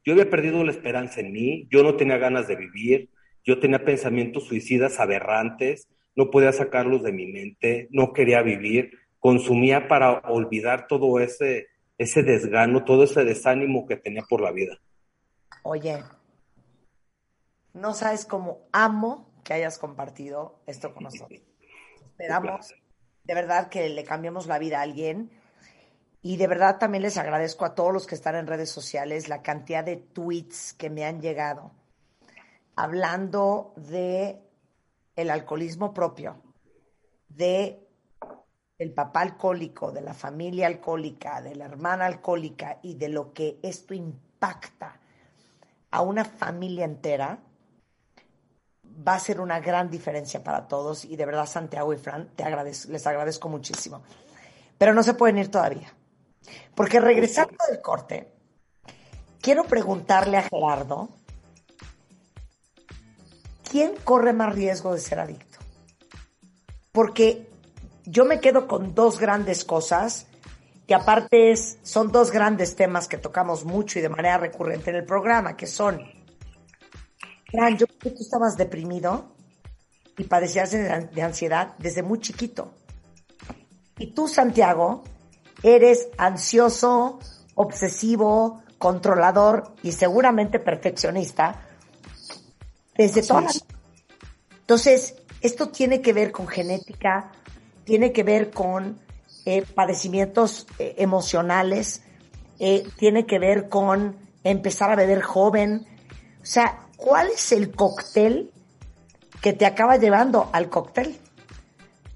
yo 0.04 0.14
había 0.14 0.30
perdido 0.30 0.64
la 0.64 0.72
esperanza 0.72 1.22
en 1.22 1.32
mí, 1.32 1.68
yo 1.70 1.84
no 1.84 1.96
tenía 1.96 2.18
ganas 2.18 2.48
de 2.48 2.56
vivir, 2.56 3.10
yo 3.46 3.60
tenía 3.60 3.84
pensamientos 3.84 4.46
suicidas 4.46 5.00
aberrantes, 5.00 5.88
no 6.20 6.30
podía 6.32 6.52
sacarlos 6.52 7.02
de 7.02 7.14
mi 7.14 7.28
mente, 7.28 7.88
no 7.92 8.12
quería 8.12 8.42
vivir, 8.42 8.92
consumía 9.20 9.88
para 9.88 10.20
olvidar 10.20 10.86
todo 10.86 11.18
ese, 11.22 11.68
ese 11.98 12.24
desgano, 12.24 12.84
todo 12.84 13.06
ese 13.06 13.24
desánimo 13.24 13.88
que 13.88 13.96
tenía 13.96 14.24
por 14.24 14.42
la 14.42 14.52
vida. 14.52 14.78
Oye, 15.64 16.04
no 17.74 17.94
sabes 17.94 18.26
cómo 18.26 18.68
amo 18.74 19.32
que 19.46 19.54
hayas 19.54 19.78
compartido 19.78 20.60
esto 20.68 20.94
con 20.94 21.04
nosotros. 21.04 21.40
Esperamos 22.12 22.76
de 23.24 23.34
verdad 23.34 23.70
que 23.70 23.88
le 23.88 24.04
cambiemos 24.04 24.46
la 24.46 24.60
vida 24.60 24.80
a 24.80 24.82
alguien. 24.82 25.32
Y 26.22 26.36
de 26.36 26.48
verdad 26.48 26.80
también 26.80 27.04
les 27.04 27.18
agradezco 27.18 27.64
a 27.64 27.76
todos 27.76 27.94
los 27.94 28.08
que 28.08 28.16
están 28.16 28.36
en 28.36 28.46
redes 28.46 28.70
sociales 28.70 29.30
la 29.30 29.42
cantidad 29.42 29.86
de 29.86 29.96
tweets 29.96 30.74
que 30.74 30.90
me 30.90 31.06
han 31.06 31.22
llegado 31.22 31.72
hablando 32.76 33.74
de 33.76 34.42
el 35.22 35.30
alcoholismo 35.30 35.94
propio, 35.94 36.42
de 37.28 37.86
el 38.78 38.94
papá 38.94 39.22
alcohólico, 39.22 39.92
de 39.92 40.02
la 40.02 40.14
familia 40.14 40.68
alcohólica, 40.68 41.42
de 41.42 41.56
la 41.56 41.66
hermana 41.66 42.06
alcohólica 42.06 42.80
y 42.82 42.96
de 42.96 43.10
lo 43.10 43.34
que 43.34 43.60
esto 43.62 43.94
impacta 43.94 45.00
a 45.92 46.02
una 46.02 46.24
familia 46.24 46.86
entera 46.86 47.40
va 49.08 49.16
a 49.16 49.20
ser 49.20 49.40
una 49.42 49.60
gran 49.60 49.90
diferencia 49.90 50.44
para 50.44 50.68
todos 50.68 51.06
y 51.06 51.16
de 51.16 51.26
verdad 51.26 51.46
Santiago 51.46 51.94
y 51.94 51.98
Fran 51.98 52.30
te 52.36 52.44
les 52.46 53.08
agradezco 53.08 53.50
muchísimo. 53.50 54.02
Pero 54.78 54.94
no 54.94 55.04
se 55.04 55.14
pueden 55.14 55.38
ir 55.38 55.52
todavía. 55.52 55.94
Porque 56.74 57.00
regresando 57.00 57.58
del 57.70 57.82
corte, 57.82 58.32
quiero 59.42 59.66
preguntarle 59.66 60.38
a 60.38 60.44
Gerardo, 60.44 61.10
¿quién 63.70 63.94
corre 64.04 64.34
más 64.34 64.54
riesgo 64.54 64.94
de 64.94 65.00
ser 65.00 65.20
adicto? 65.20 65.60
Porque 66.92 67.50
yo 68.06 68.26
me 68.26 68.40
quedo 68.40 68.68
con 68.68 68.96
dos 68.96 69.20
grandes 69.20 69.64
cosas 69.64 70.28
que 70.88 70.96
aparte 70.96 71.52
es, 71.52 71.78
son 71.84 72.12
dos 72.12 72.32
grandes 72.32 72.76
temas 72.76 73.08
que 73.08 73.18
tocamos 73.18 73.64
mucho 73.64 74.00
y 74.00 74.02
de 74.02 74.10
manera 74.10 74.40
recurrente 74.40 74.90
en 74.90 74.96
el 74.96 75.06
programa, 75.06 75.56
que 75.56 75.68
son 75.68 76.02
Fran, 77.52 77.78
yo 77.78 77.86
creo 77.88 78.00
que 78.00 78.10
tú 78.12 78.22
estabas 78.22 78.58
deprimido 78.58 79.36
y 80.18 80.24
padecías 80.24 80.72
de 80.72 81.22
ansiedad 81.22 81.76
desde 81.78 82.04
muy 82.04 82.20
chiquito. 82.20 82.74
Y 83.98 84.14
tú, 84.14 84.28
Santiago, 84.28 85.04
eres 85.64 86.10
ansioso, 86.18 87.20
obsesivo, 87.56 88.64
controlador 88.78 89.76
y 89.84 89.92
seguramente 89.92 90.60
perfeccionista 90.60 91.69
desde 93.00 93.24
toda 93.24 93.42
la 93.44 93.52
Entonces, 94.60 95.16
esto 95.40 95.70
tiene 95.70 96.02
que 96.02 96.12
ver 96.12 96.34
con 96.34 96.48
genética, 96.48 97.32
tiene 97.86 98.12
que 98.12 98.24
ver 98.24 98.52
con 98.52 99.00
eh, 99.46 99.62
padecimientos 99.62 100.68
eh, 100.80 100.96
emocionales, 100.98 102.02
eh, 102.60 102.86
tiene 102.98 103.26
que 103.26 103.40
ver 103.40 103.70
con 103.70 104.18
empezar 104.44 104.92
a 104.92 104.98
beber 104.98 105.22
joven. 105.22 105.88
O 106.42 106.46
sea, 106.46 106.88
¿cuál 106.98 107.30
es 107.34 107.54
el 107.54 107.74
cóctel 107.74 108.52
que 109.42 109.54
te 109.54 109.66
acaba 109.66 109.96
llevando 109.96 110.50
al 110.52 110.70
cóctel? 110.70 111.18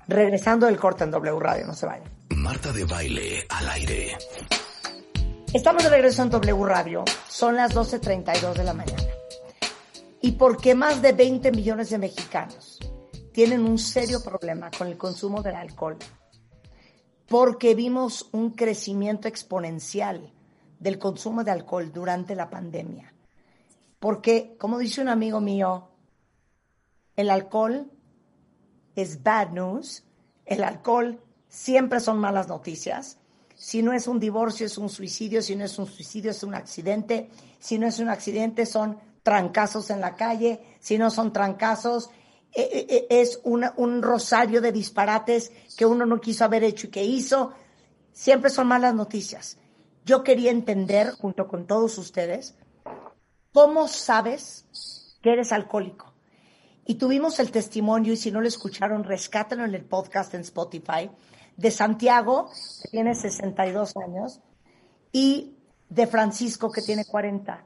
Regresando 0.10 0.66
del 0.66 0.78
corte 0.78 1.06
en 1.06 1.12
W 1.12 1.40
Radio, 1.40 1.66
no 1.66 1.74
se 1.74 1.86
vayan. 1.86 2.12
Marta 2.36 2.74
de 2.74 2.84
baile 2.84 3.46
al 3.48 3.70
aire. 3.70 4.18
Estamos 5.54 5.82
de 5.84 5.90
regreso 5.90 6.24
en 6.24 6.30
W 6.30 6.66
Radio. 6.66 7.06
Son 7.30 7.56
las 7.56 7.74
12.32 7.74 8.54
de 8.56 8.64
la 8.66 8.74
mañana. 8.74 9.13
¿Y 10.26 10.32
por 10.32 10.56
qué 10.56 10.74
más 10.74 11.02
de 11.02 11.12
20 11.12 11.52
millones 11.52 11.90
de 11.90 11.98
mexicanos 11.98 12.80
tienen 13.34 13.66
un 13.66 13.78
serio 13.78 14.24
problema 14.24 14.72
con 14.72 14.88
el 14.88 14.98
consumo 14.98 15.44
del 15.44 15.56
alcohol? 15.56 15.98
Porque 17.28 17.76
vimos 17.76 18.30
un 18.32 18.52
crecimiento 18.52 19.28
exponencial 19.28 20.32
del 20.80 20.98
consumo 20.98 21.44
de 21.44 21.52
alcohol 21.52 21.92
durante 21.92 22.36
la 22.36 22.50
pandemia. 22.50 23.14
Porque, 24.00 24.56
como 24.58 24.78
dice 24.78 25.02
un 25.02 25.10
amigo 25.10 25.42
mío, 25.42 25.90
el 27.18 27.30
alcohol 27.30 27.92
es 28.96 29.24
bad 29.24 29.50
news, 29.50 30.06
el 30.46 30.64
alcohol 30.64 31.20
siempre 31.50 32.00
son 32.00 32.18
malas 32.18 32.48
noticias. 32.48 33.18
Si 33.56 33.82
no 33.82 33.92
es 33.92 34.08
un 34.08 34.22
divorcio, 34.22 34.68
es 34.68 34.78
un 34.78 34.88
suicidio, 34.88 35.42
si 35.42 35.58
no 35.58 35.66
es 35.66 35.78
un 35.78 35.86
suicidio, 35.86 36.32
es 36.32 36.44
un 36.44 36.56
accidente, 36.56 37.30
si 37.60 37.78
no 37.78 37.88
es 37.88 38.00
un 38.00 38.08
accidente, 38.08 38.66
son 38.66 39.00
trancazos 39.24 39.90
en 39.90 40.02
la 40.02 40.16
calle, 40.16 40.78
si 40.80 40.98
no 40.98 41.10
son 41.10 41.34
trancazos, 41.34 42.12
e, 42.54 42.62
e, 42.62 43.08
e, 43.10 43.22
es 43.22 43.42
un 43.44 44.02
rosario 44.04 44.62
de 44.62 44.72
disparates 44.72 45.52
que 45.76 45.86
uno 45.86 46.06
no 46.06 46.22
quiso 46.22 46.46
haber 46.46 46.64
hecho 46.64 46.88
y 46.88 46.92
que 46.92 47.04
hizo. 47.04 47.54
Siempre 48.12 48.52
son 48.52 48.68
malas 48.68 48.94
noticias. 48.94 49.58
Yo 50.06 50.24
quería 50.24 50.52
entender, 50.52 51.12
junto 51.12 51.48
con 51.48 51.66
todos 51.66 51.98
ustedes, 51.98 52.56
cómo 53.54 53.88
sabes 53.88 54.66
que 55.22 55.32
eres 55.32 55.52
alcohólico. 55.52 56.14
Y 56.86 56.96
tuvimos 56.96 57.40
el 57.40 57.50
testimonio, 57.50 58.14
y 58.14 58.18
si 58.18 58.30
no 58.30 58.42
lo 58.42 58.48
escucharon, 58.48 59.06
rescátenlo 59.06 59.64
en 59.64 59.74
el 59.74 59.86
podcast 59.86 60.34
en 60.34 60.42
Spotify, 60.42 61.10
de 61.56 61.72
Santiago, 61.72 62.50
que 62.82 62.90
tiene 62.90 63.16
62 63.16 63.96
años, 63.96 64.42
y 65.12 65.56
de 65.90 66.08
Francisco, 66.08 66.72
que 66.72 66.82
tiene 66.82 67.06
40. 67.06 67.64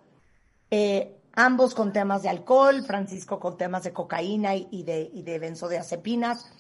Eh, 0.70 1.17
ambos 1.38 1.76
con 1.76 1.94
temas 1.94 2.24
de 2.24 2.30
alcohol, 2.30 2.84
Francisco 2.84 3.40
con 3.40 3.58
temas 3.58 3.84
de 3.84 3.94
cocaína 3.94 4.56
y, 4.56 4.82
de, 4.82 5.10
y 5.14 5.22
de 5.22 5.38
benzodiazepinas, 5.38 6.52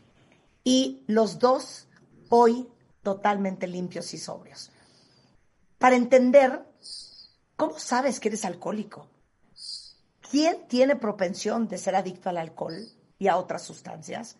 y 0.63 1.03
los 1.07 1.39
dos 1.39 1.88
hoy 2.30 2.69
totalmente 3.01 3.65
limpios 3.65 4.13
y 4.13 4.19
sobrios. 4.19 4.69
Para 5.80 5.95
entender, 5.95 6.63
¿cómo 7.55 7.80
sabes 7.80 8.19
que 8.19 8.28
eres 8.28 8.45
alcohólico? 8.45 9.07
¿Quién 10.30 10.67
tiene 10.67 10.95
propensión 10.95 11.67
de 11.67 11.80
ser 11.80 11.95
adicto 11.95 12.30
al 12.30 12.38
alcohol 12.38 12.75
y 13.17 13.30
a 13.30 13.38
otras 13.38 13.63
sustancias? 13.63 14.38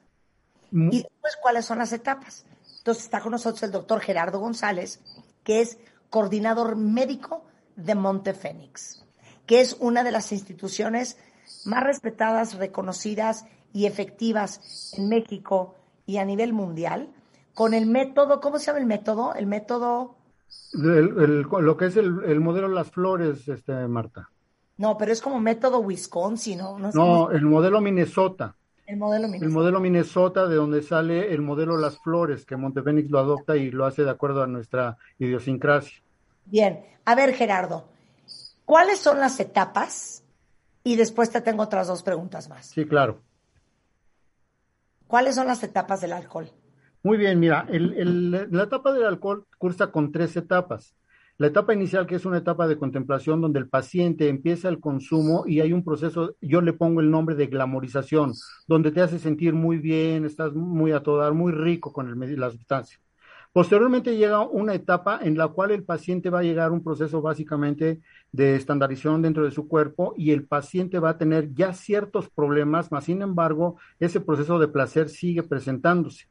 Mm. 0.70 0.90
Y 0.92 1.02
después, 1.02 1.36
¿cuáles 1.42 1.66
son 1.66 1.80
las 1.80 1.94
etapas? 1.94 2.46
Entonces 2.78 3.06
está 3.06 3.22
con 3.22 3.32
nosotros 3.32 3.64
el 3.64 3.72
doctor 3.72 4.02
Gerardo 4.02 4.40
González, 4.40 5.00
que 5.44 5.62
es 5.62 5.80
coordinador 6.12 6.76
médico 6.76 7.44
de 7.76 7.96
Montefénix, 7.96 9.04
que 9.48 9.62
es 9.62 9.76
una 9.80 10.04
de 10.04 10.12
las 10.12 10.32
instituciones 10.32 11.18
más 11.66 11.84
respetadas, 11.84 12.54
reconocidas 12.56 13.46
y 13.74 13.88
efectivas 13.88 14.94
en 14.96 15.10
México 15.10 15.76
y 16.06 16.18
a 16.18 16.26
nivel 16.26 16.54
mundial, 16.54 17.10
con 17.56 17.74
el 17.74 17.88
método, 17.88 18.40
¿cómo 18.40 18.60
se 18.60 18.68
llama 18.68 18.80
el 18.80 18.86
método? 18.86 19.34
El 19.34 19.48
método... 19.48 20.16
lo 20.74 21.78
que 21.78 21.86
es 21.86 21.98
el, 21.98 22.24
el 22.26 22.40
modelo 22.40 22.68
Las 22.68 22.92
Flores, 22.92 23.48
este, 23.48 23.74
Marta. 23.88 24.30
No, 24.78 24.96
pero 24.98 25.12
es 25.12 25.22
como 25.22 25.40
método 25.40 25.80
Wisconsin, 25.80 26.60
¿no? 26.60 26.78
No, 26.78 27.32
el 27.32 27.42
modelo 27.46 27.82
Minnesota. 27.82 28.56
El 28.86 28.98
modelo 28.98 29.28
Minnesota. 29.28 29.46
El 29.46 29.52
modelo 29.52 29.80
Minnesota, 29.80 30.48
de 30.48 30.56
donde 30.56 30.84
sale 30.84 31.34
el 31.34 31.42
modelo 31.42 31.78
Las 31.78 31.98
Flores, 31.98 32.46
que 32.46 32.56
Montefénix 32.56 33.10
lo 33.10 33.20
adopta 33.20 33.58
y 33.58 33.72
lo 33.72 33.86
hace 33.86 34.04
de 34.04 34.12
acuerdo 34.12 34.44
a 34.44 34.48
nuestra 34.48 34.98
idiosincrasia. 35.18 36.02
Bien, 36.46 36.86
a 37.06 37.16
ver 37.16 37.34
Gerardo, 37.34 37.86
¿cuáles 38.68 39.00
son 39.00 39.18
las 39.18 39.40
etapas? 39.40 40.24
Y 40.84 40.98
después 40.98 41.32
te 41.32 41.42
tengo 41.42 41.64
otras 41.64 41.88
dos 41.88 42.04
preguntas 42.04 42.48
más. 42.50 42.68
Sí, 42.68 42.86
claro. 42.86 43.22
¿Cuáles 45.08 45.36
son 45.36 45.48
las 45.48 45.64
etapas 45.64 46.02
del 46.02 46.14
alcohol? 46.14 46.52
Muy 47.02 47.18
bien, 47.18 47.40
mira, 47.40 47.66
la 47.70 48.64
etapa 48.64 48.92
del 48.92 49.06
alcohol 49.06 49.48
cursa 49.58 49.88
con 49.92 50.12
tres 50.12 50.36
etapas. 50.36 50.96
La 51.38 51.48
etapa 51.48 51.74
inicial, 51.74 52.08
que 52.08 52.16
es 52.16 52.26
una 52.26 52.40
etapa 52.40 52.68
de 52.68 52.78
contemplación 52.78 53.40
donde 53.40 53.60
el 53.60 53.70
paciente 53.70 54.28
empieza 54.28 54.70
el 54.70 54.80
consumo 54.80 55.44
y 55.46 55.62
hay 55.62 55.72
un 55.72 55.84
proceso, 55.84 56.36
yo 56.42 56.62
le 56.62 56.74
pongo 56.74 57.00
el 57.00 57.12
nombre 57.12 57.36
de 57.36 57.48
glamorización, 57.48 58.34
donde 58.68 58.92
te 58.92 59.02
hace 59.02 59.20
sentir 59.20 59.54
muy 59.54 59.78
bien, 59.78 60.26
estás 60.26 60.54
muy 60.54 60.92
a 60.92 61.04
todo 61.04 61.18
dar, 61.20 61.34
muy 61.34 61.54
rico 61.54 61.94
con 61.94 62.10
el, 62.10 62.40
la 62.40 62.50
sustancia. 62.50 63.00
Posteriormente 63.58 64.16
llega 64.16 64.48
una 64.48 64.76
etapa 64.76 65.20
en 65.20 65.36
la 65.36 65.48
cual 65.48 65.72
el 65.72 65.84
paciente 65.84 66.30
va 66.30 66.42
a 66.42 66.44
llegar 66.44 66.70
a 66.70 66.72
un 66.72 66.84
proceso 66.84 67.24
básicamente 67.24 68.02
de 68.32 68.56
estandarización 68.56 69.24
dentro 69.24 69.44
de 69.46 69.50
su 69.50 69.68
cuerpo 69.68 70.14
y 70.16 70.30
el 70.30 70.46
paciente 70.46 71.00
va 71.00 71.10
a 71.10 71.18
tener 71.18 71.56
ya 71.56 71.74
ciertos 71.74 72.30
problemas, 72.30 72.92
más 72.92 73.06
sin 73.06 73.24
embargo, 73.24 73.78
ese 74.00 74.22
proceso 74.22 74.60
de 74.60 74.68
placer 74.68 75.10
sigue 75.10 75.42
presentándose 75.42 76.28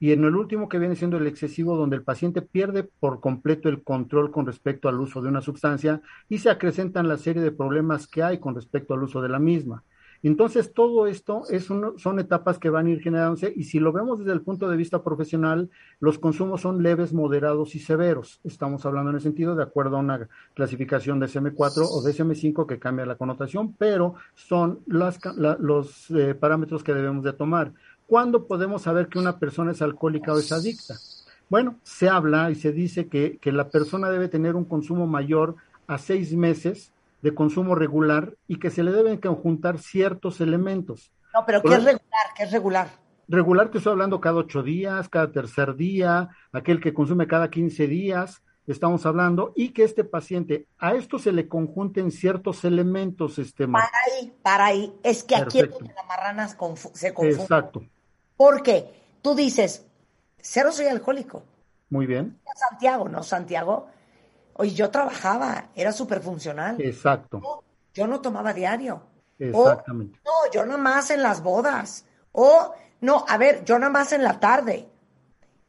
y 0.00 0.10
en 0.10 0.24
el 0.24 0.34
último 0.34 0.68
que 0.68 0.80
viene 0.80 0.96
siendo 0.96 1.16
el 1.16 1.28
excesivo, 1.28 1.76
donde 1.76 1.94
el 1.94 2.02
paciente 2.02 2.42
pierde 2.42 2.82
por 2.82 3.20
completo 3.20 3.68
el 3.68 3.84
control 3.84 4.32
con 4.32 4.44
respecto 4.44 4.88
al 4.88 4.98
uso 4.98 5.22
de 5.22 5.28
una 5.28 5.42
sustancia 5.42 6.02
y 6.28 6.38
se 6.38 6.50
acrecentan 6.50 7.06
la 7.06 7.18
serie 7.18 7.40
de 7.40 7.52
problemas 7.52 8.08
que 8.08 8.24
hay 8.24 8.40
con 8.40 8.56
respecto 8.56 8.94
al 8.94 9.04
uso 9.04 9.22
de 9.22 9.28
la 9.28 9.38
misma. 9.38 9.84
Entonces, 10.24 10.72
todo 10.72 11.06
esto 11.06 11.42
es 11.50 11.64
son 11.64 12.18
etapas 12.18 12.58
que 12.58 12.70
van 12.70 12.86
a 12.86 12.90
ir 12.90 13.00
generándose 13.00 13.52
y 13.54 13.64
si 13.64 13.78
lo 13.78 13.92
vemos 13.92 14.18
desde 14.18 14.32
el 14.32 14.40
punto 14.40 14.68
de 14.68 14.76
vista 14.76 15.04
profesional, 15.04 15.70
los 16.00 16.18
consumos 16.18 16.62
son 16.62 16.82
leves, 16.82 17.12
moderados 17.12 17.74
y 17.74 17.78
severos. 17.78 18.40
Estamos 18.42 18.84
hablando 18.86 19.10
en 19.10 19.16
el 19.16 19.22
sentido 19.22 19.54
de 19.54 19.62
acuerdo 19.62 19.96
a 19.96 20.00
una 20.00 20.28
clasificación 20.54 21.20
de 21.20 21.26
SM4 21.26 21.86
o 21.90 22.02
de 22.02 22.12
SM5 22.12 22.66
que 22.66 22.78
cambia 22.78 23.06
la 23.06 23.16
connotación, 23.16 23.74
pero 23.74 24.14
son 24.34 24.80
las, 24.86 25.20
los 25.60 26.10
eh, 26.10 26.34
parámetros 26.34 26.82
que 26.82 26.94
debemos 26.94 27.22
de 27.22 27.34
tomar. 27.34 27.72
¿Cuándo 28.06 28.46
podemos 28.46 28.82
saber 28.82 29.08
que 29.08 29.18
una 29.18 29.38
persona 29.38 29.72
es 29.72 29.82
alcohólica 29.82 30.32
o 30.32 30.38
es 30.38 30.52
adicta? 30.52 30.94
Bueno, 31.48 31.78
se 31.82 32.08
habla 32.08 32.50
y 32.50 32.54
se 32.54 32.72
dice 32.72 33.08
que, 33.08 33.38
la 33.44 33.68
persona 33.68 34.10
debe 34.10 34.28
tener 34.28 34.56
un 34.56 34.64
consumo 34.64 35.06
mayor 35.06 35.56
a 35.86 35.98
seis 35.98 36.34
meses 36.34 36.92
de 37.24 37.34
consumo 37.34 37.74
regular 37.74 38.36
y 38.46 38.58
que 38.58 38.68
se 38.68 38.82
le 38.82 38.92
deben 38.92 39.16
conjuntar 39.16 39.78
ciertos 39.78 40.42
elementos. 40.42 41.10
No, 41.32 41.46
pero 41.46 41.62
¿qué 41.62 41.72
es 41.72 41.82
regular? 41.82 42.26
¿Qué 42.36 42.42
es 42.42 42.52
regular? 42.52 42.88
Regular 43.28 43.70
que 43.70 43.78
estoy 43.78 43.92
hablando 43.92 44.20
cada 44.20 44.36
ocho 44.36 44.62
días, 44.62 45.08
cada 45.08 45.32
tercer 45.32 45.74
día, 45.74 46.28
aquel 46.52 46.82
que 46.82 46.92
consume 46.92 47.26
cada 47.26 47.48
quince 47.48 47.86
días, 47.86 48.42
estamos 48.66 49.06
hablando, 49.06 49.54
y 49.56 49.70
que 49.70 49.84
este 49.84 50.04
paciente, 50.04 50.66
a 50.76 50.96
esto 50.96 51.18
se 51.18 51.32
le 51.32 51.48
conjunten 51.48 52.10
ciertos 52.10 52.62
elementos. 52.66 53.38
Este, 53.38 53.66
para 53.66 53.90
ahí, 54.06 54.34
para 54.42 54.66
ahí. 54.66 54.92
Es 55.02 55.24
que 55.24 55.36
aquí 55.36 55.60
es 55.60 55.70
donde 55.70 55.94
la 55.94 56.02
marrana 56.02 56.46
se 56.46 56.58
confunde. 56.58 57.40
Exacto. 57.40 57.86
Porque 58.36 59.16
tú 59.22 59.34
dices, 59.34 59.86
cero 60.38 60.72
soy 60.72 60.88
alcohólico. 60.88 61.42
Muy 61.88 62.04
bien. 62.04 62.38
Santiago, 62.54 63.08
¿no? 63.08 63.22
Santiago. 63.22 63.88
Oye, 64.54 64.72
yo 64.72 64.90
trabajaba, 64.90 65.68
era 65.74 65.92
súper 65.92 66.20
funcional. 66.20 66.80
Exacto. 66.80 67.64
yo 67.92 68.06
no 68.06 68.20
tomaba 68.20 68.52
diario. 68.52 69.02
Exactamente. 69.38 70.20
no, 70.24 70.32
yo 70.52 70.64
nada 70.64 70.78
más 70.78 71.10
en 71.10 71.22
las 71.22 71.42
bodas. 71.42 72.06
O, 72.32 72.72
no, 73.00 73.24
a 73.28 73.36
ver, 73.36 73.64
yo 73.64 73.78
nada 73.78 73.92
más 73.92 74.12
en 74.12 74.22
la 74.22 74.38
tarde. 74.38 74.88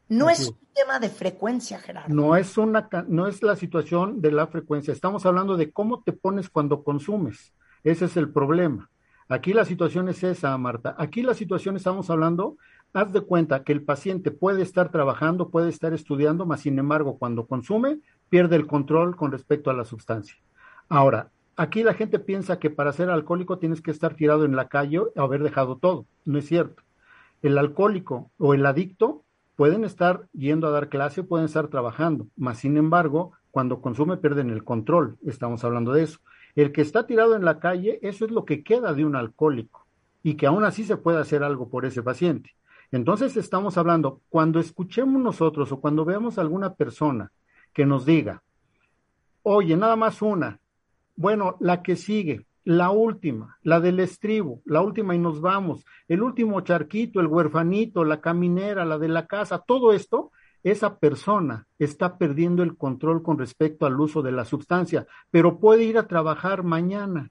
No 0.08 0.30
es 0.30 0.48
un 0.48 0.58
tema 0.72 1.00
de 1.00 1.08
frecuencia, 1.08 1.80
Gerardo. 1.80 2.14
No 2.14 2.36
es, 2.36 2.56
una, 2.58 2.88
no 3.08 3.26
es 3.26 3.42
la 3.42 3.56
situación 3.56 4.20
de 4.20 4.30
la 4.30 4.46
frecuencia. 4.46 4.92
Estamos 4.92 5.26
hablando 5.26 5.56
de 5.56 5.72
cómo 5.72 6.02
te 6.02 6.12
pones 6.12 6.48
cuando 6.48 6.84
consumes. 6.84 7.52
Ese 7.82 8.04
es 8.04 8.16
el 8.16 8.30
problema. 8.30 8.88
Aquí 9.28 9.52
la 9.52 9.64
situación 9.64 10.08
es 10.08 10.22
esa, 10.22 10.56
Marta. 10.56 10.94
Aquí 10.98 11.22
la 11.22 11.34
situación 11.34 11.74
estamos 11.74 12.08
hablando, 12.10 12.56
haz 12.92 13.12
de 13.12 13.20
cuenta 13.20 13.64
que 13.64 13.72
el 13.72 13.82
paciente 13.82 14.30
puede 14.30 14.62
estar 14.62 14.92
trabajando, 14.92 15.50
puede 15.50 15.68
estar 15.68 15.92
estudiando, 15.92 16.46
mas 16.46 16.60
sin 16.60 16.78
embargo, 16.78 17.18
cuando 17.18 17.46
consume, 17.46 17.98
pierde 18.28 18.56
el 18.56 18.66
control 18.66 19.16
con 19.16 19.32
respecto 19.32 19.70
a 19.70 19.74
la 19.74 19.84
sustancia. 19.84 20.36
Ahora, 20.88 21.30
aquí 21.56 21.82
la 21.82 21.94
gente 21.94 22.18
piensa 22.18 22.58
que 22.58 22.70
para 22.70 22.92
ser 22.92 23.10
alcohólico 23.10 23.58
tienes 23.58 23.80
que 23.80 23.90
estar 23.90 24.14
tirado 24.14 24.44
en 24.44 24.56
la 24.56 24.68
calle 24.68 25.00
o 25.00 25.10
haber 25.16 25.42
dejado 25.42 25.76
todo. 25.76 26.06
No 26.24 26.38
es 26.38 26.46
cierto. 26.46 26.82
El 27.42 27.58
alcohólico 27.58 28.30
o 28.38 28.54
el 28.54 28.64
adicto 28.66 29.24
pueden 29.56 29.84
estar 29.84 30.26
yendo 30.32 30.66
a 30.66 30.70
dar 30.70 30.88
clase, 30.88 31.22
pueden 31.22 31.46
estar 31.46 31.68
trabajando, 31.68 32.26
mas 32.36 32.58
sin 32.58 32.76
embargo, 32.76 33.32
cuando 33.50 33.80
consume 33.80 34.18
pierden 34.18 34.50
el 34.50 34.64
control, 34.64 35.16
estamos 35.26 35.64
hablando 35.64 35.92
de 35.92 36.02
eso. 36.02 36.18
El 36.54 36.72
que 36.72 36.82
está 36.82 37.06
tirado 37.06 37.36
en 37.36 37.44
la 37.44 37.58
calle, 37.58 37.98
eso 38.02 38.24
es 38.24 38.30
lo 38.30 38.44
que 38.44 38.62
queda 38.62 38.92
de 38.92 39.04
un 39.04 39.16
alcohólico 39.16 39.86
y 40.22 40.34
que 40.34 40.46
aún 40.46 40.64
así 40.64 40.84
se 40.84 40.96
puede 40.96 41.18
hacer 41.18 41.42
algo 41.42 41.68
por 41.68 41.86
ese 41.86 42.02
paciente. 42.02 42.50
Entonces 42.92 43.36
estamos 43.36 43.78
hablando, 43.78 44.20
cuando 44.28 44.60
escuchemos 44.60 45.20
nosotros 45.22 45.72
o 45.72 45.80
cuando 45.80 46.04
veamos 46.04 46.38
a 46.38 46.42
alguna 46.42 46.74
persona 46.74 47.32
que 47.76 47.84
nos 47.84 48.06
diga, 48.06 48.42
oye, 49.42 49.76
nada 49.76 49.96
más 49.96 50.22
una, 50.22 50.58
bueno, 51.14 51.58
la 51.60 51.82
que 51.82 51.94
sigue, 51.94 52.46
la 52.64 52.90
última, 52.90 53.58
la 53.62 53.80
del 53.80 54.00
estribo, 54.00 54.62
la 54.64 54.80
última 54.80 55.14
y 55.14 55.18
nos 55.18 55.42
vamos, 55.42 55.84
el 56.08 56.22
último 56.22 56.62
charquito, 56.62 57.20
el 57.20 57.26
huerfanito, 57.26 58.02
la 58.06 58.22
caminera, 58.22 58.86
la 58.86 58.96
de 58.96 59.08
la 59.08 59.26
casa, 59.26 59.58
todo 59.58 59.92
esto, 59.92 60.32
esa 60.62 60.98
persona 60.98 61.66
está 61.78 62.16
perdiendo 62.16 62.62
el 62.62 62.78
control 62.78 63.22
con 63.22 63.38
respecto 63.38 63.84
al 63.84 64.00
uso 64.00 64.22
de 64.22 64.32
la 64.32 64.46
sustancia, 64.46 65.06
pero 65.30 65.60
puede 65.60 65.84
ir 65.84 65.98
a 65.98 66.08
trabajar 66.08 66.62
mañana. 66.62 67.30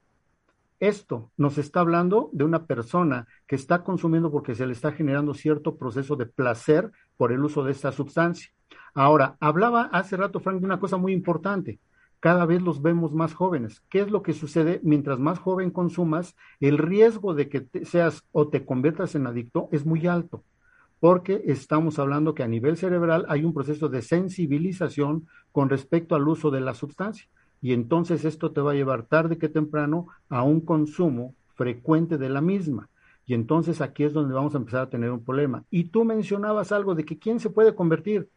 Esto 0.78 1.32
nos 1.36 1.58
está 1.58 1.80
hablando 1.80 2.30
de 2.32 2.44
una 2.44 2.66
persona 2.66 3.26
que 3.48 3.56
está 3.56 3.82
consumiendo 3.82 4.30
porque 4.30 4.54
se 4.54 4.64
le 4.64 4.74
está 4.74 4.92
generando 4.92 5.34
cierto 5.34 5.76
proceso 5.76 6.14
de 6.14 6.26
placer 6.26 6.92
por 7.16 7.32
el 7.32 7.44
uso 7.44 7.64
de 7.64 7.72
esta 7.72 7.90
sustancia. 7.90 8.52
Ahora, 8.94 9.36
hablaba 9.40 9.82
hace 9.92 10.16
rato 10.16 10.40
Frank 10.40 10.60
de 10.60 10.66
una 10.66 10.80
cosa 10.80 10.96
muy 10.96 11.12
importante 11.12 11.78
cada 12.20 12.46
vez 12.46 12.62
los 12.62 12.82
vemos 12.82 13.14
más 13.14 13.34
jóvenes. 13.34 13.82
¿Qué 13.88 14.00
es 14.00 14.10
lo 14.10 14.22
que 14.22 14.32
sucede? 14.32 14.80
Mientras 14.82 15.18
más 15.18 15.38
joven 15.38 15.70
consumas, 15.70 16.34
el 16.60 16.78
riesgo 16.78 17.34
de 17.34 17.48
que 17.48 17.68
seas 17.84 18.24
o 18.32 18.48
te 18.48 18.64
conviertas 18.64 19.14
en 19.14 19.26
adicto 19.26 19.68
es 19.70 19.86
muy 19.86 20.06
alto, 20.06 20.42
porque 20.98 21.42
estamos 21.46 21.98
hablando 21.98 22.34
que 22.34 22.42
a 22.42 22.48
nivel 22.48 22.76
cerebral 22.76 23.26
hay 23.28 23.44
un 23.44 23.54
proceso 23.54 23.88
de 23.88 24.02
sensibilización 24.02 25.28
con 25.52 25.68
respecto 25.68 26.14
al 26.14 26.26
uso 26.26 26.50
de 26.50 26.60
la 26.60 26.74
sustancia. 26.74 27.28
Y 27.62 27.72
entonces 27.72 28.24
esto 28.24 28.52
te 28.52 28.60
va 28.60 28.72
a 28.72 28.74
llevar 28.74 29.04
tarde 29.04 29.38
que 29.38 29.48
temprano 29.48 30.08
a 30.28 30.42
un 30.42 30.60
consumo 30.60 31.34
frecuente 31.54 32.18
de 32.18 32.28
la 32.28 32.40
misma. 32.40 32.88
Y 33.24 33.34
entonces 33.34 33.80
aquí 33.80 34.04
es 34.04 34.12
donde 34.12 34.34
vamos 34.34 34.54
a 34.54 34.58
empezar 34.58 34.82
a 34.82 34.90
tener 34.90 35.10
un 35.10 35.24
problema. 35.24 35.64
Y 35.70 35.84
tú 35.84 36.04
mencionabas 36.04 36.70
algo 36.70 36.94
de 36.94 37.04
que 37.04 37.18
quién 37.18 37.40
se 37.40 37.50
puede 37.50 37.74
convertir 37.74 38.28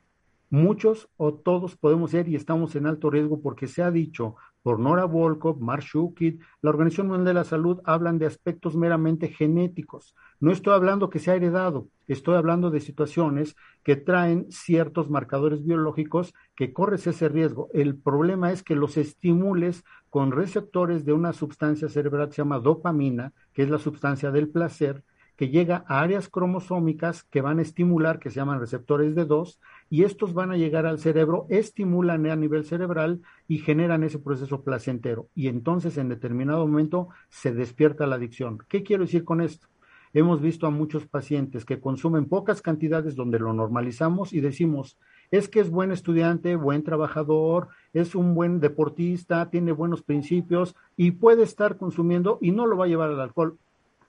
muchos 0.49 1.09
o 1.17 1.33
todos 1.33 1.75
podemos 1.75 2.11
ser 2.11 2.27
y 2.27 2.35
estamos 2.35 2.75
en 2.75 2.87
alto 2.87 3.09
riesgo 3.09 3.41
porque 3.41 3.67
se 3.67 3.83
ha 3.83 3.91
dicho 3.91 4.35
por 4.61 4.79
Nora 4.79 5.05
Volkov, 5.05 5.61
Mark 5.61 5.83
Shukit, 5.83 6.41
la 6.61 6.69
Organización 6.69 7.07
Mundial 7.07 7.25
de 7.25 7.33
la 7.33 7.43
Salud 7.43 7.79
hablan 7.85 8.19
de 8.19 8.25
aspectos 8.25 8.75
meramente 8.75 9.29
genéticos. 9.29 10.15
No 10.39 10.51
estoy 10.51 10.73
hablando 10.73 11.09
que 11.09 11.19
se 11.19 11.31
ha 11.31 11.35
heredado, 11.35 11.87
estoy 12.07 12.35
hablando 12.35 12.69
de 12.69 12.81
situaciones 12.81 13.55
que 13.83 13.95
traen 13.95 14.51
ciertos 14.51 15.09
marcadores 15.09 15.63
biológicos 15.63 16.33
que 16.55 16.73
corres 16.73 17.07
ese 17.07 17.29
riesgo. 17.29 17.69
El 17.73 17.97
problema 17.97 18.51
es 18.51 18.61
que 18.61 18.75
los 18.75 18.97
estimules 18.97 19.83
con 20.09 20.31
receptores 20.31 21.05
de 21.05 21.13
una 21.13 21.33
sustancia 21.33 21.87
cerebral 21.87 22.27
que 22.27 22.35
se 22.35 22.41
llama 22.41 22.59
dopamina, 22.59 23.33
que 23.53 23.63
es 23.63 23.69
la 23.69 23.79
sustancia 23.79 24.31
del 24.31 24.49
placer, 24.49 25.03
que 25.39 25.47
llega 25.47 25.85
a 25.87 26.01
áreas 26.01 26.27
cromosómicas 26.27 27.23
que 27.23 27.39
van 27.39 27.59
a 27.59 27.61
estimular, 27.61 28.19
que 28.19 28.29
se 28.29 28.35
llaman 28.35 28.59
receptores 28.59 29.15
de 29.15 29.23
dos, 29.23 29.57
y 29.89 30.03
estos 30.03 30.33
van 30.33 30.51
a 30.51 30.57
llegar 30.57 30.85
al 30.85 30.99
cerebro, 30.99 31.45
estimulan 31.47 32.25
a 32.25 32.35
nivel 32.35 32.65
cerebral 32.65 33.21
y 33.47 33.59
generan 33.59 34.03
ese 34.03 34.19
proceso 34.19 34.65
placentero. 34.65 35.29
Y 35.35 35.47
entonces 35.47 35.97
en 35.97 36.09
determinado 36.09 36.67
momento 36.67 37.07
se 37.29 37.53
despierta 37.53 38.05
la 38.05 38.17
adicción. 38.17 38.57
¿Qué 38.67 38.83
quiero 38.83 39.05
decir 39.05 39.23
con 39.23 39.39
esto? 39.39 39.67
Hemos 40.13 40.41
visto 40.41 40.67
a 40.67 40.71
muchos 40.71 41.07
pacientes 41.07 41.63
que 41.63 41.79
consumen 41.79 42.25
pocas 42.25 42.61
cantidades 42.61 43.15
donde 43.15 43.39
lo 43.39 43.53
normalizamos 43.53 44.33
y 44.33 44.41
decimos, 44.41 44.97
es 45.31 45.47
que 45.47 45.61
es 45.61 45.69
buen 45.69 45.93
estudiante, 45.93 46.57
buen 46.57 46.83
trabajador, 46.83 47.69
es 47.93 48.13
un 48.13 48.35
buen 48.35 48.59
deportista, 48.59 49.49
tiene 49.49 49.71
buenos 49.71 50.01
principios 50.01 50.75
y 50.97 51.11
puede 51.11 51.43
estar 51.43 51.77
consumiendo 51.77 52.39
y 52.41 52.51
no 52.51 52.65
lo 52.65 52.75
va 52.75 52.83
a 52.83 52.89
llevar 52.89 53.11
al 53.11 53.21
alcohol. 53.21 53.57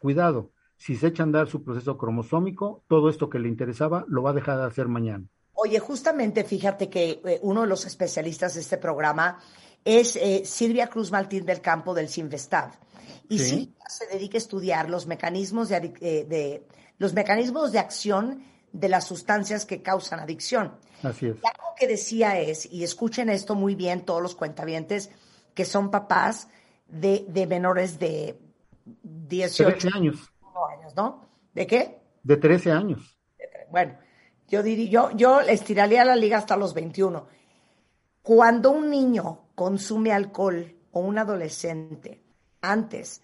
Cuidado, 0.01 0.51
si 0.81 0.97
se 0.97 1.09
echa 1.09 1.22
a 1.22 1.26
andar 1.26 1.47
su 1.47 1.62
proceso 1.62 1.99
cromosómico, 1.99 2.83
todo 2.89 3.11
esto 3.11 3.28
que 3.28 3.39
le 3.39 3.49
interesaba 3.49 4.07
lo 4.09 4.22
va 4.22 4.31
a 4.31 4.33
dejar 4.33 4.57
de 4.57 4.64
hacer 4.64 4.89
mañana. 4.89 5.26
Oye, 5.53 5.78
justamente 5.78 6.43
fíjate 6.43 6.89
que 6.89 7.20
eh, 7.22 7.39
uno 7.43 7.61
de 7.61 7.66
los 7.66 7.85
especialistas 7.85 8.55
de 8.55 8.62
este 8.62 8.78
programa 8.78 9.39
es 9.85 10.16
eh, 10.16 10.43
Silvia 10.47 10.87
Cruz 10.87 11.12
Martín 11.12 11.45
del 11.45 11.61
Campo 11.61 11.93
del 11.93 12.09
Sinvestav. 12.09 12.70
Y 13.28 13.39
Silvia 13.39 13.85
se 13.89 14.07
dedica 14.07 14.37
a 14.37 14.39
estudiar 14.39 14.89
los 14.89 15.07
mecanismos 15.07 15.70
eh, 15.70 15.81
de, 16.01 16.66
los 16.97 17.12
mecanismos 17.12 17.72
de 17.72 17.78
acción 17.78 18.43
de 18.72 18.89
las 18.89 19.07
sustancias 19.07 19.66
que 19.66 19.83
causan 19.83 20.18
adicción. 20.18 20.76
Así 21.03 21.26
es. 21.26 21.37
Y 21.37 21.47
algo 21.47 21.74
que 21.78 21.89
decía 21.89 22.41
es, 22.41 22.64
y 22.72 22.85
escuchen 22.85 23.28
esto 23.28 23.55
muy 23.55 23.74
bien 23.74 24.07
todos 24.07 24.22
los 24.22 24.35
cuentavientes 24.35 25.11
que 25.53 25.66
son 25.66 25.91
papás 25.91 26.49
de, 26.89 27.26
de 27.28 27.47
menores 27.47 27.99
de 27.99 28.39
18 29.03 29.89
años 29.95 30.31
años, 30.66 30.94
¿no? 30.96 31.26
¿De 31.52 31.66
qué? 31.66 32.00
De 32.22 32.36
13 32.36 32.72
años. 32.72 33.18
Bueno, 33.70 33.98
yo 34.48 34.62
diría, 34.62 34.90
yo, 34.90 35.11
yo 35.12 35.40
estiraría 35.40 36.04
la 36.04 36.16
liga 36.16 36.38
hasta 36.38 36.56
los 36.56 36.74
21. 36.74 37.26
Cuando 38.22 38.70
un 38.70 38.90
niño 38.90 39.50
consume 39.54 40.12
alcohol 40.12 40.76
o 40.92 41.00
un 41.00 41.18
adolescente 41.18 42.22
antes 42.61 43.22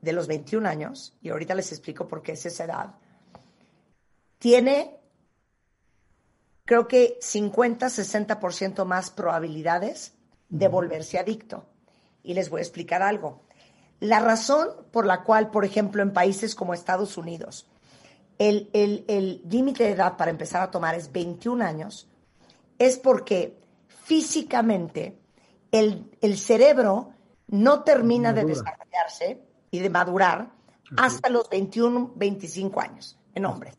de 0.00 0.12
los 0.12 0.26
21 0.26 0.68
años, 0.68 1.16
y 1.20 1.30
ahorita 1.30 1.54
les 1.54 1.70
explico 1.72 2.08
por 2.08 2.22
qué 2.22 2.32
es 2.32 2.44
esa 2.46 2.64
edad, 2.64 2.94
tiene, 4.38 4.98
creo 6.64 6.88
que 6.88 7.18
50, 7.20 7.86
60% 7.86 8.84
más 8.84 9.10
probabilidades 9.10 10.14
de 10.48 10.68
volverse 10.68 11.18
adicto. 11.18 11.66
Y 12.24 12.34
les 12.34 12.50
voy 12.50 12.60
a 12.60 12.62
explicar 12.62 13.02
algo. 13.02 13.44
La 14.02 14.18
razón 14.18 14.68
por 14.90 15.06
la 15.06 15.22
cual, 15.22 15.52
por 15.52 15.64
ejemplo, 15.64 16.02
en 16.02 16.12
países 16.12 16.56
como 16.56 16.74
Estados 16.74 17.16
Unidos, 17.16 17.68
el 18.36 19.40
límite 19.48 19.84
de 19.84 19.90
edad 19.90 20.16
para 20.16 20.32
empezar 20.32 20.60
a 20.60 20.72
tomar 20.72 20.96
es 20.96 21.12
21 21.12 21.64
años, 21.64 22.08
es 22.80 22.98
porque 22.98 23.60
físicamente 23.86 25.20
el, 25.70 26.36
cerebro 26.36 27.12
no 27.46 27.84
termina 27.84 28.32
de 28.32 28.44
desarrollarse 28.44 29.40
y 29.70 29.78
de 29.78 29.88
madurar 29.88 30.50
hasta 30.96 31.28
los 31.28 31.48
21, 31.48 32.14
25 32.16 32.80
años 32.80 33.16
en 33.36 33.46
hombres. 33.46 33.76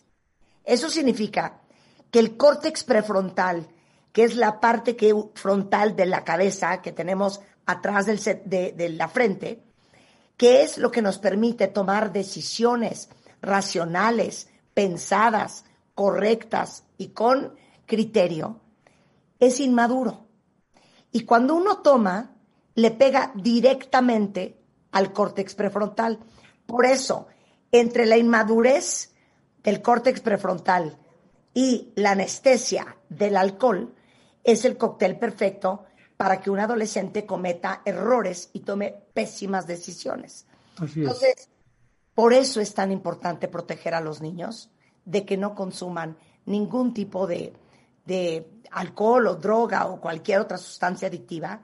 Eso 0.63 0.87
significa 0.87 1.59
que 2.09 2.19
el 2.19 2.37
córtex 2.37 2.85
prefrontal, 2.85 3.67
que 4.13 4.23
es 4.23 4.37
la 4.37 4.61
parte 4.61 4.95
que, 4.95 5.13
frontal 5.35 5.97
de 5.97 6.05
la 6.05 6.23
cabeza 6.23 6.81
que 6.81 6.93
tenemos 6.93 7.41
atrás 7.65 8.05
del, 8.05 8.19
de 8.45 8.89
la 8.89 9.09
frente, 9.09 9.72
¿Qué 10.37 10.63
es 10.63 10.77
lo 10.77 10.91
que 10.91 11.01
nos 11.01 11.19
permite 11.19 11.67
tomar 11.67 12.11
decisiones 12.11 13.09
racionales, 13.41 14.47
pensadas, 14.73 15.65
correctas 15.93 16.85
y 16.97 17.09
con 17.09 17.53
criterio, 17.85 18.61
es 19.39 19.59
inmaduro. 19.59 20.25
Y 21.11 21.25
cuando 21.25 21.55
uno 21.55 21.79
toma, 21.79 22.35
le 22.75 22.91
pega 22.91 23.31
directamente 23.35 24.57
al 24.91 25.13
córtex 25.13 25.53
prefrontal. 25.53 26.19
Por 26.65 26.85
eso, 26.85 27.27
entre 27.71 28.05
la 28.05 28.17
inmadurez 28.17 29.13
del 29.61 29.81
córtex 29.81 30.21
prefrontal 30.21 30.97
y 31.53 31.91
la 31.95 32.11
anestesia 32.11 32.97
del 33.09 33.37
alcohol, 33.37 33.93
es 34.43 34.65
el 34.65 34.77
cóctel 34.77 35.19
perfecto 35.19 35.85
para 36.23 36.39
que 36.39 36.49
un 36.49 36.57
adolescente 36.57 37.25
cometa 37.25 37.81
errores 37.83 38.49
y 38.53 38.61
tome 38.61 38.95
pésimas 39.13 39.67
decisiones. 39.67 40.47
Entonces, 40.95 41.49
por 42.15 42.31
eso 42.31 42.61
es 42.61 42.73
tan 42.73 42.93
importante 42.93 43.49
proteger 43.49 43.93
a 43.93 43.99
los 43.99 44.21
niños 44.21 44.71
de 45.03 45.25
que 45.25 45.35
no 45.35 45.53
consuman 45.53 46.15
ningún 46.45 46.93
tipo 46.93 47.27
de, 47.27 47.51
de 48.05 48.47
alcohol 48.71 49.27
o 49.27 49.35
droga 49.35 49.87
o 49.87 49.99
cualquier 49.99 50.39
otra 50.39 50.57
sustancia 50.57 51.09
adictiva. 51.09 51.61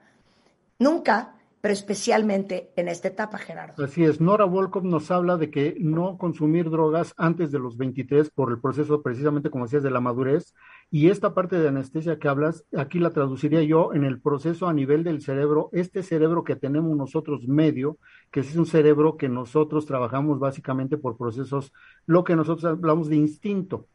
Nunca 0.78 1.40
pero 1.62 1.74
especialmente 1.74 2.72
en 2.76 2.88
esta 2.88 3.10
etapa, 3.10 3.38
Gerardo. 3.38 3.84
Así 3.84 4.04
es, 4.04 4.22
Nora 4.22 4.46
Volkov 4.46 4.86
nos 4.86 5.12
habla 5.12 5.36
de 5.36 5.52
que 5.52 5.76
no 5.80 6.18
consumir 6.18 6.70
drogas 6.70 7.14
antes 7.18 7.52
de 7.52 7.60
los 7.60 7.78
23 7.78 8.30
por 8.30 8.52
el 8.52 8.62
proceso 8.62 9.02
precisamente, 9.02 9.50
como 9.50 9.66
decías, 9.66 9.84
de 9.84 9.92
la 9.92 10.00
madurez. 10.00 10.54
Y 10.92 11.10
esta 11.10 11.36
parte 11.36 11.60
de 11.60 11.68
anestesia 11.68 12.18
que 12.18 12.28
hablas, 12.28 12.66
aquí 12.76 12.98
la 12.98 13.12
traduciría 13.12 13.62
yo 13.62 13.94
en 13.94 14.04
el 14.04 14.20
proceso 14.20 14.68
a 14.68 14.74
nivel 14.74 15.04
del 15.04 15.22
cerebro, 15.22 15.70
este 15.72 16.02
cerebro 16.02 16.44
que 16.44 16.56
tenemos 16.56 16.98
nosotros 16.98 17.48
medio, 17.48 17.98
que 18.32 18.40
es 18.40 18.56
un 18.56 18.66
cerebro 18.66 19.16
que 19.16 19.30
nosotros 19.30 19.86
trabajamos 19.86 20.40
básicamente 20.40 20.98
por 20.98 21.16
procesos, 21.16 21.72
lo 22.08 22.24
que 22.24 22.36
nosotros 22.36 22.66
hablamos 22.66 23.08
de 23.08 23.18
instinto. 23.18 23.86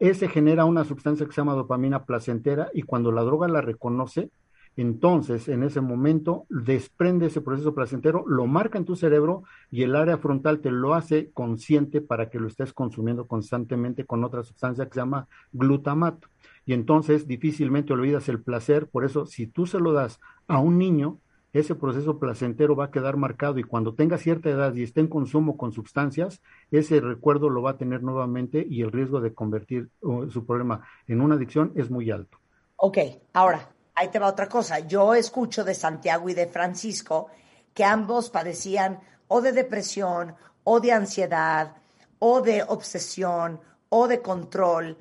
Ese 0.00 0.28
genera 0.28 0.64
una 0.64 0.84
sustancia 0.84 1.24
que 1.24 1.32
se 1.32 1.40
llama 1.40 1.54
dopamina 1.54 2.04
placentera 2.04 2.68
y 2.74 2.82
cuando 2.82 3.12
la 3.12 3.22
droga 3.22 3.46
la 3.46 3.60
reconoce, 3.60 4.30
entonces 4.76 5.48
en 5.48 5.62
ese 5.62 5.80
momento 5.80 6.46
desprende 6.48 7.26
ese 7.26 7.40
proceso 7.40 7.74
placentero, 7.74 8.24
lo 8.26 8.46
marca 8.46 8.78
en 8.78 8.84
tu 8.84 8.96
cerebro 8.96 9.42
y 9.70 9.82
el 9.82 9.96
área 9.96 10.18
frontal 10.18 10.60
te 10.60 10.70
lo 10.70 10.94
hace 10.94 11.30
consciente 11.32 12.00
para 12.00 12.30
que 12.30 12.38
lo 12.38 12.48
estés 12.48 12.72
consumiendo 12.72 13.26
constantemente 13.26 14.04
con 14.04 14.24
otra 14.24 14.42
sustancia 14.42 14.86
que 14.86 14.94
se 14.94 15.00
llama 15.00 15.28
glutamato. 15.52 16.28
y 16.66 16.72
entonces 16.72 17.26
difícilmente 17.26 17.92
olvidas 17.92 18.28
el 18.28 18.42
placer. 18.42 18.86
Por 18.88 19.04
eso, 19.04 19.26
si 19.26 19.46
tú 19.46 19.66
se 19.66 19.80
lo 19.80 19.92
das 19.92 20.20
a 20.46 20.58
un 20.58 20.78
niño, 20.78 21.18
ese 21.52 21.74
proceso 21.74 22.18
placentero 22.18 22.76
va 22.76 22.86
a 22.86 22.90
quedar 22.90 23.16
marcado 23.16 23.58
y 23.58 23.64
cuando 23.64 23.94
tenga 23.94 24.18
cierta 24.18 24.50
edad 24.50 24.74
y 24.74 24.84
esté 24.84 25.00
en 25.00 25.08
consumo 25.08 25.56
con 25.56 25.72
sustancias, 25.72 26.40
ese 26.70 27.00
recuerdo 27.00 27.48
lo 27.48 27.62
va 27.62 27.72
a 27.72 27.76
tener 27.76 28.02
nuevamente 28.02 28.64
y 28.68 28.82
el 28.82 28.92
riesgo 28.92 29.20
de 29.20 29.34
convertir 29.34 29.88
uh, 30.02 30.30
su 30.30 30.46
problema 30.46 30.82
en 31.08 31.20
una 31.20 31.34
adicción 31.34 31.72
es 31.74 31.90
muy 31.90 32.10
alto. 32.10 32.38
Ok, 32.76 32.98
ahora, 33.32 33.68
ahí 34.00 34.08
te 34.08 34.18
va 34.18 34.28
otra 34.28 34.48
cosa. 34.48 34.78
Yo 34.78 35.14
escucho 35.14 35.62
de 35.62 35.74
Santiago 35.74 36.28
y 36.30 36.34
de 36.34 36.46
Francisco 36.46 37.28
que 37.74 37.84
ambos 37.84 38.30
padecían 38.30 39.00
o 39.28 39.42
de 39.42 39.52
depresión, 39.52 40.34
o 40.64 40.80
de 40.80 40.92
ansiedad, 40.92 41.76
o 42.18 42.40
de 42.40 42.62
obsesión, 42.62 43.60
o 43.90 44.08
de 44.08 44.22
control. 44.22 44.96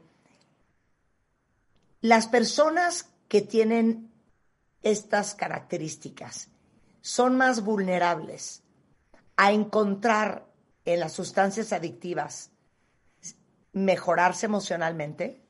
Las 2.02 2.28
personas 2.28 3.10
que 3.30 3.42
tienen 3.42 4.12
estas 4.84 5.34
características 5.34 6.50
son 7.02 7.38
más 7.38 7.64
vulnerables 7.64 8.64
a 9.38 9.54
encontrar 9.54 10.46
en 10.84 11.00
las 11.00 11.14
sustancias 11.14 11.72
adictivas 11.72 12.52
mejorarse 13.72 14.46
emocionalmente? 14.46 15.42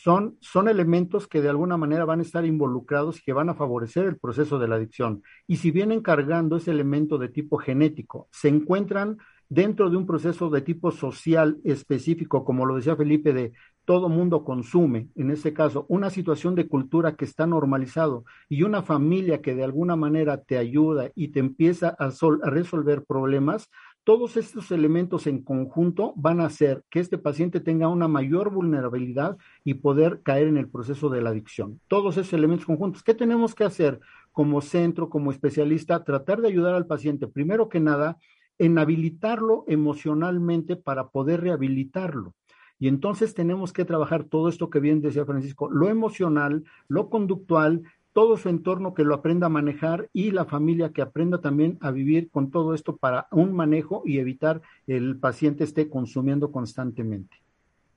Son, 0.00 0.36
son 0.40 0.68
elementos 0.68 1.26
que 1.26 1.42
de 1.42 1.48
alguna 1.48 1.76
manera 1.76 2.04
van 2.04 2.20
a 2.20 2.22
estar 2.22 2.44
involucrados 2.44 3.18
y 3.18 3.22
que 3.22 3.32
van 3.32 3.48
a 3.48 3.54
favorecer 3.54 4.06
el 4.06 4.16
proceso 4.16 4.58
de 4.58 4.68
la 4.68 4.76
adicción. 4.76 5.22
Y 5.48 5.56
si 5.56 5.72
vienen 5.72 6.02
cargando 6.02 6.56
ese 6.56 6.70
elemento 6.70 7.18
de 7.18 7.28
tipo 7.28 7.58
genético, 7.58 8.28
se 8.30 8.48
encuentran 8.48 9.18
dentro 9.48 9.90
de 9.90 9.96
un 9.96 10.06
proceso 10.06 10.50
de 10.50 10.60
tipo 10.60 10.92
social 10.92 11.58
específico, 11.64 12.44
como 12.44 12.64
lo 12.64 12.76
decía 12.76 12.96
Felipe, 12.96 13.32
de 13.32 13.52
todo 13.84 14.08
mundo 14.08 14.44
consume, 14.44 15.08
en 15.16 15.30
este 15.30 15.54
caso, 15.54 15.86
una 15.88 16.10
situación 16.10 16.54
de 16.54 16.68
cultura 16.68 17.16
que 17.16 17.24
está 17.24 17.46
normalizado 17.46 18.24
y 18.48 18.62
una 18.62 18.82
familia 18.82 19.40
que 19.40 19.54
de 19.54 19.64
alguna 19.64 19.96
manera 19.96 20.42
te 20.42 20.58
ayuda 20.58 21.10
y 21.14 21.28
te 21.28 21.40
empieza 21.40 21.96
a, 21.98 22.08
a 22.08 22.50
resolver 22.50 23.04
problemas, 23.04 23.70
todos 24.08 24.38
estos 24.38 24.70
elementos 24.70 25.26
en 25.26 25.42
conjunto 25.42 26.14
van 26.16 26.40
a 26.40 26.46
hacer 26.46 26.82
que 26.88 26.98
este 26.98 27.18
paciente 27.18 27.60
tenga 27.60 27.88
una 27.88 28.08
mayor 28.08 28.50
vulnerabilidad 28.50 29.36
y 29.64 29.74
poder 29.74 30.22
caer 30.22 30.46
en 30.46 30.56
el 30.56 30.66
proceso 30.66 31.10
de 31.10 31.20
la 31.20 31.28
adicción. 31.28 31.78
Todos 31.88 32.16
esos 32.16 32.32
elementos 32.32 32.64
conjuntos. 32.64 33.02
¿Qué 33.02 33.12
tenemos 33.12 33.54
que 33.54 33.64
hacer 33.64 34.00
como 34.32 34.62
centro, 34.62 35.10
como 35.10 35.30
especialista? 35.30 36.04
Tratar 36.04 36.40
de 36.40 36.48
ayudar 36.48 36.74
al 36.74 36.86
paciente, 36.86 37.26
primero 37.26 37.68
que 37.68 37.80
nada, 37.80 38.16
en 38.56 38.78
habilitarlo 38.78 39.66
emocionalmente 39.68 40.76
para 40.76 41.08
poder 41.08 41.42
rehabilitarlo. 41.42 42.32
Y 42.78 42.88
entonces 42.88 43.34
tenemos 43.34 43.74
que 43.74 43.84
trabajar 43.84 44.24
todo 44.24 44.48
esto 44.48 44.70
que 44.70 44.80
bien 44.80 45.02
decía 45.02 45.26
Francisco, 45.26 45.68
lo 45.68 45.90
emocional, 45.90 46.64
lo 46.86 47.10
conductual, 47.10 47.82
todo 48.18 48.36
su 48.36 48.48
entorno 48.48 48.94
que 48.94 49.04
lo 49.04 49.14
aprenda 49.14 49.46
a 49.46 49.48
manejar 49.48 50.10
y 50.12 50.32
la 50.32 50.44
familia 50.44 50.92
que 50.92 51.02
aprenda 51.02 51.40
también 51.40 51.78
a 51.80 51.92
vivir 51.92 52.32
con 52.32 52.50
todo 52.50 52.74
esto 52.74 52.96
para 52.96 53.28
un 53.30 53.52
manejo 53.52 54.02
y 54.04 54.18
evitar 54.18 54.60
el 54.88 55.20
paciente 55.20 55.62
esté 55.62 55.88
consumiendo 55.88 56.50
constantemente. 56.50 57.36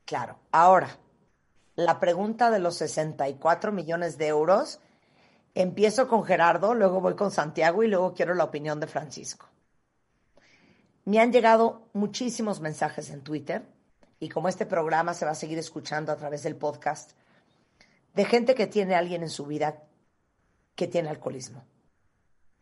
Claro. 0.06 0.38
Ahora, 0.52 0.96
la 1.76 2.00
pregunta 2.00 2.52
de 2.52 2.60
los 2.60 2.76
64 2.76 3.72
millones 3.72 4.20
de 4.20 4.28
euros, 4.28 4.80
empiezo 5.56 6.08
con 6.08 6.24
Gerardo, 6.24 6.76
luego 6.76 7.02
voy 7.02 7.16
con 7.16 7.32
Santiago 7.32 7.82
y 7.82 7.88
luego 7.88 8.14
quiero 8.14 8.36
la 8.36 8.44
opinión 8.44 8.80
de 8.80 8.86
Francisco. 8.86 9.48
Me 11.04 11.20
han 11.20 11.32
llegado 11.32 11.88
muchísimos 11.94 12.62
mensajes 12.62 13.10
en 13.10 13.22
Twitter 13.22 13.64
y 14.20 14.30
como 14.30 14.50
este 14.50 14.68
programa 14.68 15.16
se 15.16 15.26
va 15.26 15.32
a 15.32 15.34
seguir 15.34 15.58
escuchando 15.58 16.12
a 16.12 16.16
través 16.16 16.44
del 16.44 16.58
podcast, 16.58 17.14
de 18.14 18.26
gente 18.26 18.54
que 18.54 18.68
tiene 18.68 18.94
a 18.94 19.00
alguien 19.00 19.24
en 19.24 19.30
su 19.32 19.48
vida 19.48 19.82
que 20.82 20.88
tiene 20.88 21.10
alcoholismo 21.10 21.64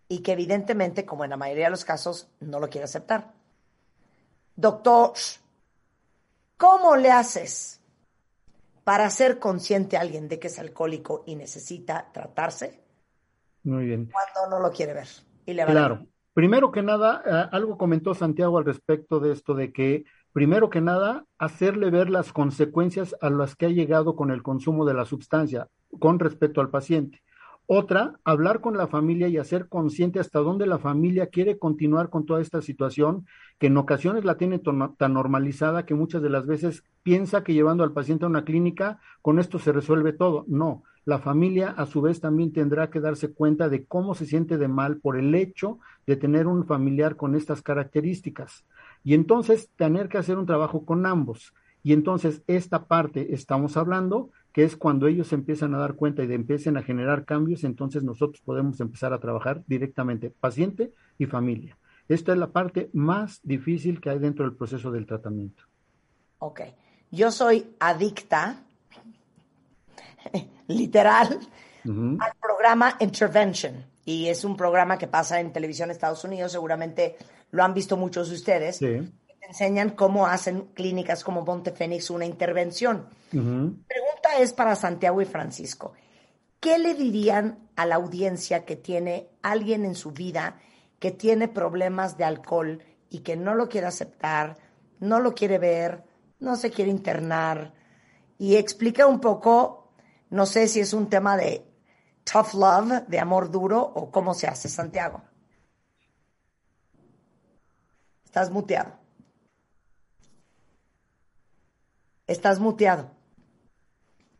y 0.10 0.20
que 0.20 0.34
evidentemente, 0.34 1.06
como 1.06 1.24
en 1.24 1.30
la 1.30 1.38
mayoría 1.38 1.68
de 1.68 1.72
los 1.72 1.86
casos, 1.86 2.28
no 2.42 2.60
lo 2.60 2.68
quiere 2.68 2.84
aceptar. 2.84 3.32
Doctor, 4.58 5.14
¿cómo 6.58 6.98
le 6.98 7.12
haces 7.12 7.80
para 8.84 9.10
ser 9.10 9.40
consciente 9.40 9.96
a 9.96 10.02
alguien 10.02 10.28
de 10.28 10.38
que 10.38 10.48
es 10.48 10.60
alcohólico 10.60 11.24
y 11.28 11.38
necesita 11.38 12.12
tratarse? 12.12 12.84
Muy 13.64 13.86
bien. 13.86 14.12
Cuando 14.12 14.58
no 14.58 14.62
lo 14.62 14.70
quiere 14.74 14.94
ver. 14.94 15.08
Y 15.46 15.54
le 15.54 15.64
claro. 15.64 16.06
Primero 16.34 16.74
que 16.74 16.82
nada, 16.82 17.24
eh, 17.26 17.50
algo 17.54 17.78
comentó 17.78 18.14
Santiago 18.14 18.58
al 18.58 18.66
respecto 18.66 19.22
de 19.22 19.32
esto 19.32 19.54
de 19.54 19.72
que, 19.72 20.04
primero 20.34 20.70
que 20.70 20.82
nada, 20.82 21.24
hacerle 21.38 21.90
ver 21.90 22.10
las 22.10 22.34
consecuencias 22.34 23.16
a 23.22 23.30
las 23.30 23.56
que 23.56 23.68
ha 23.68 23.70
llegado 23.70 24.18
con 24.18 24.30
el 24.30 24.44
consumo 24.44 24.84
de 24.84 24.94
la 24.94 25.06
sustancia 25.06 25.70
con 26.00 26.20
respecto 26.20 26.60
al 26.60 26.70
paciente. 26.70 27.24
Otra, 27.72 28.20
hablar 28.24 28.62
con 28.62 28.78
la 28.78 28.88
familia 28.88 29.28
y 29.28 29.38
hacer 29.38 29.70
consciente 29.70 30.20
hasta 30.20 30.40
dónde 30.40 30.66
la 30.66 30.80
familia 30.80 31.28
quiere 31.28 31.60
continuar 31.60 32.10
con 32.10 32.26
toda 32.26 32.42
esta 32.42 32.64
situación, 32.64 33.28
que 33.60 33.68
en 33.68 33.78
ocasiones 33.78 34.26
la 34.26 34.38
tiene 34.38 34.58
tan 34.58 35.14
normalizada 35.14 35.86
que 35.86 35.94
muchas 35.94 36.24
de 36.24 36.32
las 36.32 36.48
veces 36.48 36.84
piensa 37.04 37.44
que 37.44 37.54
llevando 37.54 37.84
al 37.84 37.94
paciente 37.94 38.26
a 38.26 38.28
una 38.28 38.44
clínica, 38.44 39.00
con 39.22 39.38
esto 39.38 39.60
se 39.60 39.72
resuelve 39.72 40.14
todo. 40.14 40.46
No, 40.48 40.82
la 41.06 41.20
familia 41.20 41.70
a 41.70 41.86
su 41.86 42.02
vez 42.02 42.20
también 42.20 42.52
tendrá 42.54 42.90
que 42.90 43.02
darse 43.02 43.32
cuenta 43.32 43.70
de 43.70 43.86
cómo 43.86 44.16
se 44.16 44.26
siente 44.26 44.58
de 44.58 44.68
mal 44.68 44.98
por 44.98 45.16
el 45.16 45.36
hecho 45.36 45.78
de 46.08 46.16
tener 46.16 46.48
un 46.48 46.66
familiar 46.66 47.18
con 47.18 47.36
estas 47.36 47.62
características. 47.62 48.66
Y 49.04 49.14
entonces 49.14 49.70
tener 49.76 50.10
que 50.10 50.18
hacer 50.18 50.40
un 50.40 50.48
trabajo 50.48 50.86
con 50.86 51.06
ambos. 51.06 51.54
Y 51.84 51.94
entonces 51.94 52.42
esta 52.48 52.88
parte 52.88 53.36
estamos 53.36 53.78
hablando 53.78 54.32
que 54.54 54.64
es 54.64 54.76
cuando 54.76 55.08
ellos 55.08 55.32
empiezan 55.34 55.76
a 55.76 55.78
dar 55.78 55.94
cuenta 55.94 56.24
y 56.24 56.28
de 56.28 56.36
empiecen 56.36 56.78
a 56.78 56.84
generar 56.84 57.26
cambios, 57.26 57.64
entonces 57.64 58.04
nosotros 58.04 58.42
podemos 58.42 58.80
empezar 58.80 59.14
a 59.14 59.20
trabajar 59.20 59.64
directamente 59.68 60.30
paciente 60.32 60.94
y 61.18 61.26
familia. 61.26 61.78
Esta 62.08 62.32
es 62.32 62.40
la 62.40 62.48
parte 62.48 62.90
más 62.94 63.40
difícil 63.44 64.02
que 64.02 64.10
hay 64.10 64.20
dentro 64.20 64.46
del 64.46 64.56
proceso 64.56 64.92
del 64.92 65.06
tratamiento. 65.06 65.64
Ok. 66.40 66.62
Yo 67.12 67.32
soy 67.32 67.76
adicta, 67.80 68.64
literal, 70.68 71.40
al 71.86 72.34
programa 72.42 72.96
Intervention. 73.00 73.86
Y 74.06 74.28
es 74.28 74.44
un 74.44 74.58
programa 74.58 74.98
que 74.98 75.08
pasa 75.08 75.40
en 75.40 75.54
televisión 75.54 75.90
en 75.90 75.92
Estados 75.92 76.24
Unidos. 76.24 76.52
Seguramente 76.52 77.16
lo 77.52 77.64
han 77.64 77.76
visto 77.76 77.96
muchos 77.96 78.30
de 78.30 78.36
ustedes. 78.36 78.78
Sí 78.78 79.12
enseñan 79.50 79.90
cómo 79.90 80.28
hacen 80.28 80.68
clínicas 80.76 81.24
como 81.24 81.44
Monte 81.44 81.72
Fénix 81.72 82.12
una 82.12 82.26
intervención. 82.26 83.08
Pregunta 83.32 83.88
es 84.38 84.54
para 84.54 84.76
Santiago 84.76 85.22
y 85.22 85.26
Francisco. 85.26 85.94
¿Qué 86.60 86.78
le 86.78 86.94
dirían 86.94 87.70
a 87.76 87.86
la 87.86 87.96
audiencia 87.96 88.66
que 88.66 88.76
tiene 88.76 89.30
alguien 89.42 89.86
en 89.86 89.96
su 89.96 90.12
vida 90.12 90.60
que 91.00 91.12
tiene 91.12 91.48
problemas 91.48 92.18
de 92.18 92.26
alcohol 92.26 92.84
y 93.10 93.20
que 93.20 93.38
no 93.38 93.56
lo 93.56 93.70
quiere 93.70 93.88
aceptar, 93.88 94.58
no 95.00 95.20
lo 95.20 95.34
quiere 95.34 95.58
ver, 95.58 96.04
no 96.40 96.56
se 96.56 96.72
quiere 96.72 96.92
internar? 96.92 97.74
Y 98.38 98.56
explica 98.56 99.08
un 99.08 99.20
poco, 99.20 99.94
no 100.30 100.46
sé 100.46 100.68
si 100.68 100.82
es 100.82 100.94
un 100.94 101.10
tema 101.10 101.38
de 101.38 101.66
tough 102.24 102.54
love, 102.54 103.08
de 103.08 103.20
amor 103.20 103.50
duro, 103.52 103.82
o 103.82 104.12
cómo 104.12 104.34
se 104.34 104.48
hace, 104.48 104.70
Santiago. 104.70 105.22
Estás 108.26 108.52
muteado. 108.52 108.94
Estás 112.28 112.60
muteado. 112.60 113.19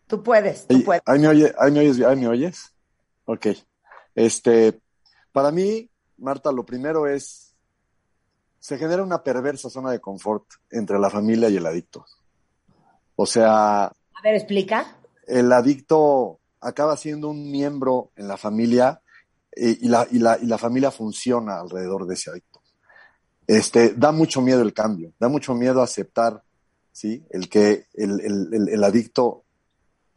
Tú 0.10 0.24
puedes, 0.24 0.68
tú 0.68 0.84
puedes. 0.84 1.02
¿Ahí 1.06 1.20
me, 1.20 1.28
oyes? 1.28 1.54
¿Ahí 1.58 2.16
me 2.18 2.28
oyes? 2.28 2.74
Ok. 3.26 3.48
Este, 4.16 4.82
para 5.32 5.52
mí, 5.52 5.90
Marta, 6.18 6.52
lo 6.52 6.66
primero 6.66 7.08
es, 7.08 7.56
se 8.60 8.78
genera 8.78 9.04
una 9.04 9.24
perversa 9.24 9.70
zona 9.70 9.92
de 9.92 10.02
confort 10.02 10.46
entre 10.72 10.98
la 10.98 11.10
familia 11.10 11.48
y 11.48 11.58
el 11.58 11.66
adicto. 11.66 12.06
O 13.16 13.26
sea... 13.26 13.86
A 13.86 14.22
ver, 14.24 14.34
explica. 14.36 14.98
El 15.28 15.54
adicto 15.54 16.40
acaba 16.60 16.98
siendo 16.98 17.30
un 17.30 17.52
miembro 17.52 18.12
en 18.16 18.28
la 18.28 18.36
familia 18.38 19.02
y, 19.56 19.88
la, 19.88 20.08
y, 20.10 20.18
la, 20.18 20.40
y 20.42 20.48
la 20.48 20.58
familia 20.58 20.90
funciona 20.90 21.60
alrededor 21.60 22.08
de 22.08 22.16
ese 22.16 22.32
adicto. 22.32 22.62
Este, 23.46 23.94
da 23.94 24.12
mucho 24.12 24.42
miedo 24.42 24.64
el 24.64 24.74
cambio, 24.74 25.14
da 25.20 25.30
mucho 25.30 25.54
miedo 25.54 25.84
aceptar 25.84 26.44
¿sí? 27.00 27.26
El 27.30 27.48
que 27.48 27.86
el, 27.94 28.84
adicto 28.84 29.46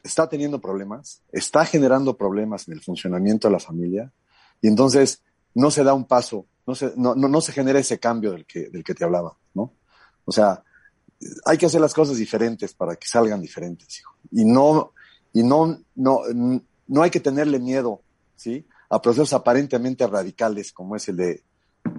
está 0.02 0.28
teniendo 0.28 0.60
problemas, 0.60 1.22
está 1.30 1.64
generando 1.64 2.16
problemas 2.16 2.66
en 2.68 2.74
el 2.74 2.80
funcionamiento 2.80 3.48
de 3.48 3.52
la 3.52 3.60
familia, 3.60 4.12
y 4.60 4.68
entonces 4.68 5.22
no 5.54 5.70
se 5.70 5.84
da 5.84 5.94
un 5.94 6.06
paso, 6.06 6.46
no 6.66 6.74
se, 6.74 6.92
no, 6.96 7.14
no, 7.14 7.40
se 7.40 7.52
genera 7.52 7.78
ese 7.78 7.98
cambio 7.98 8.32
del 8.32 8.46
que, 8.46 8.68
del 8.70 8.84
que 8.84 8.94
te 8.94 9.04
hablaba, 9.04 9.36
¿no? 9.54 9.74
O 10.24 10.32
sea, 10.32 10.62
hay 11.44 11.58
que 11.58 11.66
hacer 11.66 11.80
las 11.80 11.94
cosas 11.94 12.16
diferentes 12.16 12.74
para 12.74 12.96
que 12.96 13.06
salgan 13.06 13.40
diferentes, 13.40 13.98
hijo. 13.98 14.14
Y 14.30 14.44
no, 14.44 14.92
y 15.32 15.42
no, 15.42 15.78
no, 15.94 16.22
no 16.86 17.02
hay 17.02 17.10
que 17.10 17.20
tenerle 17.20 17.58
miedo, 17.58 18.02
¿sí? 18.36 18.66
A 18.88 19.00
procesos 19.00 19.32
aparentemente 19.32 20.06
radicales 20.06 20.72
como 20.72 20.96
es 20.96 21.08
el 21.08 21.16
de 21.16 21.44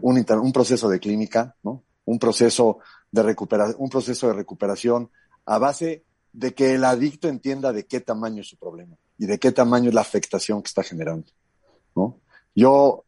un, 0.01 0.26
un 0.41 0.54
proceso 0.54 0.89
de 0.89 0.99
clínica, 0.99 1.56
¿no? 1.64 1.84
Un 2.06 2.20
proceso 2.20 2.80
de 3.12 3.24
recuperación, 3.24 3.76
un 3.80 3.89
proceso 3.89 4.28
de 4.28 4.34
recuperación 4.34 5.10
a 5.45 5.58
base 5.58 6.04
de 6.34 6.53
que 6.53 6.73
el 6.73 6.84
adicto 6.84 7.27
entienda 7.27 7.71
de 7.71 7.86
qué 7.86 8.01
tamaño 8.01 8.41
es 8.41 8.49
su 8.49 8.57
problema 8.57 8.97
y 9.17 9.27
de 9.27 9.39
qué 9.39 9.51
tamaño 9.51 9.89
es 9.89 9.95
la 9.95 10.01
afectación 10.01 10.61
que 10.61 10.67
está 10.67 10.84
generando, 10.84 11.27
¿no? 11.95 12.19
Yo, 12.55 13.05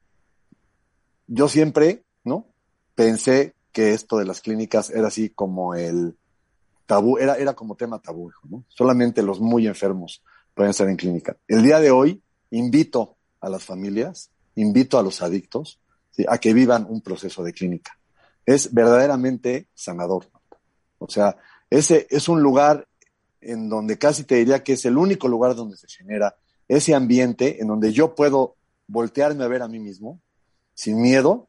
yo 1.28 1.50
siempre, 1.50 2.04
¿no? 2.24 2.46
Pensé 2.94 3.56
que 3.72 3.94
esto 3.94 4.18
de 4.18 4.26
las 4.26 4.42
clínicas 4.42 4.90
era 4.90 5.08
así 5.08 5.30
como 5.30 5.74
el 5.76 6.16
tabú, 6.86 7.18
era, 7.18 7.36
era 7.36 7.54
como 7.54 7.76
tema 7.76 8.00
tabú. 8.00 8.32
Solamente 8.70 9.22
los 9.22 9.40
muy 9.40 9.68
enfermos 9.68 10.24
pueden 10.54 10.72
estar 10.72 10.88
en 10.88 10.96
clínica. 10.96 11.36
El 11.48 11.64
día 11.64 11.80
de 11.80 11.92
hoy 11.92 12.22
invito 12.52 13.18
a 13.42 13.50
las 13.50 13.64
familias, 13.64 14.30
invito 14.56 14.98
a 14.98 15.04
los 15.04 15.22
adictos 15.22 15.80
a 16.28 16.38
que 16.38 16.54
vivan 16.54 16.86
un 16.88 17.02
proceso 17.02 17.44
de 17.44 17.54
clínica. 17.54 17.98
Es 18.46 18.74
verdaderamente 18.74 19.68
sanador. 19.74 20.28
O 21.00 21.10
sea, 21.10 21.36
ese 21.70 22.08
es 22.10 22.30
un 22.30 22.42
lugar 22.42 22.88
en 23.42 23.70
donde 23.70 23.98
casi 23.98 24.24
te 24.24 24.36
diría 24.36 24.64
que 24.64 24.74
es 24.74 24.86
el 24.86 24.98
único 24.98 25.28
lugar 25.28 25.56
donde 25.56 25.78
se 25.78 25.88
genera 25.88 26.36
ese 26.68 26.96
ambiente 26.96 27.62
en 27.62 27.68
donde 27.68 27.94
yo 27.94 28.16
puedo 28.16 28.56
voltearme 28.88 29.44
a 29.44 29.48
ver 29.48 29.62
a 29.62 29.68
mí 29.68 29.80
mismo 29.80 30.20
sin 30.74 31.02
miedo, 31.02 31.48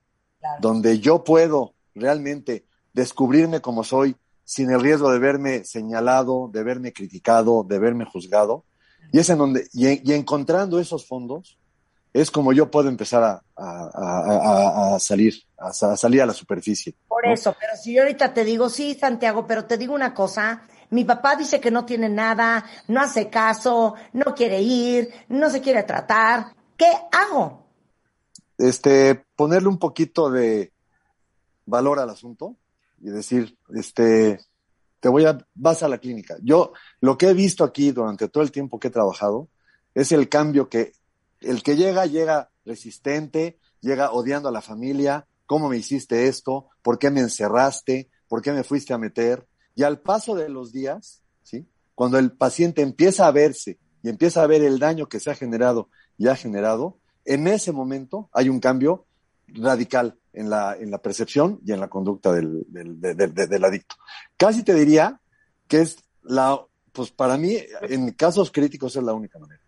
donde 0.61 1.01
yo 1.01 1.25
puedo 1.25 1.75
realmente 1.95 2.65
descubrirme 2.93 3.61
como 3.61 3.83
soy 3.85 4.17
sin 4.45 4.71
el 4.71 4.81
riesgo 4.81 5.11
de 5.11 5.19
verme 5.19 5.65
señalado, 5.65 6.49
de 6.53 6.63
verme 6.63 6.93
criticado, 6.93 7.65
de 7.65 7.79
verme 7.79 8.05
juzgado. 8.05 8.65
Y 9.13 9.19
es 9.19 9.29
en 9.29 9.39
donde, 9.39 9.69
y, 9.73 10.13
encontrando 10.13 10.79
esos 10.79 11.07
fondos, 11.07 11.59
es 12.13 12.31
como 12.31 12.53
yo 12.53 12.71
puedo 12.71 12.89
empezar 12.89 13.43
a, 13.57 14.97
salir, 15.01 15.35
a, 15.59 15.73
salir 15.73 16.23
a 16.23 16.27
la 16.27 16.33
superficie. 16.33 16.95
Por 17.09 17.27
eso, 17.27 17.55
pero 17.59 17.73
si 17.77 17.95
yo 17.95 18.03
ahorita 18.03 18.33
te 18.33 18.45
digo, 18.45 18.71
sí, 18.71 18.95
Santiago, 18.95 19.47
pero 19.47 19.65
te 19.65 19.77
digo 19.77 19.95
una 19.95 20.15
cosa, 20.15 20.63
mi 20.91 21.05
papá 21.05 21.37
dice 21.37 21.61
que 21.61 21.71
no 21.71 21.85
tiene 21.85 22.09
nada, 22.09 22.65
no 22.89 23.01
hace 23.01 23.29
caso, 23.29 23.95
no 24.13 24.35
quiere 24.35 24.61
ir, 24.61 25.11
no 25.29 25.51
se 25.51 25.61
quiere 25.61 25.83
tratar. 25.83 26.55
¿Qué 26.77 26.91
hago? 27.13 27.67
Este, 28.59 29.27
ponerle 29.37 29.69
un 29.69 29.79
poquito 29.79 30.31
de 30.31 30.73
valor 31.67 31.99
al 31.99 32.11
asunto 32.11 32.57
y 33.01 33.11
decir, 33.11 33.59
este, 33.75 34.39
te 35.01 35.09
voy 35.09 35.25
a, 35.25 35.39
vas 35.55 35.83
a 35.83 35.89
la 35.89 35.99
clínica. 35.99 36.37
Yo, 36.43 36.73
lo 37.01 37.19
que 37.19 37.29
he 37.29 37.35
visto 37.35 37.65
aquí 37.65 37.93
durante 37.93 38.29
todo 38.29 38.43
el 38.43 38.53
tiempo 38.53 38.79
que 38.79 38.89
he 38.89 38.91
trabajado, 38.91 39.49
es 39.95 40.13
el 40.13 40.29
cambio 40.29 40.69
que, 40.69 40.93
el 41.41 41.63
que 41.63 41.77
llega, 41.77 42.07
llega 42.07 42.51
resistente, 42.65 43.59
llega 43.81 44.13
odiando 44.13 44.49
a 44.49 44.53
la 44.53 44.61
familia, 44.61 45.27
¿cómo 45.47 45.69
me 45.69 45.79
hiciste 45.79 46.27
esto? 46.27 46.69
¿Por 46.83 46.99
qué 46.99 47.11
me 47.11 47.21
encerraste? 47.21 48.11
¿Por 48.29 48.43
qué 48.43 48.53
me 48.53 48.65
fuiste 48.65 48.93
a 48.93 48.99
meter? 48.99 49.47
Y 49.77 49.85
al 49.85 50.01
paso 50.01 50.35
de 50.35 50.49
los 50.49 50.73
días, 50.73 51.23
¿sí? 51.43 51.69
Cuando 51.95 52.19
el 52.19 52.33
paciente 52.33 52.83
empieza 52.83 53.29
a 53.29 53.31
verse 53.31 53.79
y 54.03 54.09
empieza 54.09 54.43
a 54.43 54.47
ver 54.49 54.65
el 54.65 54.81
daño 54.81 55.09
que 55.09 55.21
se 55.21 55.31
ha 55.31 55.35
generado 55.35 55.91
y 56.19 56.27
ha 56.27 56.35
generado, 56.35 56.99
en 57.25 57.47
ese 57.47 57.71
momento 57.71 58.29
hay 58.33 58.49
un 58.49 58.59
cambio 58.59 59.07
radical 59.49 60.19
en 60.33 60.51
la, 60.51 60.77
en 60.77 60.91
la 60.91 60.99
percepción 60.99 61.61
y 61.65 61.73
en 61.73 61.81
la 61.81 61.89
conducta 61.89 62.33
del, 62.33 62.65
del, 62.69 63.01
del, 63.01 63.65
adicto. 63.65 63.97
Casi 64.37 64.63
te 64.63 64.75
diría 64.75 65.21
que 65.69 65.81
es 65.83 66.05
la, 66.23 66.61
pues 66.93 67.11
para 67.11 67.37
mí, 67.37 67.57
en 67.83 68.11
casos 68.13 68.51
críticos 68.51 68.97
es 68.97 69.03
la 69.03 69.15
única 69.15 69.39
manera. 69.39 69.61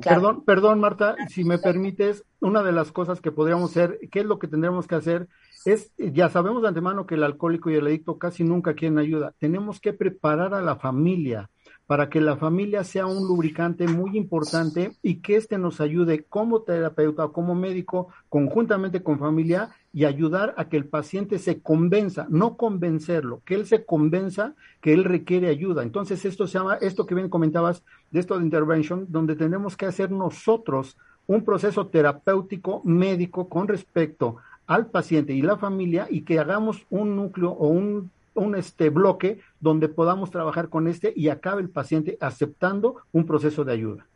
Perdón, 0.00 0.44
perdón, 0.44 0.80
Marta, 0.80 1.16
si 1.28 1.44
me 1.44 1.58
permites, 1.58 2.24
una 2.40 2.62
de 2.62 2.72
las 2.72 2.92
cosas 2.92 3.20
que 3.20 3.30
podríamos 3.30 3.70
hacer, 3.70 3.98
¿qué 4.10 4.20
es 4.20 4.26
lo 4.26 4.38
que 4.38 4.48
tendremos 4.48 4.86
que 4.86 4.94
hacer? 4.94 5.28
Es, 5.64 5.92
ya 5.96 6.28
sabemos 6.28 6.62
de 6.62 6.68
antemano 6.68 7.06
que 7.06 7.14
el 7.14 7.24
alcohólico 7.24 7.70
y 7.70 7.74
el 7.74 7.86
adicto 7.86 8.18
casi 8.18 8.44
nunca 8.44 8.74
quieren 8.74 8.98
ayuda. 8.98 9.34
Tenemos 9.38 9.80
que 9.80 9.92
preparar 9.92 10.54
a 10.54 10.62
la 10.62 10.76
familia 10.76 11.50
para 11.86 12.08
que 12.08 12.20
la 12.20 12.36
familia 12.36 12.84
sea 12.84 13.06
un 13.06 13.26
lubricante 13.26 13.86
muy 13.86 14.16
importante 14.16 14.96
y 15.02 15.16
que 15.16 15.36
éste 15.36 15.58
nos 15.58 15.80
ayude 15.80 16.24
como 16.24 16.62
terapeuta, 16.62 17.28
como 17.28 17.54
médico, 17.54 18.08
conjuntamente 18.28 19.02
con 19.02 19.18
familia 19.18 19.70
y 19.92 20.04
ayudar 20.04 20.54
a 20.56 20.68
que 20.68 20.78
el 20.78 20.86
paciente 20.86 21.38
se 21.38 21.60
convenza, 21.60 22.26
no 22.30 22.56
convencerlo, 22.56 23.42
que 23.44 23.54
él 23.56 23.66
se 23.66 23.84
convenza 23.84 24.54
que 24.80 24.94
él 24.94 25.04
requiere 25.04 25.48
ayuda. 25.48 25.82
Entonces 25.82 26.24
esto 26.24 26.46
se 26.46 26.58
llama, 26.58 26.76
esto 26.76 27.04
que 27.04 27.14
bien 27.14 27.28
comentabas 27.28 27.82
de 28.10 28.20
esto 28.20 28.38
de 28.38 28.44
intervention, 28.44 29.06
donde 29.10 29.36
tenemos 29.36 29.76
que 29.76 29.86
hacer 29.86 30.10
nosotros 30.10 30.96
un 31.26 31.44
proceso 31.44 31.86
terapéutico 31.86 32.80
médico 32.84 33.48
con 33.48 33.68
respecto 33.68 34.36
al 34.66 34.86
paciente 34.86 35.32
y 35.32 35.42
la 35.42 35.56
familia 35.56 36.06
y 36.08 36.22
que 36.22 36.38
hagamos 36.38 36.86
un 36.90 37.16
núcleo 37.16 37.50
o 37.50 37.68
un, 37.68 38.10
un 38.34 38.54
este 38.54 38.90
bloque 38.90 39.40
donde 39.60 39.88
podamos 39.88 40.30
trabajar 40.30 40.68
con 40.68 40.88
este 40.88 41.12
y 41.14 41.28
acabe 41.28 41.62
el 41.62 41.70
paciente 41.70 42.16
aceptando 42.20 43.02
un 43.12 43.26
proceso 43.26 43.64
de 43.64 43.72
ayuda. 43.72 44.06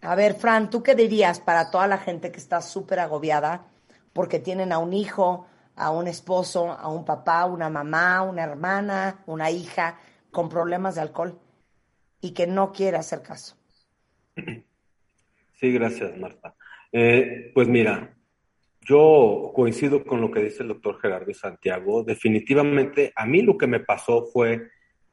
A 0.00 0.14
ver, 0.16 0.34
Fran, 0.34 0.68
¿tú 0.68 0.82
qué 0.82 0.94
dirías 0.94 1.38
para 1.38 1.70
toda 1.70 1.86
la 1.86 1.98
gente 1.98 2.32
que 2.32 2.38
está 2.38 2.60
súper 2.60 2.98
agobiada 2.98 3.66
porque 4.12 4.40
tienen 4.40 4.72
a 4.72 4.78
un 4.78 4.92
hijo, 4.92 5.46
a 5.76 5.90
un 5.90 6.08
esposo, 6.08 6.72
a 6.72 6.88
un 6.88 7.04
papá, 7.04 7.44
una 7.46 7.70
mamá, 7.70 8.22
una 8.22 8.42
hermana, 8.42 9.22
una 9.26 9.50
hija 9.50 9.98
con 10.30 10.48
problemas 10.48 10.96
de 10.96 11.02
alcohol 11.02 11.38
y 12.20 12.32
que 12.32 12.46
no 12.46 12.72
quiere 12.72 12.96
hacer 12.96 13.22
caso? 13.22 13.56
Sí, 15.54 15.72
gracias, 15.72 16.18
Marta. 16.18 16.56
Eh, 16.90 17.52
pues 17.54 17.68
mira, 17.68 18.16
yo 18.84 19.52
coincido 19.54 20.04
con 20.04 20.20
lo 20.20 20.30
que 20.30 20.42
dice 20.42 20.62
el 20.62 20.68
doctor 20.68 21.00
Gerardo 21.00 21.32
Santiago. 21.34 22.02
Definitivamente, 22.02 23.12
a 23.14 23.26
mí 23.26 23.42
lo 23.42 23.56
que 23.56 23.66
me 23.66 23.80
pasó 23.80 24.26
fue 24.32 24.68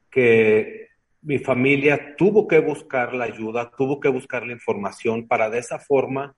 que 0.10 0.88
mi 1.22 1.38
familia 1.38 2.16
tuvo 2.16 2.48
que 2.48 2.60
buscar 2.60 3.14
la 3.14 3.26
ayuda, 3.26 3.72
tuvo 3.78 4.00
que 4.00 4.10
buscar 4.10 4.46
la 4.46 4.54
información 4.54 5.28
para 5.28 5.50
de 5.50 5.60
esa 5.60 5.80
forma 5.80 6.36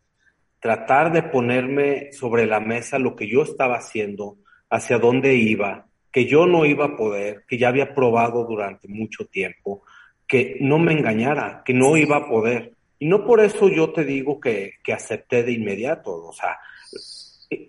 tratar 0.60 1.12
de 1.12 1.24
ponerme 1.24 2.12
sobre 2.12 2.46
la 2.46 2.60
mesa 2.60 3.00
lo 3.00 3.16
que 3.16 3.28
yo 3.28 3.44
estaba 3.44 3.78
haciendo, 3.78 4.38
hacia 4.70 5.00
dónde 5.00 5.36
iba, 5.36 5.88
que 6.12 6.26
yo 6.26 6.46
no 6.46 6.66
iba 6.66 6.86
a 6.86 6.96
poder, 6.96 7.46
que 7.48 7.58
ya 7.58 7.70
había 7.70 7.96
probado 7.96 8.46
durante 8.46 8.88
mucho 8.88 9.26
tiempo, 9.26 9.84
que 10.28 10.58
no 10.60 10.78
me 10.78 10.94
engañara, 10.94 11.64
que 11.66 11.74
no 11.74 11.98
iba 11.98 12.18
a 12.18 12.30
poder. 12.30 12.74
Y 13.00 13.08
no 13.08 13.26
por 13.26 13.40
eso 13.40 13.70
yo 13.70 13.92
te 13.92 14.06
digo 14.06 14.40
que, 14.40 14.74
que 14.84 14.94
acepté 14.94 15.44
de 15.44 15.54
inmediato, 15.54 16.12
o 16.12 16.34
sea, 16.34 16.60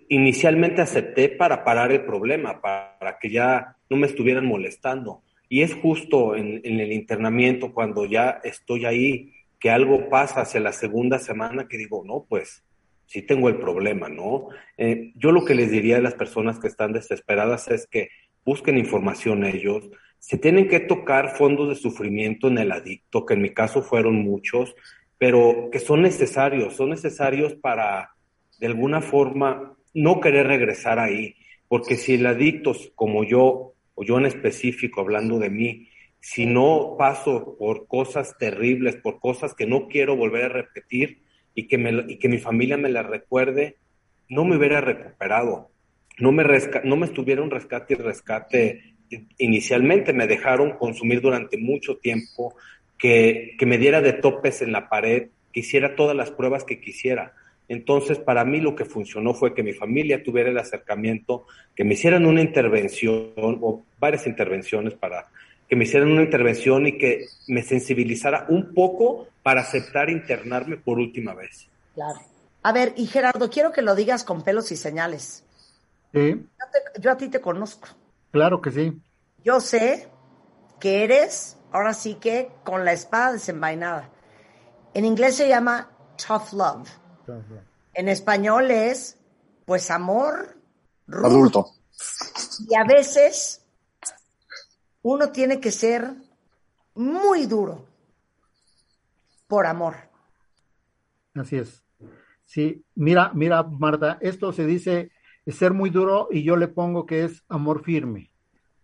inicialmente 0.09 0.81
acepté 0.81 1.29
para 1.29 1.63
parar 1.63 1.91
el 1.91 2.05
problema, 2.05 2.61
para, 2.61 3.17
que 3.19 3.29
ya 3.29 3.75
no 3.89 3.97
me 3.97 4.07
estuvieran 4.07 4.45
molestando. 4.45 5.23
Y 5.49 5.61
es 5.61 5.73
justo 5.73 6.35
en, 6.35 6.61
el 6.63 6.91
internamiento, 6.91 7.73
cuando 7.73 8.05
ya 8.05 8.39
estoy 8.43 8.85
ahí, 8.85 9.33
que 9.59 9.69
algo 9.69 10.09
pasa 10.09 10.41
hacia 10.41 10.59
la 10.59 10.73
segunda 10.73 11.19
semana, 11.19 11.67
que 11.67 11.77
digo, 11.77 12.03
no, 12.05 12.25
pues 12.27 12.63
sí 13.05 13.21
tengo 13.21 13.49
el 13.49 13.57
problema, 13.57 14.09
¿no? 14.09 14.47
Eh, 14.77 15.11
yo 15.15 15.31
lo 15.31 15.45
que 15.45 15.55
les 15.55 15.71
diría 15.71 15.97
a 15.97 16.01
las 16.01 16.15
personas 16.15 16.59
que 16.59 16.67
están 16.67 16.93
desesperadas 16.93 17.67
es 17.69 17.87
que 17.87 18.09
busquen 18.45 18.77
información 18.77 19.45
ellos, 19.45 19.89
se 20.19 20.37
tienen 20.37 20.69
que 20.69 20.79
tocar 20.79 21.35
fondos 21.35 21.69
de 21.69 21.75
sufrimiento 21.75 22.47
en 22.47 22.57
el 22.57 22.71
adicto, 22.71 23.25
que 23.25 23.33
en 23.33 23.41
mi 23.41 23.53
caso 23.53 23.81
fueron 23.81 24.15
muchos, 24.15 24.73
pero 25.17 25.69
que 25.71 25.79
son 25.79 26.01
necesarios, 26.01 26.75
son 26.75 26.89
necesarios 26.89 27.55
para 27.55 28.12
de 28.63 28.67
alguna 28.67 29.01
forma 29.01 29.75
no 29.93 30.21
querer 30.21 30.47
regresar 30.47 30.97
ahí, 30.97 31.35
porque 31.67 31.97
si 31.97 32.13
el 32.13 32.25
adicto, 32.25 32.71
como 32.95 33.25
yo, 33.25 33.73
o 33.93 34.05
yo 34.05 34.17
en 34.17 34.25
específico, 34.25 35.01
hablando 35.01 35.37
de 35.37 35.49
mí, 35.49 35.89
si 36.21 36.45
no 36.45 36.95
paso 36.97 37.57
por 37.59 37.87
cosas 37.87 38.37
terribles, 38.37 38.95
por 38.95 39.19
cosas 39.19 39.53
que 39.53 39.67
no 39.67 39.89
quiero 39.89 40.15
volver 40.15 40.45
a 40.45 40.47
repetir 40.47 41.23
y 41.53 41.67
que, 41.67 41.77
me, 41.77 42.05
y 42.07 42.19
que 42.19 42.29
mi 42.29 42.37
familia 42.37 42.77
me 42.77 42.87
las 42.87 43.05
recuerde, 43.05 43.75
no 44.29 44.45
me 44.45 44.55
hubiera 44.55 44.79
recuperado. 44.79 45.69
No 46.17 46.31
me, 46.31 46.45
no 46.85 46.95
me 46.95 47.07
estuviera 47.07 47.41
un 47.41 47.51
rescate 47.51 47.95
y 47.95 47.97
rescate 47.97 48.95
inicialmente, 49.39 50.13
me 50.13 50.25
dejaron 50.25 50.77
consumir 50.77 51.19
durante 51.19 51.57
mucho 51.57 51.97
tiempo, 51.97 52.55
que, 52.97 53.57
que 53.59 53.65
me 53.65 53.77
diera 53.77 53.99
de 53.99 54.13
topes 54.13 54.61
en 54.61 54.71
la 54.71 54.87
pared, 54.87 55.31
que 55.51 55.59
hiciera 55.59 55.97
todas 55.97 56.15
las 56.15 56.31
pruebas 56.31 56.63
que 56.63 56.79
quisiera. 56.79 57.33
Entonces, 57.67 58.19
para 58.19 58.45
mí 58.45 58.59
lo 58.59 58.75
que 58.75 58.85
funcionó 58.85 59.33
fue 59.33 59.53
que 59.53 59.63
mi 59.63 59.73
familia 59.73 60.23
tuviera 60.23 60.49
el 60.49 60.57
acercamiento, 60.57 61.45
que 61.75 61.83
me 61.83 61.93
hicieran 61.93 62.25
una 62.25 62.41
intervención 62.41 63.33
o 63.37 63.83
varias 63.99 64.27
intervenciones 64.27 64.93
para 64.93 65.27
que 65.67 65.75
me 65.75 65.85
hicieran 65.85 66.11
una 66.11 66.23
intervención 66.23 66.85
y 66.87 66.97
que 66.97 67.25
me 67.47 67.63
sensibilizara 67.63 68.45
un 68.49 68.73
poco 68.73 69.27
para 69.41 69.61
aceptar 69.61 70.09
internarme 70.09 70.77
por 70.77 70.99
última 70.99 71.33
vez. 71.33 71.67
Claro. 71.95 72.19
A 72.61 72.71
ver, 72.71 72.93
y 72.95 73.07
Gerardo, 73.07 73.49
quiero 73.49 73.71
que 73.71 73.81
lo 73.81 73.95
digas 73.95 74.23
con 74.23 74.43
pelos 74.43 74.71
y 74.71 74.77
señales. 74.77 75.43
Sí. 76.13 76.45
Yo, 76.99 77.11
a 77.11 77.17
ti 77.17 77.27
te 77.27 77.41
conozco. 77.41 77.89
Claro 78.31 78.61
que 78.61 78.71
sí. 78.71 79.01
Yo 79.43 79.59
sé 79.59 80.07
que 80.79 81.03
eres, 81.03 81.57
ahora 81.71 81.93
sí 81.93 82.15
que, 82.15 82.49
con 82.63 82.85
la 82.85 82.93
espada 82.93 83.33
desenvainada. 83.33 84.09
En 84.93 85.05
inglés 85.05 85.35
se 85.35 85.49
llama 85.49 85.89
tough 86.15 86.53
love. 86.53 86.87
En 87.93 88.09
español 88.09 88.71
es, 88.71 89.17
pues, 89.65 89.91
amor 89.91 90.57
adulto. 91.07 91.67
Y 92.67 92.75
a 92.75 92.83
veces 92.83 93.65
uno 95.01 95.31
tiene 95.31 95.59
que 95.59 95.71
ser 95.71 96.15
muy 96.95 97.45
duro 97.45 97.85
por 99.47 99.65
amor. 99.65 99.95
Así 101.35 101.57
es. 101.57 101.83
Sí, 102.45 102.83
mira, 102.95 103.31
mira, 103.33 103.63
Marta, 103.63 104.17
esto 104.21 104.51
se 104.51 104.65
dice 104.65 105.11
ser 105.47 105.73
muy 105.73 105.89
duro 105.89 106.27
y 106.31 106.43
yo 106.43 106.55
le 106.55 106.67
pongo 106.67 107.05
que 107.05 107.23
es 107.25 107.43
amor 107.49 107.83
firme. 107.83 108.31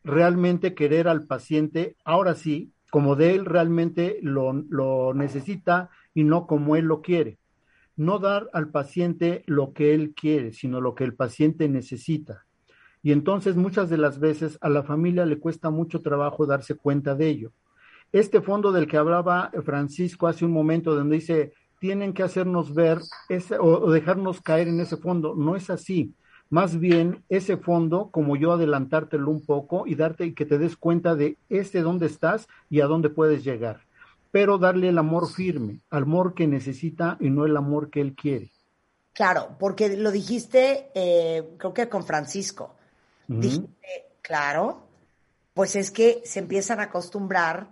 Realmente 0.03 0.75
querer 0.75 1.07
al 1.07 1.25
paciente, 1.25 1.95
ahora 2.03 2.35
sí, 2.35 2.73
como 2.91 3.15
de 3.15 3.35
él 3.35 3.45
realmente 3.45 4.19
lo, 4.21 4.53
lo 4.53 5.13
necesita 5.13 5.89
y 6.13 6.23
no 6.23 6.47
como 6.47 6.75
él 6.75 6.85
lo 6.85 7.01
quiere. 7.01 7.38
No 7.99 8.17
dar 8.17 8.49
al 8.53 8.69
paciente 8.69 9.43
lo 9.45 9.73
que 9.73 9.93
él 9.93 10.13
quiere, 10.15 10.53
sino 10.53 10.79
lo 10.79 10.95
que 10.95 11.03
el 11.03 11.15
paciente 11.15 11.67
necesita. 11.67 12.45
Y 13.03 13.11
entonces 13.11 13.57
muchas 13.57 13.89
de 13.89 13.97
las 13.97 14.21
veces 14.21 14.57
a 14.61 14.69
la 14.69 14.83
familia 14.83 15.25
le 15.25 15.37
cuesta 15.37 15.69
mucho 15.69 16.01
trabajo 16.01 16.45
darse 16.45 16.75
cuenta 16.75 17.13
de 17.13 17.27
ello. 17.27 17.51
Este 18.13 18.39
fondo 18.39 18.71
del 18.71 18.87
que 18.87 18.95
hablaba 18.95 19.51
Francisco 19.65 20.27
hace 20.27 20.45
un 20.45 20.51
momento, 20.51 20.95
donde 20.95 21.17
dice, 21.17 21.51
tienen 21.81 22.13
que 22.13 22.23
hacernos 22.23 22.73
ver 22.73 22.99
ese, 23.27 23.57
o 23.59 23.91
dejarnos 23.91 24.39
caer 24.39 24.69
en 24.69 24.79
ese 24.79 24.95
fondo, 24.95 25.35
no 25.35 25.57
es 25.57 25.69
así. 25.69 26.13
Más 26.49 26.79
bien, 26.79 27.25
ese 27.27 27.57
fondo, 27.57 28.11
como 28.11 28.37
yo 28.37 28.53
adelantártelo 28.53 29.29
un 29.29 29.45
poco 29.45 29.85
y 29.87 29.95
darte 29.95 30.25
y 30.25 30.33
que 30.33 30.45
te 30.45 30.57
des 30.57 30.77
cuenta 30.77 31.17
de 31.17 31.37
este 31.49 31.81
dónde 31.81 32.05
estás 32.05 32.47
y 32.69 32.79
a 32.79 32.85
dónde 32.85 33.09
puedes 33.09 33.43
llegar. 33.43 33.88
Pero 34.31 34.57
darle 34.57 34.89
el 34.89 34.97
amor 34.97 35.29
firme, 35.31 35.81
al 35.89 36.03
amor 36.03 36.33
que 36.33 36.47
necesita 36.47 37.17
y 37.19 37.29
no 37.29 37.45
el 37.45 37.57
amor 37.57 37.89
que 37.89 38.01
él 38.01 38.15
quiere. 38.15 38.51
Claro, 39.13 39.55
porque 39.59 39.97
lo 39.97 40.11
dijiste, 40.11 40.91
eh, 40.93 41.55
creo 41.57 41.73
que 41.73 41.89
con 41.89 42.05
Francisco. 42.05 42.75
Dijiste, 43.27 44.13
claro, 44.21 44.87
pues 45.53 45.75
es 45.75 45.91
que 45.91 46.21
se 46.25 46.39
empiezan 46.39 46.79
a 46.79 46.83
acostumbrar 46.83 47.67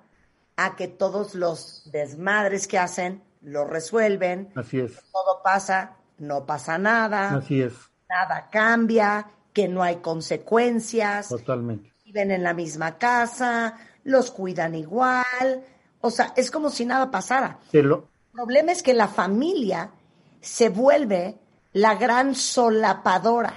a 0.55 0.75
que 0.75 0.87
todos 0.87 1.35
los 1.35 1.89
desmadres 1.91 2.67
que 2.67 2.77
hacen 2.77 3.23
lo 3.41 3.65
resuelven. 3.65 4.49
Así 4.55 4.79
es. 4.79 4.99
Todo 5.11 5.41
pasa, 5.43 5.95
no 6.17 6.45
pasa 6.45 6.77
nada. 6.77 7.35
Así 7.35 7.61
es. 7.61 7.73
Nada 8.09 8.49
cambia, 8.51 9.27
que 9.53 9.67
no 9.67 9.81
hay 9.81 9.95
consecuencias. 9.97 11.29
Totalmente. 11.29 11.91
Viven 12.05 12.31
en 12.31 12.43
la 12.43 12.53
misma 12.53 12.97
casa, 12.97 13.75
los 14.03 14.31
cuidan 14.31 14.75
igual. 14.75 15.63
O 16.07 16.11
sea, 16.11 16.33
es 16.37 16.51
como 16.51 16.69
si 16.69 16.85
nada 16.85 17.11
pasara. 17.11 17.59
El 17.73 17.93
problema 18.31 18.71
es 18.71 18.81
que 18.81 18.93
la 18.93 19.09
familia 19.09 19.91
se 20.39 20.69
vuelve 20.69 21.35
la 21.73 21.95
gran 21.95 22.33
solapadora. 22.33 23.53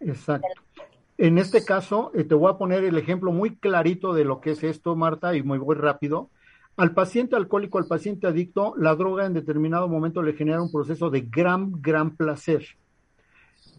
Exacto. 0.00 0.48
En 1.18 1.36
este 1.36 1.62
caso, 1.62 2.10
eh, 2.14 2.24
te 2.24 2.34
voy 2.34 2.50
a 2.50 2.56
poner 2.56 2.84
el 2.84 2.96
ejemplo 2.96 3.32
muy 3.32 3.56
clarito 3.56 4.14
de 4.14 4.24
lo 4.24 4.40
que 4.40 4.52
es 4.52 4.64
esto, 4.64 4.96
Marta, 4.96 5.36
y 5.36 5.42
muy, 5.42 5.58
muy 5.58 5.76
rápido. 5.76 6.30
Al 6.78 6.94
paciente 6.94 7.36
alcohólico, 7.36 7.76
al 7.76 7.86
paciente 7.86 8.26
adicto, 8.26 8.72
la 8.78 8.94
droga 8.94 9.26
en 9.26 9.34
determinado 9.34 9.86
momento 9.86 10.22
le 10.22 10.32
genera 10.32 10.62
un 10.62 10.72
proceso 10.72 11.10
de 11.10 11.20
gran, 11.20 11.82
gran 11.82 12.16
placer. 12.16 12.64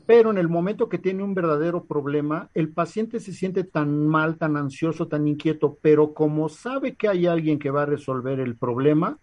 Pero 0.05 0.31
en 0.31 0.37
el 0.37 0.49
momento 0.49 0.89
que 0.89 0.97
tiene 0.97 1.23
un 1.23 1.33
verdadero 1.33 1.83
problema, 1.85 2.49
el 2.53 2.69
paciente 2.69 3.19
se 3.19 3.33
siente 3.33 3.63
tan 3.63 4.07
mal, 4.07 4.37
tan 4.37 4.57
ansioso, 4.57 5.07
tan 5.07 5.27
inquieto, 5.27 5.77
pero 5.81 6.13
como 6.13 6.49
sabe 6.49 6.95
que 6.95 7.07
hay 7.07 7.27
alguien 7.27 7.59
que 7.59 7.71
va 7.71 7.83
a 7.83 7.87
resolver 7.87 8.39
el 8.39 8.55
problema, 8.55 9.17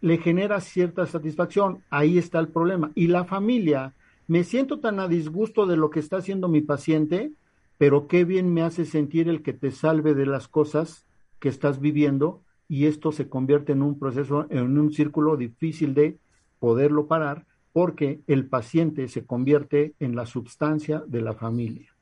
le 0.00 0.18
genera 0.18 0.60
cierta 0.60 1.06
satisfacción. 1.06 1.82
Ahí 1.90 2.18
está 2.18 2.38
el 2.38 2.48
problema. 2.48 2.92
Y 2.94 3.08
la 3.08 3.24
familia, 3.24 3.94
me 4.28 4.44
siento 4.44 4.80
tan 4.80 5.00
a 5.00 5.08
disgusto 5.08 5.66
de 5.66 5.76
lo 5.76 5.90
que 5.90 6.00
está 6.00 6.18
haciendo 6.18 6.48
mi 6.48 6.60
paciente, 6.60 7.32
pero 7.78 8.08
qué 8.08 8.24
bien 8.24 8.52
me 8.52 8.62
hace 8.62 8.84
sentir 8.84 9.28
el 9.28 9.42
que 9.42 9.52
te 9.52 9.70
salve 9.70 10.14
de 10.14 10.26
las 10.26 10.48
cosas 10.48 11.06
que 11.38 11.48
estás 11.48 11.80
viviendo 11.80 12.42
y 12.68 12.86
esto 12.86 13.12
se 13.12 13.28
convierte 13.28 13.72
en 13.72 13.82
un 13.82 13.98
proceso, 13.98 14.46
en 14.50 14.78
un 14.78 14.92
círculo 14.92 15.36
difícil 15.36 15.94
de 15.94 16.18
poderlo 16.58 17.06
parar 17.06 17.44
porque 17.76 18.22
el 18.26 18.48
paciente 18.48 19.06
se 19.06 19.26
convierte 19.26 19.92
en 20.00 20.16
la 20.16 20.24
sustancia 20.24 21.02
de 21.06 21.20
la 21.20 21.34
familia. 21.34 21.95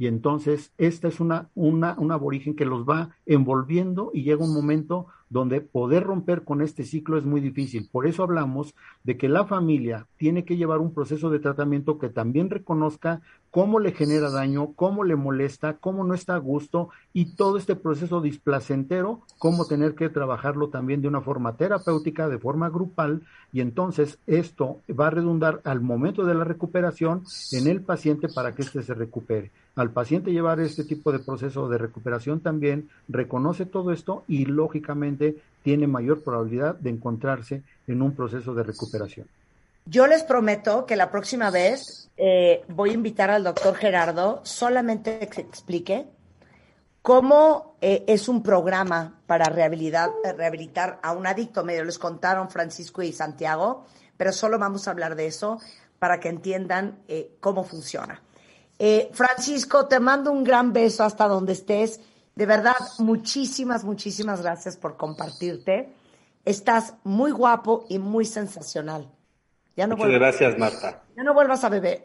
Y 0.00 0.06
entonces 0.06 0.72
esta 0.78 1.08
es 1.08 1.20
una, 1.20 1.50
una, 1.54 1.94
un 1.98 2.10
aborigen 2.10 2.56
que 2.56 2.64
los 2.64 2.86
va 2.86 3.10
envolviendo 3.26 4.10
y 4.14 4.22
llega 4.22 4.42
un 4.42 4.54
momento 4.54 5.08
donde 5.28 5.60
poder 5.60 6.04
romper 6.04 6.42
con 6.42 6.62
este 6.62 6.84
ciclo 6.84 7.18
es 7.18 7.26
muy 7.26 7.42
difícil. 7.42 7.86
Por 7.92 8.06
eso 8.06 8.22
hablamos 8.22 8.74
de 9.04 9.18
que 9.18 9.28
la 9.28 9.44
familia 9.44 10.06
tiene 10.16 10.46
que 10.46 10.56
llevar 10.56 10.78
un 10.78 10.94
proceso 10.94 11.28
de 11.28 11.38
tratamiento 11.38 11.98
que 11.98 12.08
también 12.08 12.48
reconozca 12.48 13.20
cómo 13.50 13.78
le 13.78 13.92
genera 13.92 14.30
daño, 14.30 14.72
cómo 14.74 15.04
le 15.04 15.16
molesta, 15.16 15.74
cómo 15.74 16.02
no 16.02 16.14
está 16.14 16.34
a 16.34 16.38
gusto 16.38 16.88
y 17.12 17.36
todo 17.36 17.58
este 17.58 17.76
proceso 17.76 18.22
displacentero, 18.22 19.20
cómo 19.38 19.66
tener 19.66 19.94
que 19.94 20.08
trabajarlo 20.08 20.70
también 20.70 21.02
de 21.02 21.08
una 21.08 21.20
forma 21.20 21.56
terapéutica, 21.58 22.28
de 22.30 22.38
forma 22.38 22.70
grupal 22.70 23.22
y 23.52 23.60
entonces 23.60 24.18
esto 24.26 24.80
va 24.98 25.08
a 25.08 25.10
redundar 25.10 25.60
al 25.64 25.82
momento 25.82 26.24
de 26.24 26.34
la 26.34 26.44
recuperación 26.44 27.22
en 27.52 27.66
el 27.66 27.82
paciente 27.82 28.28
para 28.28 28.54
que 28.54 28.62
éste 28.62 28.82
se 28.82 28.94
recupere 28.94 29.50
al 29.80 29.90
paciente 29.90 30.32
llevar 30.32 30.60
este 30.60 30.84
tipo 30.84 31.10
de 31.10 31.20
proceso 31.20 31.68
de 31.68 31.78
recuperación 31.78 32.40
también 32.40 32.90
reconoce 33.08 33.66
todo 33.66 33.92
esto 33.92 34.24
y 34.28 34.44
lógicamente 34.44 35.36
tiene 35.62 35.86
mayor 35.86 36.22
probabilidad 36.22 36.74
de 36.76 36.90
encontrarse 36.90 37.62
en 37.86 38.02
un 38.02 38.14
proceso 38.14 38.54
de 38.54 38.62
recuperación. 38.62 39.26
Yo 39.86 40.06
les 40.06 40.22
prometo 40.22 40.84
que 40.84 40.96
la 40.96 41.10
próxima 41.10 41.50
vez 41.50 42.10
eh, 42.16 42.62
voy 42.68 42.90
a 42.90 42.94
invitar 42.94 43.30
al 43.30 43.44
doctor 43.44 43.74
Gerardo 43.74 44.40
solamente 44.44 45.26
que 45.28 45.40
explique 45.40 46.06
cómo 47.00 47.76
eh, 47.80 48.04
es 48.06 48.28
un 48.28 48.42
programa 48.42 49.20
para 49.26 49.46
rehabilitar, 49.46 50.10
rehabilitar 50.36 51.00
a 51.02 51.12
un 51.12 51.26
adicto. 51.26 51.64
Medio 51.64 51.84
les 51.84 51.98
contaron 51.98 52.50
Francisco 52.50 53.02
y 53.02 53.12
Santiago, 53.12 53.86
pero 54.16 54.32
solo 54.32 54.58
vamos 54.58 54.86
a 54.86 54.90
hablar 54.90 55.16
de 55.16 55.26
eso 55.26 55.58
para 55.98 56.20
que 56.20 56.28
entiendan 56.28 56.98
eh, 57.08 57.32
cómo 57.40 57.64
funciona. 57.64 58.22
Eh, 58.82 59.10
Francisco, 59.12 59.86
te 59.86 60.00
mando 60.00 60.32
un 60.32 60.42
gran 60.42 60.72
beso 60.72 61.04
hasta 61.04 61.28
donde 61.28 61.52
estés. 61.52 62.00
De 62.34 62.46
verdad, 62.46 62.76
muchísimas, 62.98 63.84
muchísimas 63.84 64.40
gracias 64.40 64.78
por 64.78 64.96
compartirte. 64.96 65.92
Estás 66.46 66.94
muy 67.04 67.30
guapo 67.30 67.84
y 67.90 67.98
muy 67.98 68.24
sensacional. 68.24 69.06
Ya 69.76 69.86
no 69.86 69.98
Muchas 69.98 70.14
gracias, 70.14 70.58
Marta. 70.58 71.02
Ya 71.14 71.22
no 71.22 71.34
vuelvas 71.34 71.62
a 71.62 71.68
beber. 71.68 72.02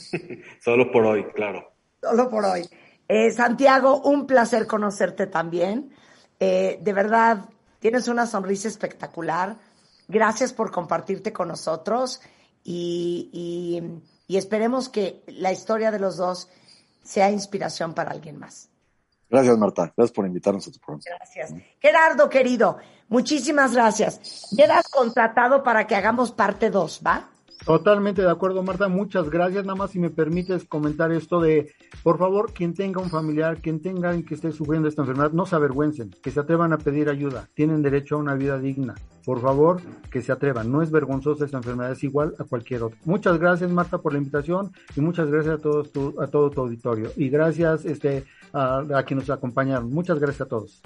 Solo 0.62 0.92
por 0.92 1.06
hoy, 1.06 1.24
claro. 1.34 1.72
Solo 2.02 2.28
por 2.28 2.44
hoy. 2.44 2.68
Eh, 3.08 3.30
Santiago, 3.30 4.02
un 4.02 4.26
placer 4.26 4.66
conocerte 4.66 5.26
también. 5.28 5.94
Eh, 6.38 6.78
de 6.78 6.92
verdad, 6.92 7.48
tienes 7.78 8.06
una 8.08 8.26
sonrisa 8.26 8.68
espectacular. 8.68 9.56
Gracias 10.08 10.52
por 10.52 10.72
compartirte 10.72 11.32
con 11.32 11.48
nosotros 11.48 12.20
y 12.62 13.30
y 13.32 14.02
esperemos 14.28 14.88
que 14.88 15.22
la 15.26 15.52
historia 15.52 15.90
de 15.90 15.98
los 15.98 16.16
dos 16.16 16.48
sea 17.02 17.30
inspiración 17.30 17.94
para 17.94 18.10
alguien 18.10 18.38
más. 18.38 18.68
Gracias, 19.28 19.56
Marta. 19.56 19.92
Gracias 19.96 20.14
por 20.14 20.26
invitarnos 20.26 20.68
a 20.68 20.70
tu 20.70 20.78
programa. 20.78 21.02
Gracias. 21.06 21.54
Gerardo, 21.80 22.28
querido, 22.28 22.76
muchísimas 23.08 23.72
gracias. 23.72 24.50
Quedas 24.54 24.88
contratado 24.88 25.62
para 25.62 25.86
que 25.86 25.94
hagamos 25.94 26.32
parte 26.32 26.70
2, 26.70 27.00
¿va? 27.06 27.30
Totalmente 27.64 28.22
de 28.22 28.30
acuerdo, 28.30 28.62
Marta. 28.62 28.88
Muchas 28.88 29.30
gracias. 29.30 29.64
Nada 29.64 29.76
más 29.76 29.92
si 29.92 29.98
me 29.98 30.10
permites 30.10 30.64
comentar 30.64 31.12
esto 31.12 31.40
de, 31.40 31.72
por 32.02 32.18
favor, 32.18 32.52
quien 32.52 32.74
tenga 32.74 33.00
un 33.00 33.08
familiar, 33.08 33.58
quien 33.62 33.80
tenga 33.80 34.08
alguien 34.10 34.26
que 34.26 34.34
esté 34.34 34.52
sufriendo 34.52 34.88
esta 34.88 35.02
enfermedad, 35.02 35.32
no 35.32 35.46
se 35.46 35.54
avergüencen, 35.54 36.10
que 36.22 36.30
se 36.30 36.40
atrevan 36.40 36.72
a 36.72 36.78
pedir 36.78 37.08
ayuda. 37.08 37.48
Tienen 37.54 37.82
derecho 37.82 38.16
a 38.16 38.18
una 38.18 38.34
vida 38.34 38.58
digna. 38.58 38.96
Por 39.24 39.40
favor, 39.40 39.80
que 40.10 40.22
se 40.22 40.32
atrevan. 40.32 40.70
No 40.70 40.82
es 40.82 40.90
vergonzosa 40.90 41.44
esta 41.44 41.58
enfermedad, 41.58 41.92
es 41.92 42.02
igual 42.04 42.34
a 42.38 42.44
cualquier 42.44 42.82
otra. 42.82 42.98
Muchas 43.04 43.38
gracias, 43.38 43.70
Marta, 43.70 43.98
por 43.98 44.12
la 44.12 44.18
invitación 44.18 44.72
y 44.96 45.00
muchas 45.00 45.30
gracias 45.30 45.54
a 45.54 45.58
todos 45.58 45.92
tu, 45.92 46.20
a 46.20 46.26
todo 46.26 46.50
tu 46.50 46.60
auditorio. 46.62 47.10
Y 47.16 47.28
gracias 47.28 47.84
este, 47.84 48.24
a, 48.52 48.82
a 48.94 49.02
quienes 49.04 49.28
nos 49.28 49.36
acompañaron. 49.36 49.92
Muchas 49.92 50.18
gracias 50.18 50.42
a 50.42 50.46
todos. 50.46 50.82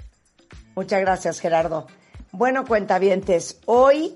Muchas 0.74 1.00
gracias, 1.00 1.40
Gerardo. 1.40 1.86
Bueno, 2.32 2.64
cuentavientes, 2.64 3.60
hoy 3.64 4.14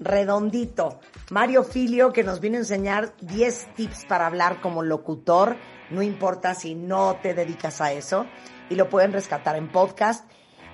redondito. 0.00 0.98
Mario 1.30 1.62
Filio, 1.62 2.12
que 2.12 2.24
nos 2.24 2.40
viene 2.40 2.56
a 2.56 2.60
enseñar 2.60 3.12
10 3.20 3.74
tips 3.74 4.06
para 4.06 4.26
hablar 4.26 4.60
como 4.60 4.82
locutor, 4.82 5.56
no 5.90 6.02
importa 6.02 6.54
si 6.54 6.74
no 6.74 7.18
te 7.22 7.34
dedicas 7.34 7.80
a 7.80 7.92
eso, 7.92 8.26
y 8.70 8.76
lo 8.76 8.88
pueden 8.88 9.12
rescatar 9.12 9.56
en 9.56 9.70
podcast. 9.70 10.28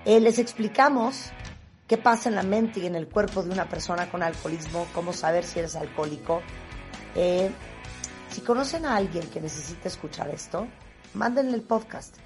Eh, 0.04 0.20
les 0.20 0.38
explicamos 0.38 1.32
qué 1.86 1.96
pasa 1.96 2.28
en 2.28 2.34
la 2.34 2.42
mente 2.42 2.80
y 2.80 2.86
en 2.86 2.96
el 2.96 3.08
cuerpo 3.08 3.42
de 3.42 3.50
una 3.50 3.68
persona 3.68 4.10
con 4.10 4.22
alcoholismo, 4.22 4.86
cómo 4.94 5.12
saber 5.12 5.44
si 5.44 5.58
eres 5.58 5.76
alcohólico. 5.76 6.42
Eh, 7.14 7.50
si 8.30 8.40
conocen 8.40 8.84
a 8.86 8.96
alguien 8.96 9.28
que 9.28 9.40
necesita 9.40 9.88
escuchar 9.88 10.28
esto, 10.30 10.66
mándenle 11.14 11.54
el 11.54 11.62
podcast. 11.62 12.16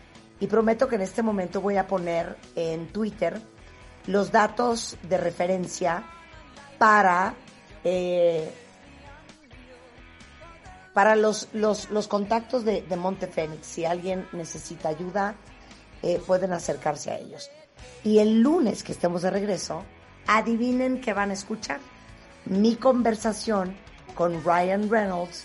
Y 0.41 0.47
prometo 0.47 0.89
que 0.89 0.97
en 0.97 1.03
este 1.03 1.23
momento 1.23 1.61
voy 1.61 1.77
a 1.77 1.87
poner 1.87 2.37
en 2.57 2.89
Twitter 2.89 3.41
los 4.07 4.33
datos 4.33 4.97
de 5.03 5.19
referencia 5.19 6.05
para, 6.79 7.35
eh, 7.85 8.51
para 10.95 11.15
los, 11.15 11.49
los, 11.53 11.91
los 11.91 12.09
contactos 12.09 12.65
de, 12.65 12.81
de, 12.81 12.97
Monte 12.97 13.27
Fénix. 13.27 13.67
Si 13.67 13.85
alguien 13.85 14.27
necesita 14.33 14.89
ayuda, 14.89 15.35
eh, 16.03 16.19
pueden 16.27 16.55
acercarse 16.55 17.11
a 17.11 17.19
ellos. 17.19 17.51
Y 18.05 18.19
el 18.19 18.41
lunes 18.41 18.83
que 18.83 18.93
estemos 18.93 19.23
de 19.23 19.31
regreso, 19.31 19.85
adivinen 20.27 21.01
qué 21.01 21.13
van 21.13 21.31
a 21.31 21.35
escuchar. 21.35 21.81
Mi 22.47 22.77
conversación 22.77 23.75
con 24.15 24.43
Ryan 24.45 24.89
Reynolds, 24.89 25.45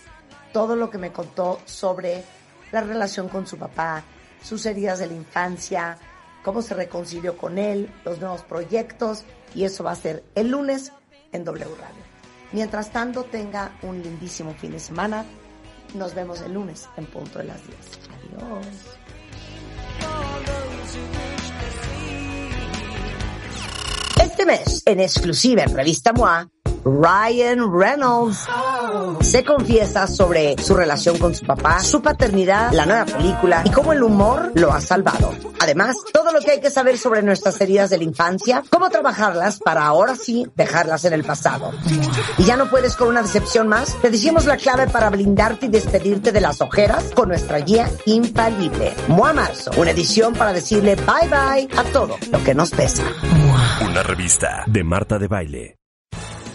todo 0.52 0.76
lo 0.76 0.90
que 0.90 0.98
me 0.98 1.12
contó 1.12 1.60
sobre 1.66 2.24
la 2.72 2.80
relación 2.80 3.28
con 3.28 3.46
su 3.46 3.58
papá, 3.58 4.02
sus 4.42 4.64
heridas 4.66 4.98
de 4.98 5.08
la 5.08 5.14
infancia, 5.14 5.98
cómo 6.42 6.62
se 6.62 6.74
reconcilió 6.74 7.36
con 7.36 7.58
él, 7.58 7.90
los 8.04 8.20
nuevos 8.20 8.42
proyectos, 8.42 9.24
y 9.54 9.64
eso 9.64 9.84
va 9.84 9.92
a 9.92 9.96
ser 9.96 10.24
el 10.34 10.48
lunes 10.48 10.92
en 11.32 11.44
W 11.44 11.64
Radio. 11.64 12.04
Mientras 12.52 12.92
tanto, 12.92 13.24
tenga 13.24 13.72
un 13.82 14.02
lindísimo 14.02 14.54
fin 14.54 14.72
de 14.72 14.78
semana. 14.78 15.24
Nos 15.94 16.14
vemos 16.14 16.40
el 16.40 16.54
lunes 16.54 16.88
en 16.96 17.06
punto 17.06 17.38
de 17.38 17.44
las 17.44 17.60
10. 17.66 17.78
Adiós. 18.38 18.95
Este 24.38 24.44
mes, 24.44 24.82
en 24.84 25.00
exclusiva 25.00 25.62
en 25.62 25.74
Revista 25.74 26.12
MOA, 26.12 26.50
Ryan 26.86 27.72
Reynolds 27.72 28.46
se 29.20 29.44
confiesa 29.44 30.06
sobre 30.06 30.56
su 30.62 30.72
relación 30.74 31.18
con 31.18 31.34
su 31.34 31.44
papá, 31.44 31.80
su 31.80 32.00
paternidad, 32.00 32.72
la 32.72 32.86
nueva 32.86 33.04
película 33.04 33.62
y 33.64 33.70
cómo 33.70 33.92
el 33.92 34.04
humor 34.04 34.52
lo 34.54 34.72
ha 34.72 34.80
salvado. 34.80 35.32
Además, 35.58 35.96
todo 36.12 36.30
lo 36.30 36.38
que 36.38 36.52
hay 36.52 36.60
que 36.60 36.70
saber 36.70 36.96
sobre 36.96 37.22
nuestras 37.22 37.60
heridas 37.60 37.90
de 37.90 37.98
la 37.98 38.04
infancia, 38.04 38.62
cómo 38.70 38.88
trabajarlas 38.88 39.58
para 39.58 39.84
ahora 39.84 40.14
sí 40.14 40.46
dejarlas 40.54 41.04
en 41.04 41.14
el 41.14 41.24
pasado. 41.24 41.72
Y 42.38 42.44
ya 42.44 42.56
no 42.56 42.70
puedes 42.70 42.94
con 42.94 43.08
una 43.08 43.22
decepción 43.22 43.66
más, 43.66 44.00
te 44.00 44.10
decimos 44.10 44.46
la 44.46 44.56
clave 44.56 44.86
para 44.86 45.10
blindarte 45.10 45.66
y 45.66 45.70
despedirte 45.70 46.30
de 46.30 46.40
las 46.40 46.60
ojeras 46.60 47.10
con 47.16 47.30
nuestra 47.30 47.58
guía 47.58 47.90
infalible. 48.04 48.94
MOA 49.08 49.32
Marzo, 49.32 49.72
una 49.76 49.90
edición 49.90 50.34
para 50.34 50.52
decirle 50.52 50.94
bye 50.94 51.28
bye 51.28 51.68
a 51.76 51.82
todo 51.92 52.16
lo 52.30 52.44
que 52.44 52.54
nos 52.54 52.70
pesa. 52.70 53.02
Una 53.84 54.04
revista 54.04 54.62
de 54.68 54.84
Marta 54.84 55.18
de 55.18 55.26
Baile. 55.26 55.75